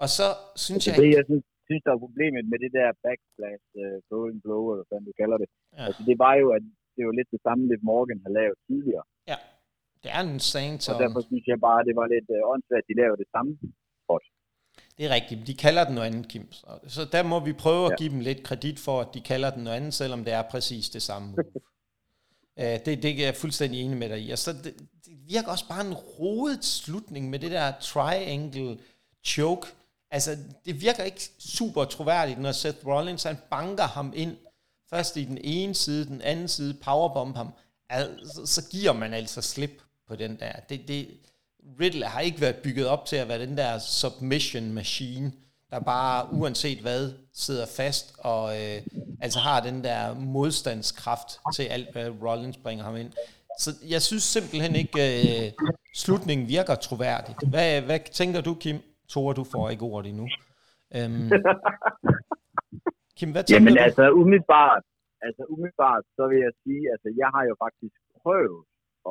[0.03, 0.27] Og så
[0.65, 0.93] synes jeg...
[1.01, 4.85] Det, jeg synes, synes, der er problemet med det der backsplash, uh, floating blow, eller
[4.89, 5.49] hvad du kalder det.
[5.77, 5.83] Ja.
[5.87, 6.63] Altså, det var jo, at
[6.95, 9.05] det var lidt det samme, Liv Morgan har lavet tidligere.
[9.31, 9.37] Ja,
[10.03, 10.81] det er en saint.
[10.89, 13.51] Og derfor synes jeg bare, det var lidt uh, åndssvagt, at de lavede det samme
[14.03, 14.25] spot.
[14.97, 15.47] Det er rigtigt.
[15.47, 16.53] De kalder den noget andet, Kim.
[16.87, 19.63] Så der må vi prøve at give dem lidt kredit for, at de kalder den
[19.63, 21.35] noget andet, selvom det er præcis det samme
[22.59, 24.31] Uh, det, det er jeg fuldstændig enig med dig i.
[24.31, 24.73] Og så det,
[25.05, 28.77] det virker også bare en rodet slutning med det der triangle
[29.23, 29.67] choke.
[30.11, 34.37] Altså, det virker ikke super troværdigt, når Seth Rollins han banker ham ind,
[34.89, 37.53] først i den ene side, den anden side, powerbomb ham.
[37.89, 40.53] Altså, så giver man altså slip på den der.
[40.69, 41.07] Det, det,
[41.79, 45.31] Riddle har ikke været bygget op til at være den der submission machine,
[45.71, 47.01] der bare uanset hvad
[47.33, 48.77] sidder fast og øh,
[49.21, 53.11] altså har den der modstandskraft til alt, hvad Rollins bringer ham ind.
[53.59, 55.51] Så jeg synes simpelthen ikke, øh,
[56.03, 57.39] slutningen virker troværdigt.
[57.49, 58.77] Hvad, hvad tænker du, Kim?
[59.09, 60.27] Tore, du får ikke ordet endnu.
[60.97, 61.29] Øhm,
[63.17, 63.83] Kim, hvad tænker Jamen du?
[63.87, 64.83] altså umiddelbart,
[65.27, 68.61] altså umiddelbart, så vil jeg sige, altså jeg har jo faktisk prøvet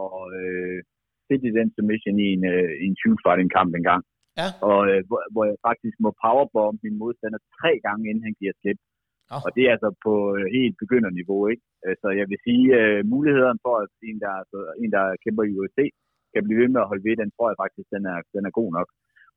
[0.02, 0.78] at øh,
[1.28, 4.02] sætte i den submission i en, øh, i en fighting kamp engang.
[4.40, 4.48] Ja.
[4.70, 8.54] Og øh, hvor, hvor jeg faktisk må powerbomb min modstander tre gange, inden han giver
[8.60, 8.78] slip.
[9.34, 9.40] Oh.
[9.44, 11.64] Og det er altså på øh, helt begynderniveau, ikke?
[11.84, 15.44] Øh, Så jeg vil sige, øh, muligheden for, at en der, altså, en, der kæmper
[15.46, 15.78] i UFC,
[16.34, 18.52] kan blive ved med at holde ved, den tror jeg faktisk, den er, den er
[18.60, 18.88] god nok.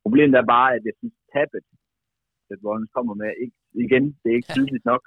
[0.05, 1.65] Problemet er bare, at jeg synes, tabet,
[2.51, 5.03] at Rollins kommer med, ikke, igen, det er ikke tydeligt nok.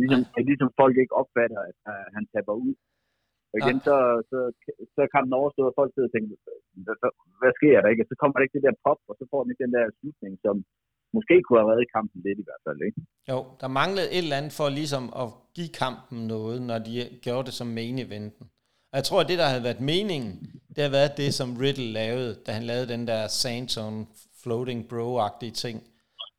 [0.00, 2.74] Ligesom, er ligesom folk ikke opfatter, at uh, han taber ud.
[3.52, 3.96] Og igen, så,
[4.30, 4.38] så,
[4.94, 6.28] så er kampen overstået, og folk sidder og tænker,
[7.40, 8.04] hvad, sker der ikke?
[8.04, 9.84] Og så kommer der ikke det der pop, og så får den ikke den der
[9.98, 10.54] slutning, som
[11.16, 13.00] måske kunne have reddet kampen lidt i hvert fald, ikke?
[13.30, 16.94] Jo, der manglede et eller andet for ligesom at give kampen noget, når de
[17.24, 18.44] gjorde det som main eventen.
[18.90, 20.30] Og jeg tror, at det, der havde været meningen,
[20.74, 23.94] det har været det, som Riddle lavede, da han lavede den der Santon
[24.42, 25.78] floating bro-agtige ting,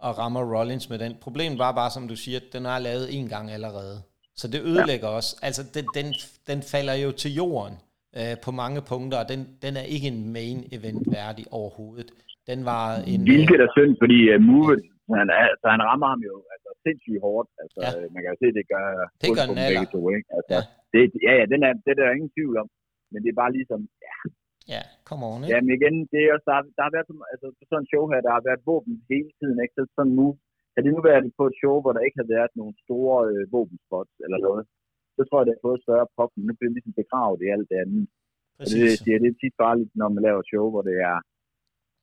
[0.06, 1.14] og rammer Rollins med den.
[1.22, 3.98] Problemet var bare, som du siger, at den har lavet en gang allerede.
[4.42, 5.18] Så det ødelægger ja.
[5.20, 5.32] også.
[5.48, 6.08] Altså, den, den,
[6.50, 7.76] den falder jo til jorden
[8.20, 12.10] øh, på mange punkter, og den, den er ikke en main event værdig overhovedet.
[12.52, 13.20] Den var en...
[13.32, 14.72] Hvilket er synd, fordi uh, Move,
[15.20, 17.48] han, altså, han rammer ham jo altså, sindssygt hårdt.
[17.62, 17.90] Altså, Ja.
[18.02, 18.08] ja.
[18.14, 18.86] Man kan jo se, det gør
[19.24, 20.28] Det gør den begge to, ikke?
[20.38, 20.62] Altså, Ja.
[20.94, 22.68] Det, ja, ja, den er, det er der ingen tvivl om.
[23.12, 24.16] Men det er bare ligesom, ja,
[24.76, 25.52] Ja, come on, ikke?
[25.54, 27.90] ja men igen, det er også, der, har- der har været sådan, altså, sådan en
[27.92, 29.74] show her, der har været våben hele tiden, ikke?
[29.78, 30.28] Så sådan nu,
[30.72, 33.44] havde det nu været på et show, hvor der ikke havde været nogle store øh,
[33.54, 34.64] våbenspots eller noget,
[35.16, 37.52] så tror jeg, det har fået større pop, men nu bliver det ligesom begravet i
[37.56, 38.06] alt det andet.
[38.60, 39.00] Og det, Præcis.
[39.04, 41.20] siger, det er tit farligt, når man laver show, hvor det er,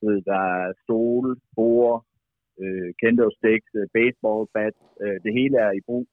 [0.05, 1.97] ved, der er stole, bord,
[2.63, 6.07] øh, kendo sticks, øh, baseball bats, øh, det hele er i brug.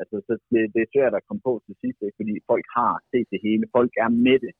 [0.00, 2.18] Altså, så det, det er svært at komme på til sidst, ikke?
[2.20, 3.64] fordi folk har set det hele.
[3.78, 4.52] Folk er med det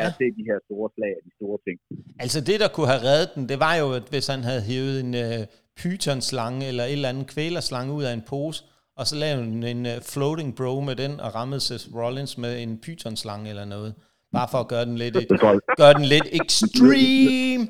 [0.00, 1.76] af at se de her store slag og de store ting.
[2.24, 4.96] Altså det, der kunne have reddet den, det var jo, at hvis han havde hævet
[5.04, 5.42] en uh,
[5.76, 8.64] pythonslange eller et eller andet kvælerslange ud af en pose,
[8.96, 12.62] og så lavede en, en uh, floating bro med den, og rammede Seth Rollins med
[12.62, 13.94] en pythonslange eller noget.
[14.32, 15.14] Bare for at gøre den lidt,
[15.76, 17.64] gøre den lidt extreme.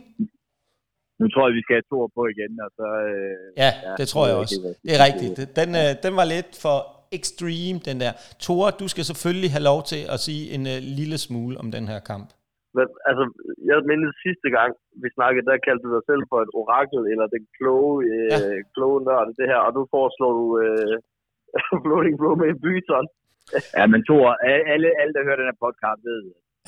[1.20, 2.86] nu tror jeg, vi skal have to på igen, og så...
[3.12, 4.76] Øh, Ja, det tror jeg også.
[4.82, 5.56] Det er rigtigt.
[5.56, 6.76] Den, uh, den var lidt for
[7.12, 8.12] extreme, den der.
[8.38, 11.88] Tore, du skal selvfølgelig have lov til at sige en uh, lille smule om den
[11.88, 12.28] her kamp.
[12.76, 13.24] Men, altså,
[13.68, 14.70] jeg mindes sidste gang,
[15.02, 18.38] vi snakkede, der kaldte du dig selv for et orakel, eller den kloge, øh, Ja.
[18.54, 18.60] ja.
[18.74, 20.94] kloge nørd, det her, og nu foreslår du øh,
[21.84, 23.06] Floating Bro med byton.
[23.78, 24.26] Ja, men Thor,
[24.74, 26.18] alle, alle, der hører den her podcast, ved,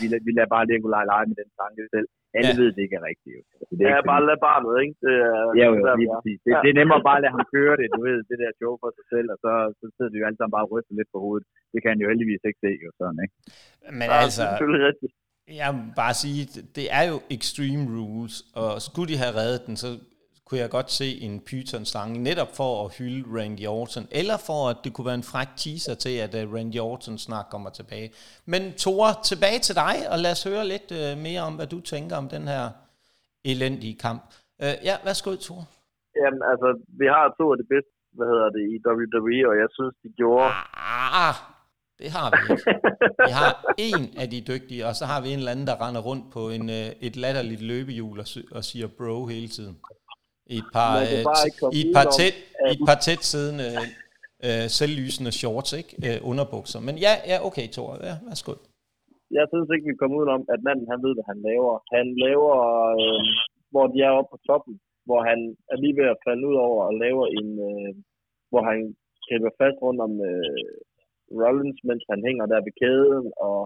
[0.01, 2.09] vi, vi lader bare Nikolaj lege med den tanke selv.
[2.39, 2.57] Alle Ja.
[2.57, 2.61] ja.
[2.61, 3.33] ved, det ikke er rigtigt.
[3.37, 3.41] Jo.
[3.61, 4.95] Altså, det er ikke bare lad barnet, ikke?
[5.07, 6.39] Det er, Ja, jo, det er lige præcis.
[6.45, 6.61] Det, Ja.
[6.65, 8.91] det er nemmere bare at lade ham køre det, du ved, det der show for
[8.97, 9.51] sig selv, og så,
[9.81, 11.45] så sidder vi jo alle sammen bare og ryster lidt på hovedet.
[11.73, 13.35] Det kan han jo heldigvis ikke se, jo sådan, ikke?
[13.99, 15.13] Men Ja, altså, det er selvfølgelig rigtigt.
[15.49, 19.77] Jeg vil bare sige, det er jo extreme rules, og skulle de have reddet den,
[19.77, 19.99] så
[20.47, 24.77] kunne jeg godt se en python-slange, netop for at hylde Randy Orton, eller for at
[24.85, 28.09] det kunne være en fræk teaser til, at uh, Randy Orton snart kommer tilbage.
[28.53, 31.81] Men Tore, tilbage til dig, og lad os høre lidt uh, mere om, hvad du
[31.81, 32.65] tænker om den her
[33.45, 34.23] elendige kamp.
[34.65, 35.65] Uh, ja, værsgo, Tore.
[36.21, 36.69] Jamen, altså,
[37.01, 40.09] vi har to af de bedste, hvad hedder det, i WWE, og jeg synes, de
[40.21, 40.51] gjorde...
[41.27, 41.35] Ah,
[42.01, 42.65] det har vi ikke.
[43.29, 43.53] Vi har
[43.89, 46.43] en af de dygtige, og så har vi en eller anden, der render rundt på
[46.57, 49.77] en, øh, et latterligt løbehjul og, og siger bro hele tiden.
[50.55, 51.23] I et par, øh,
[51.77, 52.35] i et par, tæt,
[52.69, 53.69] i et par tæt siddende
[54.47, 55.93] øh, selvlysende shorts, ikke?
[56.07, 56.81] Øh, underbukser.
[56.87, 57.91] Men ja, ja, okay, Thor.
[58.09, 58.53] Ja, værsgo.
[59.39, 61.73] jeg synes ikke, vi kommer udenom, at manden, han ved, hvad han laver.
[61.97, 62.55] Han laver,
[63.01, 63.23] øh,
[63.73, 64.75] hvor de er oppe på toppen,
[65.09, 65.39] hvor han
[65.73, 67.91] er lige ved at falde ud over og laver en, øh,
[68.51, 68.79] hvor han
[69.25, 70.73] griber fast rundt om øh,
[71.41, 73.59] Rollins, mens han hænger der ved kæden, og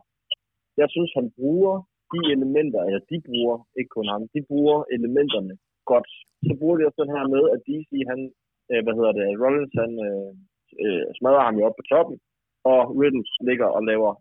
[0.81, 1.75] jeg synes, han bruger
[2.13, 5.55] de elementer, eller de bruger, ikke kun ham, de bruger elementerne
[5.93, 6.09] godt.
[6.47, 8.21] Så bruger de også den her med, at DC, han,
[8.71, 10.31] øh, hvad hedder det, Rollins, han øh,
[10.83, 12.17] øh, smadrer ham jo op på toppen,
[12.73, 14.13] og Riddle ligger og laver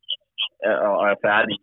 [0.66, 1.56] øh, og er færdig.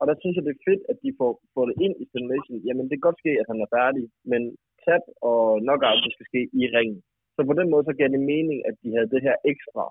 [0.00, 2.64] Og der synes jeg, det er fedt, at de får, får det ind i Simulation.
[2.66, 4.42] Jamen, det kan godt ske, at han er færdig, men
[4.84, 7.00] tap og knockout, det skal ske i ringen.
[7.34, 9.84] Så på den måde, så gav det mening, at de havde det her ekstra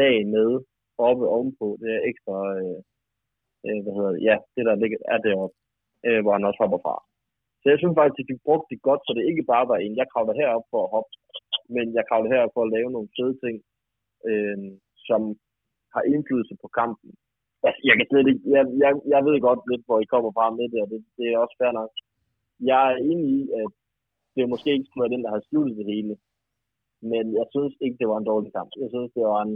[0.00, 0.56] lag nede
[1.08, 2.78] oppe ovenpå, det er ekstra, øh,
[3.66, 5.56] øh, hvad hedder det, ja, det der ligger, er deroppe,
[6.06, 6.96] øh, hvor han også hopper fra.
[7.60, 9.94] Så jeg synes faktisk, at de brugte det godt, så det ikke bare var en,
[10.00, 11.12] jeg kravler herop for at hoppe,
[11.74, 13.56] men jeg kravler herop for at lave nogle fede ting,
[14.28, 14.58] øh,
[15.08, 15.20] som
[15.94, 17.10] har indflydelse på kampen.
[17.66, 20.46] Altså, jeg kan slet ikke, jeg, jeg, jeg ved godt lidt, hvor I kommer fra
[20.58, 21.90] med det, og det, det er også fair nok.
[22.70, 23.70] jeg er enig i, at
[24.36, 26.14] det måske ikke skulle være den, der har sluttet det hele.
[27.12, 28.70] Men jeg synes ikke, det var en dårlig kamp.
[28.82, 29.54] Jeg synes, det var en...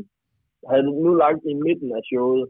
[0.70, 2.44] Havde nu lagt i midten af showet,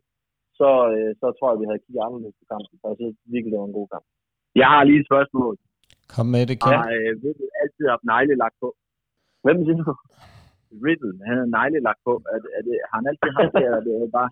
[0.58, 2.74] så, øh, så tror jeg, vi havde kigget anderledes på kampen.
[2.80, 4.04] For jeg synes virkelig, det var en god kamp.
[4.62, 5.54] Jeg har lige et spørgsmål.
[6.14, 6.72] Kom med det, Kim.
[6.78, 8.68] Har øh, Riddle altid haft negle lagt på?
[9.44, 9.92] Hvem siger du?
[10.86, 12.12] Riddle, han har negle lagt på.
[12.34, 14.30] Er, det- er det, har han altid haft det, eller er det bare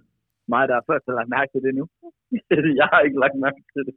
[0.52, 1.84] mig, der er først har lagt mærke til det nu?
[2.80, 3.94] jeg har ikke lagt mærke til det.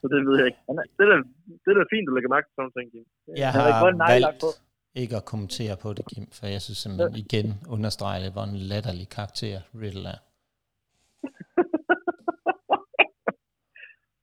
[0.00, 0.60] Så det ved jeg ikke.
[0.68, 1.28] Han er- Det er, da-
[1.64, 2.86] det er fint, at lægge mærke til sådan ting.
[2.92, 3.04] Kim.
[3.42, 3.62] Jeg har
[3.98, 4.48] lagt valgt på.
[4.94, 9.08] Ikke at kommentere på det, Kim, for jeg synes simpelthen igen understreger hvor en latterlig
[9.08, 10.18] karakter Riddle er.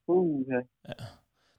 [0.09, 0.45] Uh,
[0.87, 0.93] ja.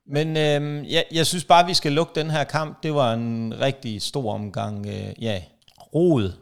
[0.06, 2.82] Men øhm, jeg, jeg synes bare, vi skal lukke den her kamp.
[2.82, 5.43] Det var en rigtig stor omgang, øh, ja,
[5.94, 6.32] rod,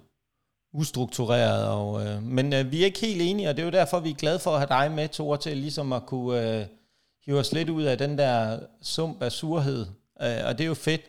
[0.72, 1.68] ustruktureret.
[1.68, 4.10] Og, øh, men øh, vi er ikke helt enige, og det er jo derfor, vi
[4.10, 6.66] er glade for at have dig med, Thor, til ligesom at kunne øh,
[7.26, 9.86] hive os lidt ud af den der sump af surhed.
[10.22, 11.00] Øh, og det er jo fedt.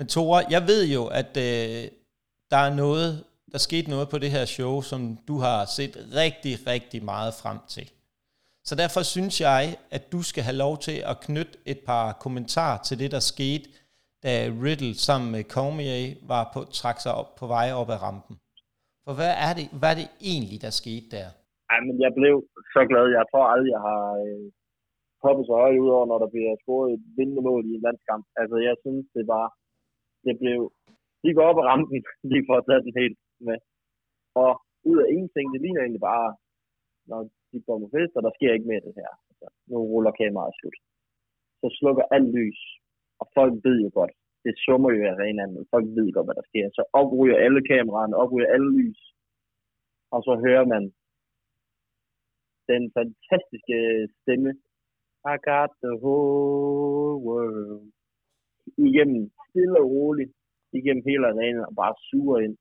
[0.00, 1.82] Men Tore, jeg ved jo, at øh,
[2.52, 3.10] der er noget,
[3.52, 7.58] der skete noget på det her show, som du har set rigtig, rigtig meget frem
[7.74, 7.86] til.
[8.68, 9.62] Så derfor synes jeg,
[9.96, 13.66] at du skal have lov til at knytte et par kommentarer til det, der skete,
[14.24, 14.32] da
[14.64, 16.02] Riddle sammen med Cormier
[16.32, 18.34] var på, trak sig op på vej op ad rampen.
[19.04, 21.28] For hvad er det, hvad er det egentlig, der skete der?
[21.72, 22.34] Ej, men jeg blev
[22.74, 23.04] så glad.
[23.18, 24.44] Jeg tror aldrig, jeg har øh,
[25.24, 28.24] hoppet så højt ud over, når der bliver scoret et vindende mål i en landskamp.
[28.40, 29.46] Altså, jeg synes, det var...
[30.26, 30.58] Det blev...
[31.22, 33.18] De går op ad rampen, lige for at tage den helt
[33.48, 33.58] med.
[34.42, 34.52] Og
[34.90, 36.28] ud af ingenting, det ligner egentlig bare,
[37.10, 37.20] når
[37.50, 39.12] de går på fest, og der sker ikke mere det her.
[39.30, 40.78] Altså, nu ruller kameraet slut.
[41.60, 42.60] Så slukker alt lys,
[43.20, 44.14] og folk ved jo godt,
[44.44, 46.66] det summer jo i arenaen, men folk ved godt, hvad der sker.
[46.78, 49.00] Så opryger alle kameraerne, opryger alle lys,
[50.14, 50.82] og så hører man
[52.72, 53.78] den fantastiske
[54.20, 54.50] stemme,
[55.32, 57.92] I got the whole world,
[58.88, 60.32] igennem stille og roligt,
[60.78, 62.56] igennem hele arenaen, og bare suger ind.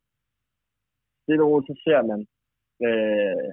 [1.24, 2.20] Stille og roligt, så ser man,
[2.88, 3.50] øh,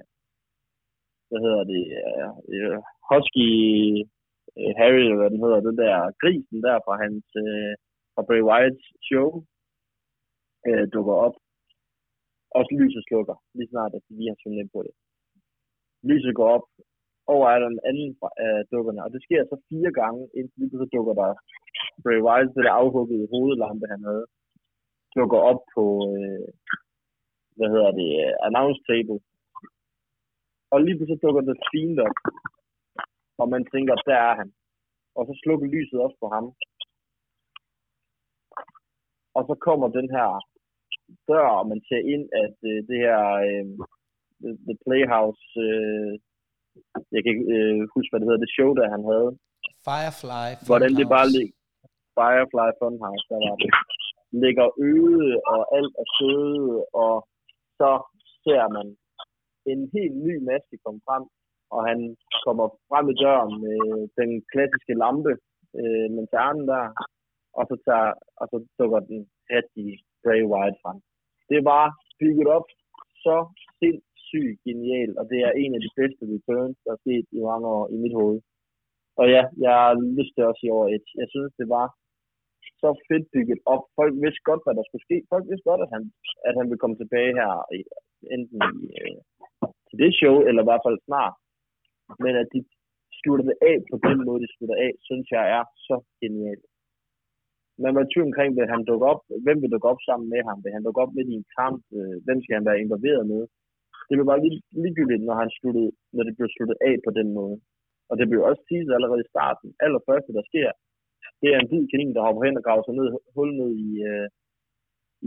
[1.29, 2.79] hvad hedder det, øh, øh
[3.09, 3.49] Husky
[4.57, 7.73] øh, Harry, eller hvad den hedder, den der grisen der fra hans, øh,
[8.13, 9.27] fra Bray Wyatts show,
[10.67, 11.35] øh, dukker op.
[12.55, 14.93] Og lyset slukker, lige snart, at vi har tunnet på det.
[16.09, 16.65] Lyset går op,
[17.33, 18.09] over er der en anden
[18.45, 21.29] af øh, dukkerne, og det sker så fire gange, indtil så dukker der
[22.03, 24.25] Bray Wyatt, det der afhuggede hovedlampe, han havde,
[25.15, 25.83] dukker op på,
[26.15, 26.47] øh,
[27.57, 29.19] hvad hedder det, uh, announce table.
[30.73, 32.17] Og lige pludselig dukker der Fiend op,
[33.41, 34.49] og man tænker, der er han.
[35.17, 36.45] Og så slukker lyset også på ham.
[39.37, 40.29] Og så kommer den her
[41.29, 43.65] dør, og man ser ind, at øh, det her øh,
[44.41, 46.13] the, the Playhouse, øh,
[47.13, 49.29] jeg kan ikke øh, huske, hvad det hedder, det show, der han havde.
[49.87, 50.47] Firefly.
[50.69, 51.15] Hvordan det Funhouse.
[51.15, 51.55] bare ligger.
[52.17, 53.71] Firefly Funhouse, der var det.
[54.43, 56.71] Ligger øde, og alt er søde,
[57.03, 57.15] og
[57.79, 57.91] så
[58.43, 58.87] ser man
[59.71, 61.23] en helt ny maske komme frem,
[61.73, 61.99] og han
[62.45, 63.81] kommer frem i døren med
[64.19, 65.33] den klassiske lampe,
[65.79, 66.85] øh, lanternen der,
[67.57, 69.19] og så, tager, og så dukker den
[69.55, 69.93] rigtige
[70.23, 70.97] Bray Wyatt frem.
[71.51, 71.85] Det var
[72.19, 72.67] bygget op
[73.25, 73.35] så
[73.79, 74.06] sindssygt
[74.67, 77.85] genial og det er en af de bedste returns, der er set i mange år
[77.95, 78.39] i mit hoved.
[79.19, 81.07] Og ja, jeg har lyst til også i år et.
[81.21, 81.87] Jeg synes, det var
[82.81, 83.83] så fedt bygget op.
[83.99, 85.17] Folk vidste godt, hvad der skulle ske.
[85.33, 86.03] Folk vidste godt, at han,
[86.47, 87.49] at han ville komme tilbage her,
[88.35, 89.17] enten i, øh,
[89.87, 91.35] til det show, eller i hvert fald snart.
[92.23, 92.59] Men at de
[93.19, 96.65] slutter det af på den måde, de slutter af, synes jeg er så genialt.
[97.83, 100.41] Man var i tvivl omkring, vil han dukke op, hvem vil dukke op sammen med
[100.47, 100.57] ham?
[100.63, 101.81] Vil han dukke op med i en kamp?
[101.97, 103.41] Øh, hvem skal han være involveret med?
[104.07, 107.27] Det blev bare lige, ligegyldigt, når, han sluttede, når det blev sluttet af på den
[107.37, 107.55] måde.
[108.09, 109.67] Og det blev også teaset allerede i starten.
[109.85, 110.69] Allerførste, der sker,
[111.41, 113.89] det er en hvid kanin, der hopper hen og graver sig ned, hul ned i,
[114.09, 114.27] øh,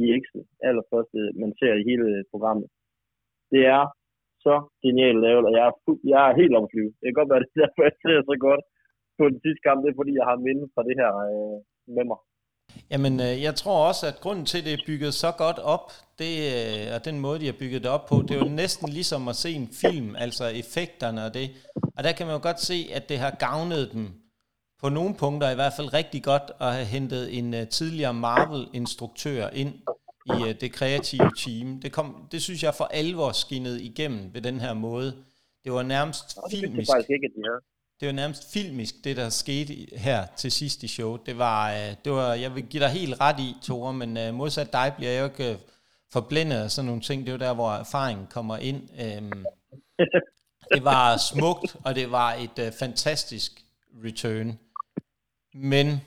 [0.00, 0.44] i X'et.
[0.68, 2.68] Allerførste, man ser i hele programmet.
[3.52, 3.82] Det er
[4.46, 4.54] så
[4.84, 6.92] genialt lavet, og jeg er, fu- jeg er helt omflyvet.
[6.98, 8.62] Det kan godt være, det er derfor, jeg ser så godt
[9.18, 9.78] på den sidste kamp.
[9.82, 11.58] Det er, fordi jeg har mindet fra det her øh,
[11.96, 12.20] med mig.
[12.90, 15.92] Jamen, øh, jeg tror også, at grunden til, at det er bygget så godt op,
[16.18, 18.88] det, øh, og den måde, de har bygget det op på, det er jo næsten
[18.88, 21.50] ligesom at se en film, altså effekterne og det.
[21.96, 24.12] Og der kan man jo godt se, at det har gavnet dem
[24.80, 29.48] på nogle punkter i hvert fald rigtig godt at have hentet en uh, tidligere Marvel-instruktør
[29.48, 29.74] ind
[30.26, 31.80] i uh, det kreative team.
[31.80, 35.16] Det, kom, det synes jeg for alvor skinnede igennem ved den her måde.
[35.64, 37.60] Det var nærmest Og det filmisk faktisk ikke, at de havde
[38.00, 41.26] det var nærmest filmisk, det der skete her til sidst i showet.
[41.26, 44.34] Det var, øh, det var, jeg vil give dig helt ret i, Tore, men øh,
[44.34, 45.58] modsat dig bliver jeg jo ikke øh,
[46.12, 47.22] forblændet af sådan nogle ting.
[47.22, 48.88] Det er jo der, hvor erfaringen kommer ind.
[49.00, 49.44] Øhm,
[50.74, 53.64] det var smukt, og det var et fantastisk
[54.04, 54.58] return.
[55.54, 56.00] Men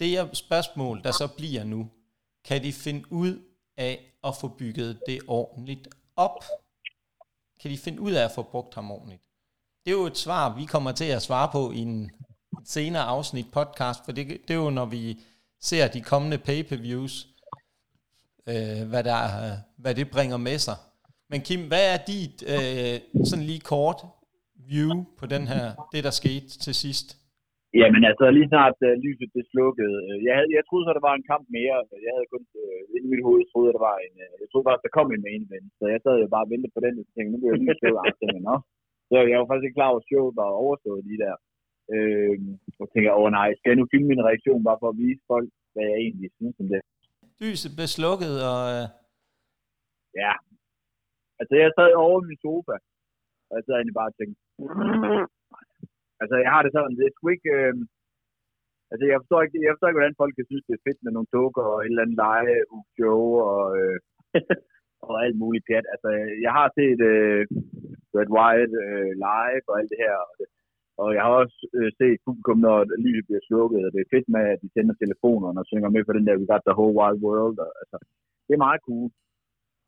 [0.00, 1.90] det er spørgsmål, der så bliver nu.
[2.44, 3.38] Kan de finde ud
[3.76, 6.44] af at få bygget det ordentligt op?
[7.60, 9.22] Kan de finde ud af at få brugt ham ordentligt?
[9.84, 12.10] Det er jo et svar, vi kommer til at svare på i en
[12.74, 15.02] senere afsnit podcast, for det, det er jo, når vi
[15.68, 17.14] ser de kommende pay-per-views,
[18.52, 19.20] øh, hvad, der,
[19.82, 20.78] hvad det bringer med sig.
[21.30, 22.96] Men Kim, hvad er dit øh,
[23.28, 24.00] sådan lige kort
[24.70, 27.08] view på den her, det der skete til sidst?
[27.80, 29.96] Jamen altså, lige snart uh, lyset det slukkede.
[30.08, 31.76] Uh, øh, jeg, havde, jeg troede så, der var en kamp mere.
[32.06, 34.14] Jeg havde kun uh, i mit hoved troede, at der var en...
[34.24, 35.68] Uh, jeg troede bare, at der kom en main event.
[35.78, 37.80] Så jeg sad jo bare og ventede på den, og tænkte, nu bliver jeg lige
[37.80, 38.12] slået af.
[38.48, 38.56] Nå.
[39.08, 41.36] Så jeg var faktisk ikke klar over, at showet var overstået lige der.
[41.94, 42.36] Uh,
[42.80, 45.22] og tænkte, åh oh, nej, skal jeg nu filme min reaktion bare for at vise
[45.32, 46.80] folk, hvad jeg egentlig synes om det?
[47.42, 48.60] Lyset blev slukket, og...
[48.76, 48.84] Uh...
[50.22, 50.34] Ja.
[51.40, 52.76] Altså, jeg sad over min sofa,
[53.48, 54.40] og jeg sad egentlig bare og tænkte,
[56.22, 57.52] Altså, jeg har det sådan, det er sgu ikke...
[57.60, 57.74] Øh,
[58.92, 61.12] altså, jeg forstår, ikke, jeg forstår ikke, hvordan folk kan synes, det er fedt med
[61.12, 62.54] nogle dukker og et eller andet lege,
[62.96, 63.20] show
[63.52, 63.98] og, øh,
[65.08, 65.86] og alt muligt pjat.
[65.94, 66.08] Altså,
[66.46, 67.42] jeg har set øh,
[68.18, 70.46] Red White øh, live og alt det her, og, det,
[71.02, 74.28] og jeg har også øh, set publikum, når lyset bliver slukket, og det er fedt
[74.34, 76.96] med, at de tænder telefonerne og synger med på den der We Got The Whole
[76.98, 77.56] Wild World.
[77.64, 77.96] Og, altså,
[78.46, 79.08] det er meget cool.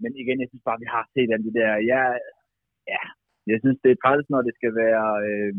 [0.03, 1.71] Men igen, jeg synes bare, vi har set alt det der...
[1.93, 2.03] Ja,
[2.93, 3.03] ja,
[3.53, 5.07] jeg synes, det er træls, når det skal være...
[5.29, 5.55] Øh,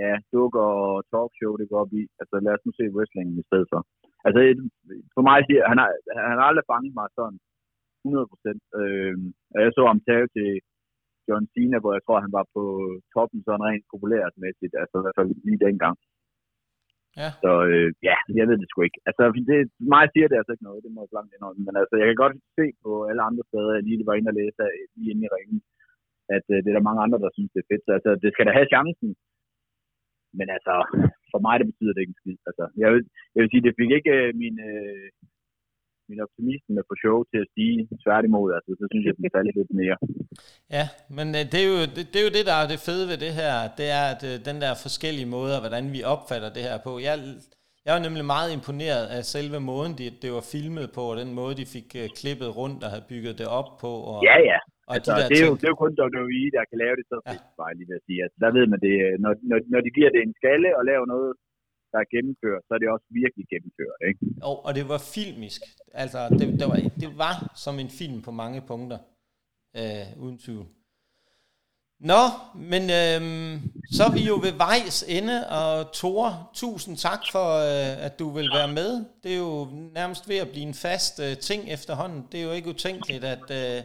[0.00, 2.02] ja, dukker og talkshow, det går op i.
[2.20, 3.80] Altså lad os nu se wrestling i stedet for.
[4.26, 4.40] Altså
[5.14, 5.90] for mig siger han har,
[6.30, 7.38] han har aldrig fanget mig sådan
[8.04, 8.62] 100 procent.
[8.80, 9.14] Øh,
[9.64, 10.50] jeg så ham tage til
[11.28, 12.62] John Cena, hvor jeg tror, han var på
[13.14, 15.96] toppen sådan rent populært mæssigt, altså i hvert fald lige dengang.
[17.20, 17.30] Ja.
[17.42, 19.00] Så øh, ja, jeg ved det sgu ikke.
[19.08, 19.58] Altså, det,
[19.94, 21.62] mig siger det altså ikke noget, det må jeg blankt indrømme.
[21.66, 24.38] Men altså, jeg kan godt se på alle andre steder, jeg lige var inde og
[24.40, 24.62] læse
[24.98, 25.58] lige inde i ringen,
[26.36, 27.84] at øh, det er der mange andre, der synes, det er fedt.
[27.86, 29.10] Så altså, det skal da have chancen
[30.38, 30.74] men altså,
[31.32, 32.38] for mig det betyder det ikke en skid.
[32.50, 33.02] Altså, jeg, vil,
[33.34, 35.06] jeg vil sige, det fik ikke øh, min, øh,
[36.12, 38.48] min optimisme på show til at sige tværtimod.
[38.56, 39.96] Altså, så synes jeg, det faldt lidt mere.
[40.76, 40.84] Ja,
[41.16, 43.18] men øh, det, er jo, det, det er jo det, der er det fede ved
[43.24, 43.54] det her.
[43.78, 46.92] Det er, at øh, den der forskellige måder, hvordan vi opfatter det her på.
[47.08, 47.14] Jeg,
[47.84, 51.30] jeg var nemlig meget imponeret af selve måden, de, det var filmet på, og den
[51.40, 53.92] måde, de fik uh, klippet rundt og havde bygget det op på.
[54.12, 54.58] Og, ja, ja.
[54.88, 57.06] Og altså, de det, er jo, det er jo kun WWE, der kan lave det
[57.12, 57.58] så fedt, ja.
[57.60, 58.20] bare lige ved at sige.
[58.24, 58.94] Altså, der ved man det,
[59.24, 61.32] når, når, når de giver det en skalle og laver noget,
[61.92, 63.98] der er gennemført, så er det også virkelig gennemført.
[64.08, 64.20] Ikke?
[64.48, 65.60] Og, og det var filmisk.
[66.02, 68.98] Altså, det, det, var, det var som en film på mange punkter,
[69.76, 70.66] øh, uden tvivl.
[72.00, 72.22] Nå,
[72.72, 73.52] men øhm,
[73.96, 78.30] så er vi jo ved vejs ende, og Tore, tusind tak for, øh, at du
[78.30, 79.04] vil være med.
[79.22, 82.26] Det er jo nærmest ved at blive en fast øh, ting efterhånden.
[82.32, 83.46] Det er jo ikke utænkeligt, at...
[83.50, 83.82] Øh,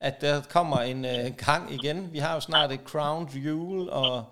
[0.00, 2.12] at der kommer en øh, gang igen.
[2.12, 4.24] Vi har jo snart et Crown Jewel og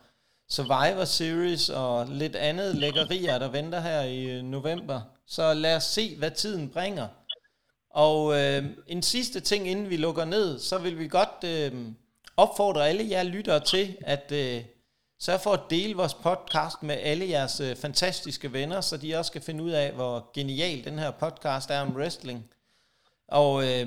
[0.48, 5.00] Survivor Series og lidt andet lækkerier, der venter her i øh, november.
[5.26, 7.08] Så lad os se, hvad tiden bringer.
[7.90, 11.88] Og øh, en sidste ting, inden vi lukker ned, så vil vi godt øh,
[12.36, 14.64] opfordre alle jer lyttere til, at øh,
[15.20, 19.32] sørge for at dele vores podcast med alle jeres øh, fantastiske venner, så de også
[19.32, 22.44] kan finde ud af, hvor genial den her podcast er om wrestling.
[23.28, 23.86] Og øh,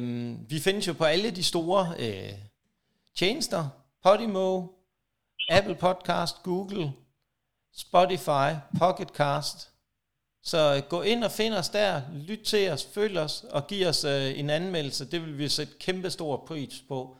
[0.50, 2.34] vi findes jo på alle de store øh,
[3.16, 3.70] tjenester.
[4.04, 4.68] Podimo,
[5.50, 6.94] Apple Podcast, Google,
[7.76, 9.70] Spotify, Pocketcast.
[10.44, 13.88] Så øh, gå ind og find os der, lyt til os, følg os og giv
[13.88, 15.12] os øh, en anmeldelse.
[15.12, 17.18] Det vil vi sætte kæmpe stor pris på.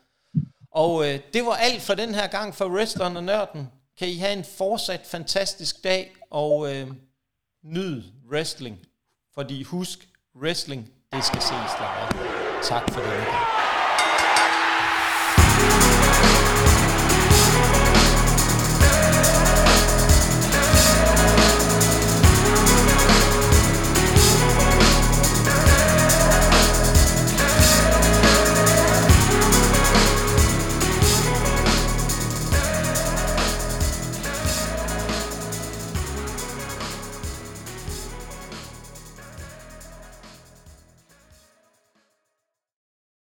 [0.72, 3.72] Og øh, det var alt for den her gang for Wrestleren og Nørden.
[4.00, 6.92] Kan I have en fortsat fantastisk dag og øh,
[7.64, 8.80] nyd wrestling.
[9.34, 10.08] Fordi husk,
[10.42, 12.24] wrestling det skal ses live.
[12.64, 13.57] Tak for det.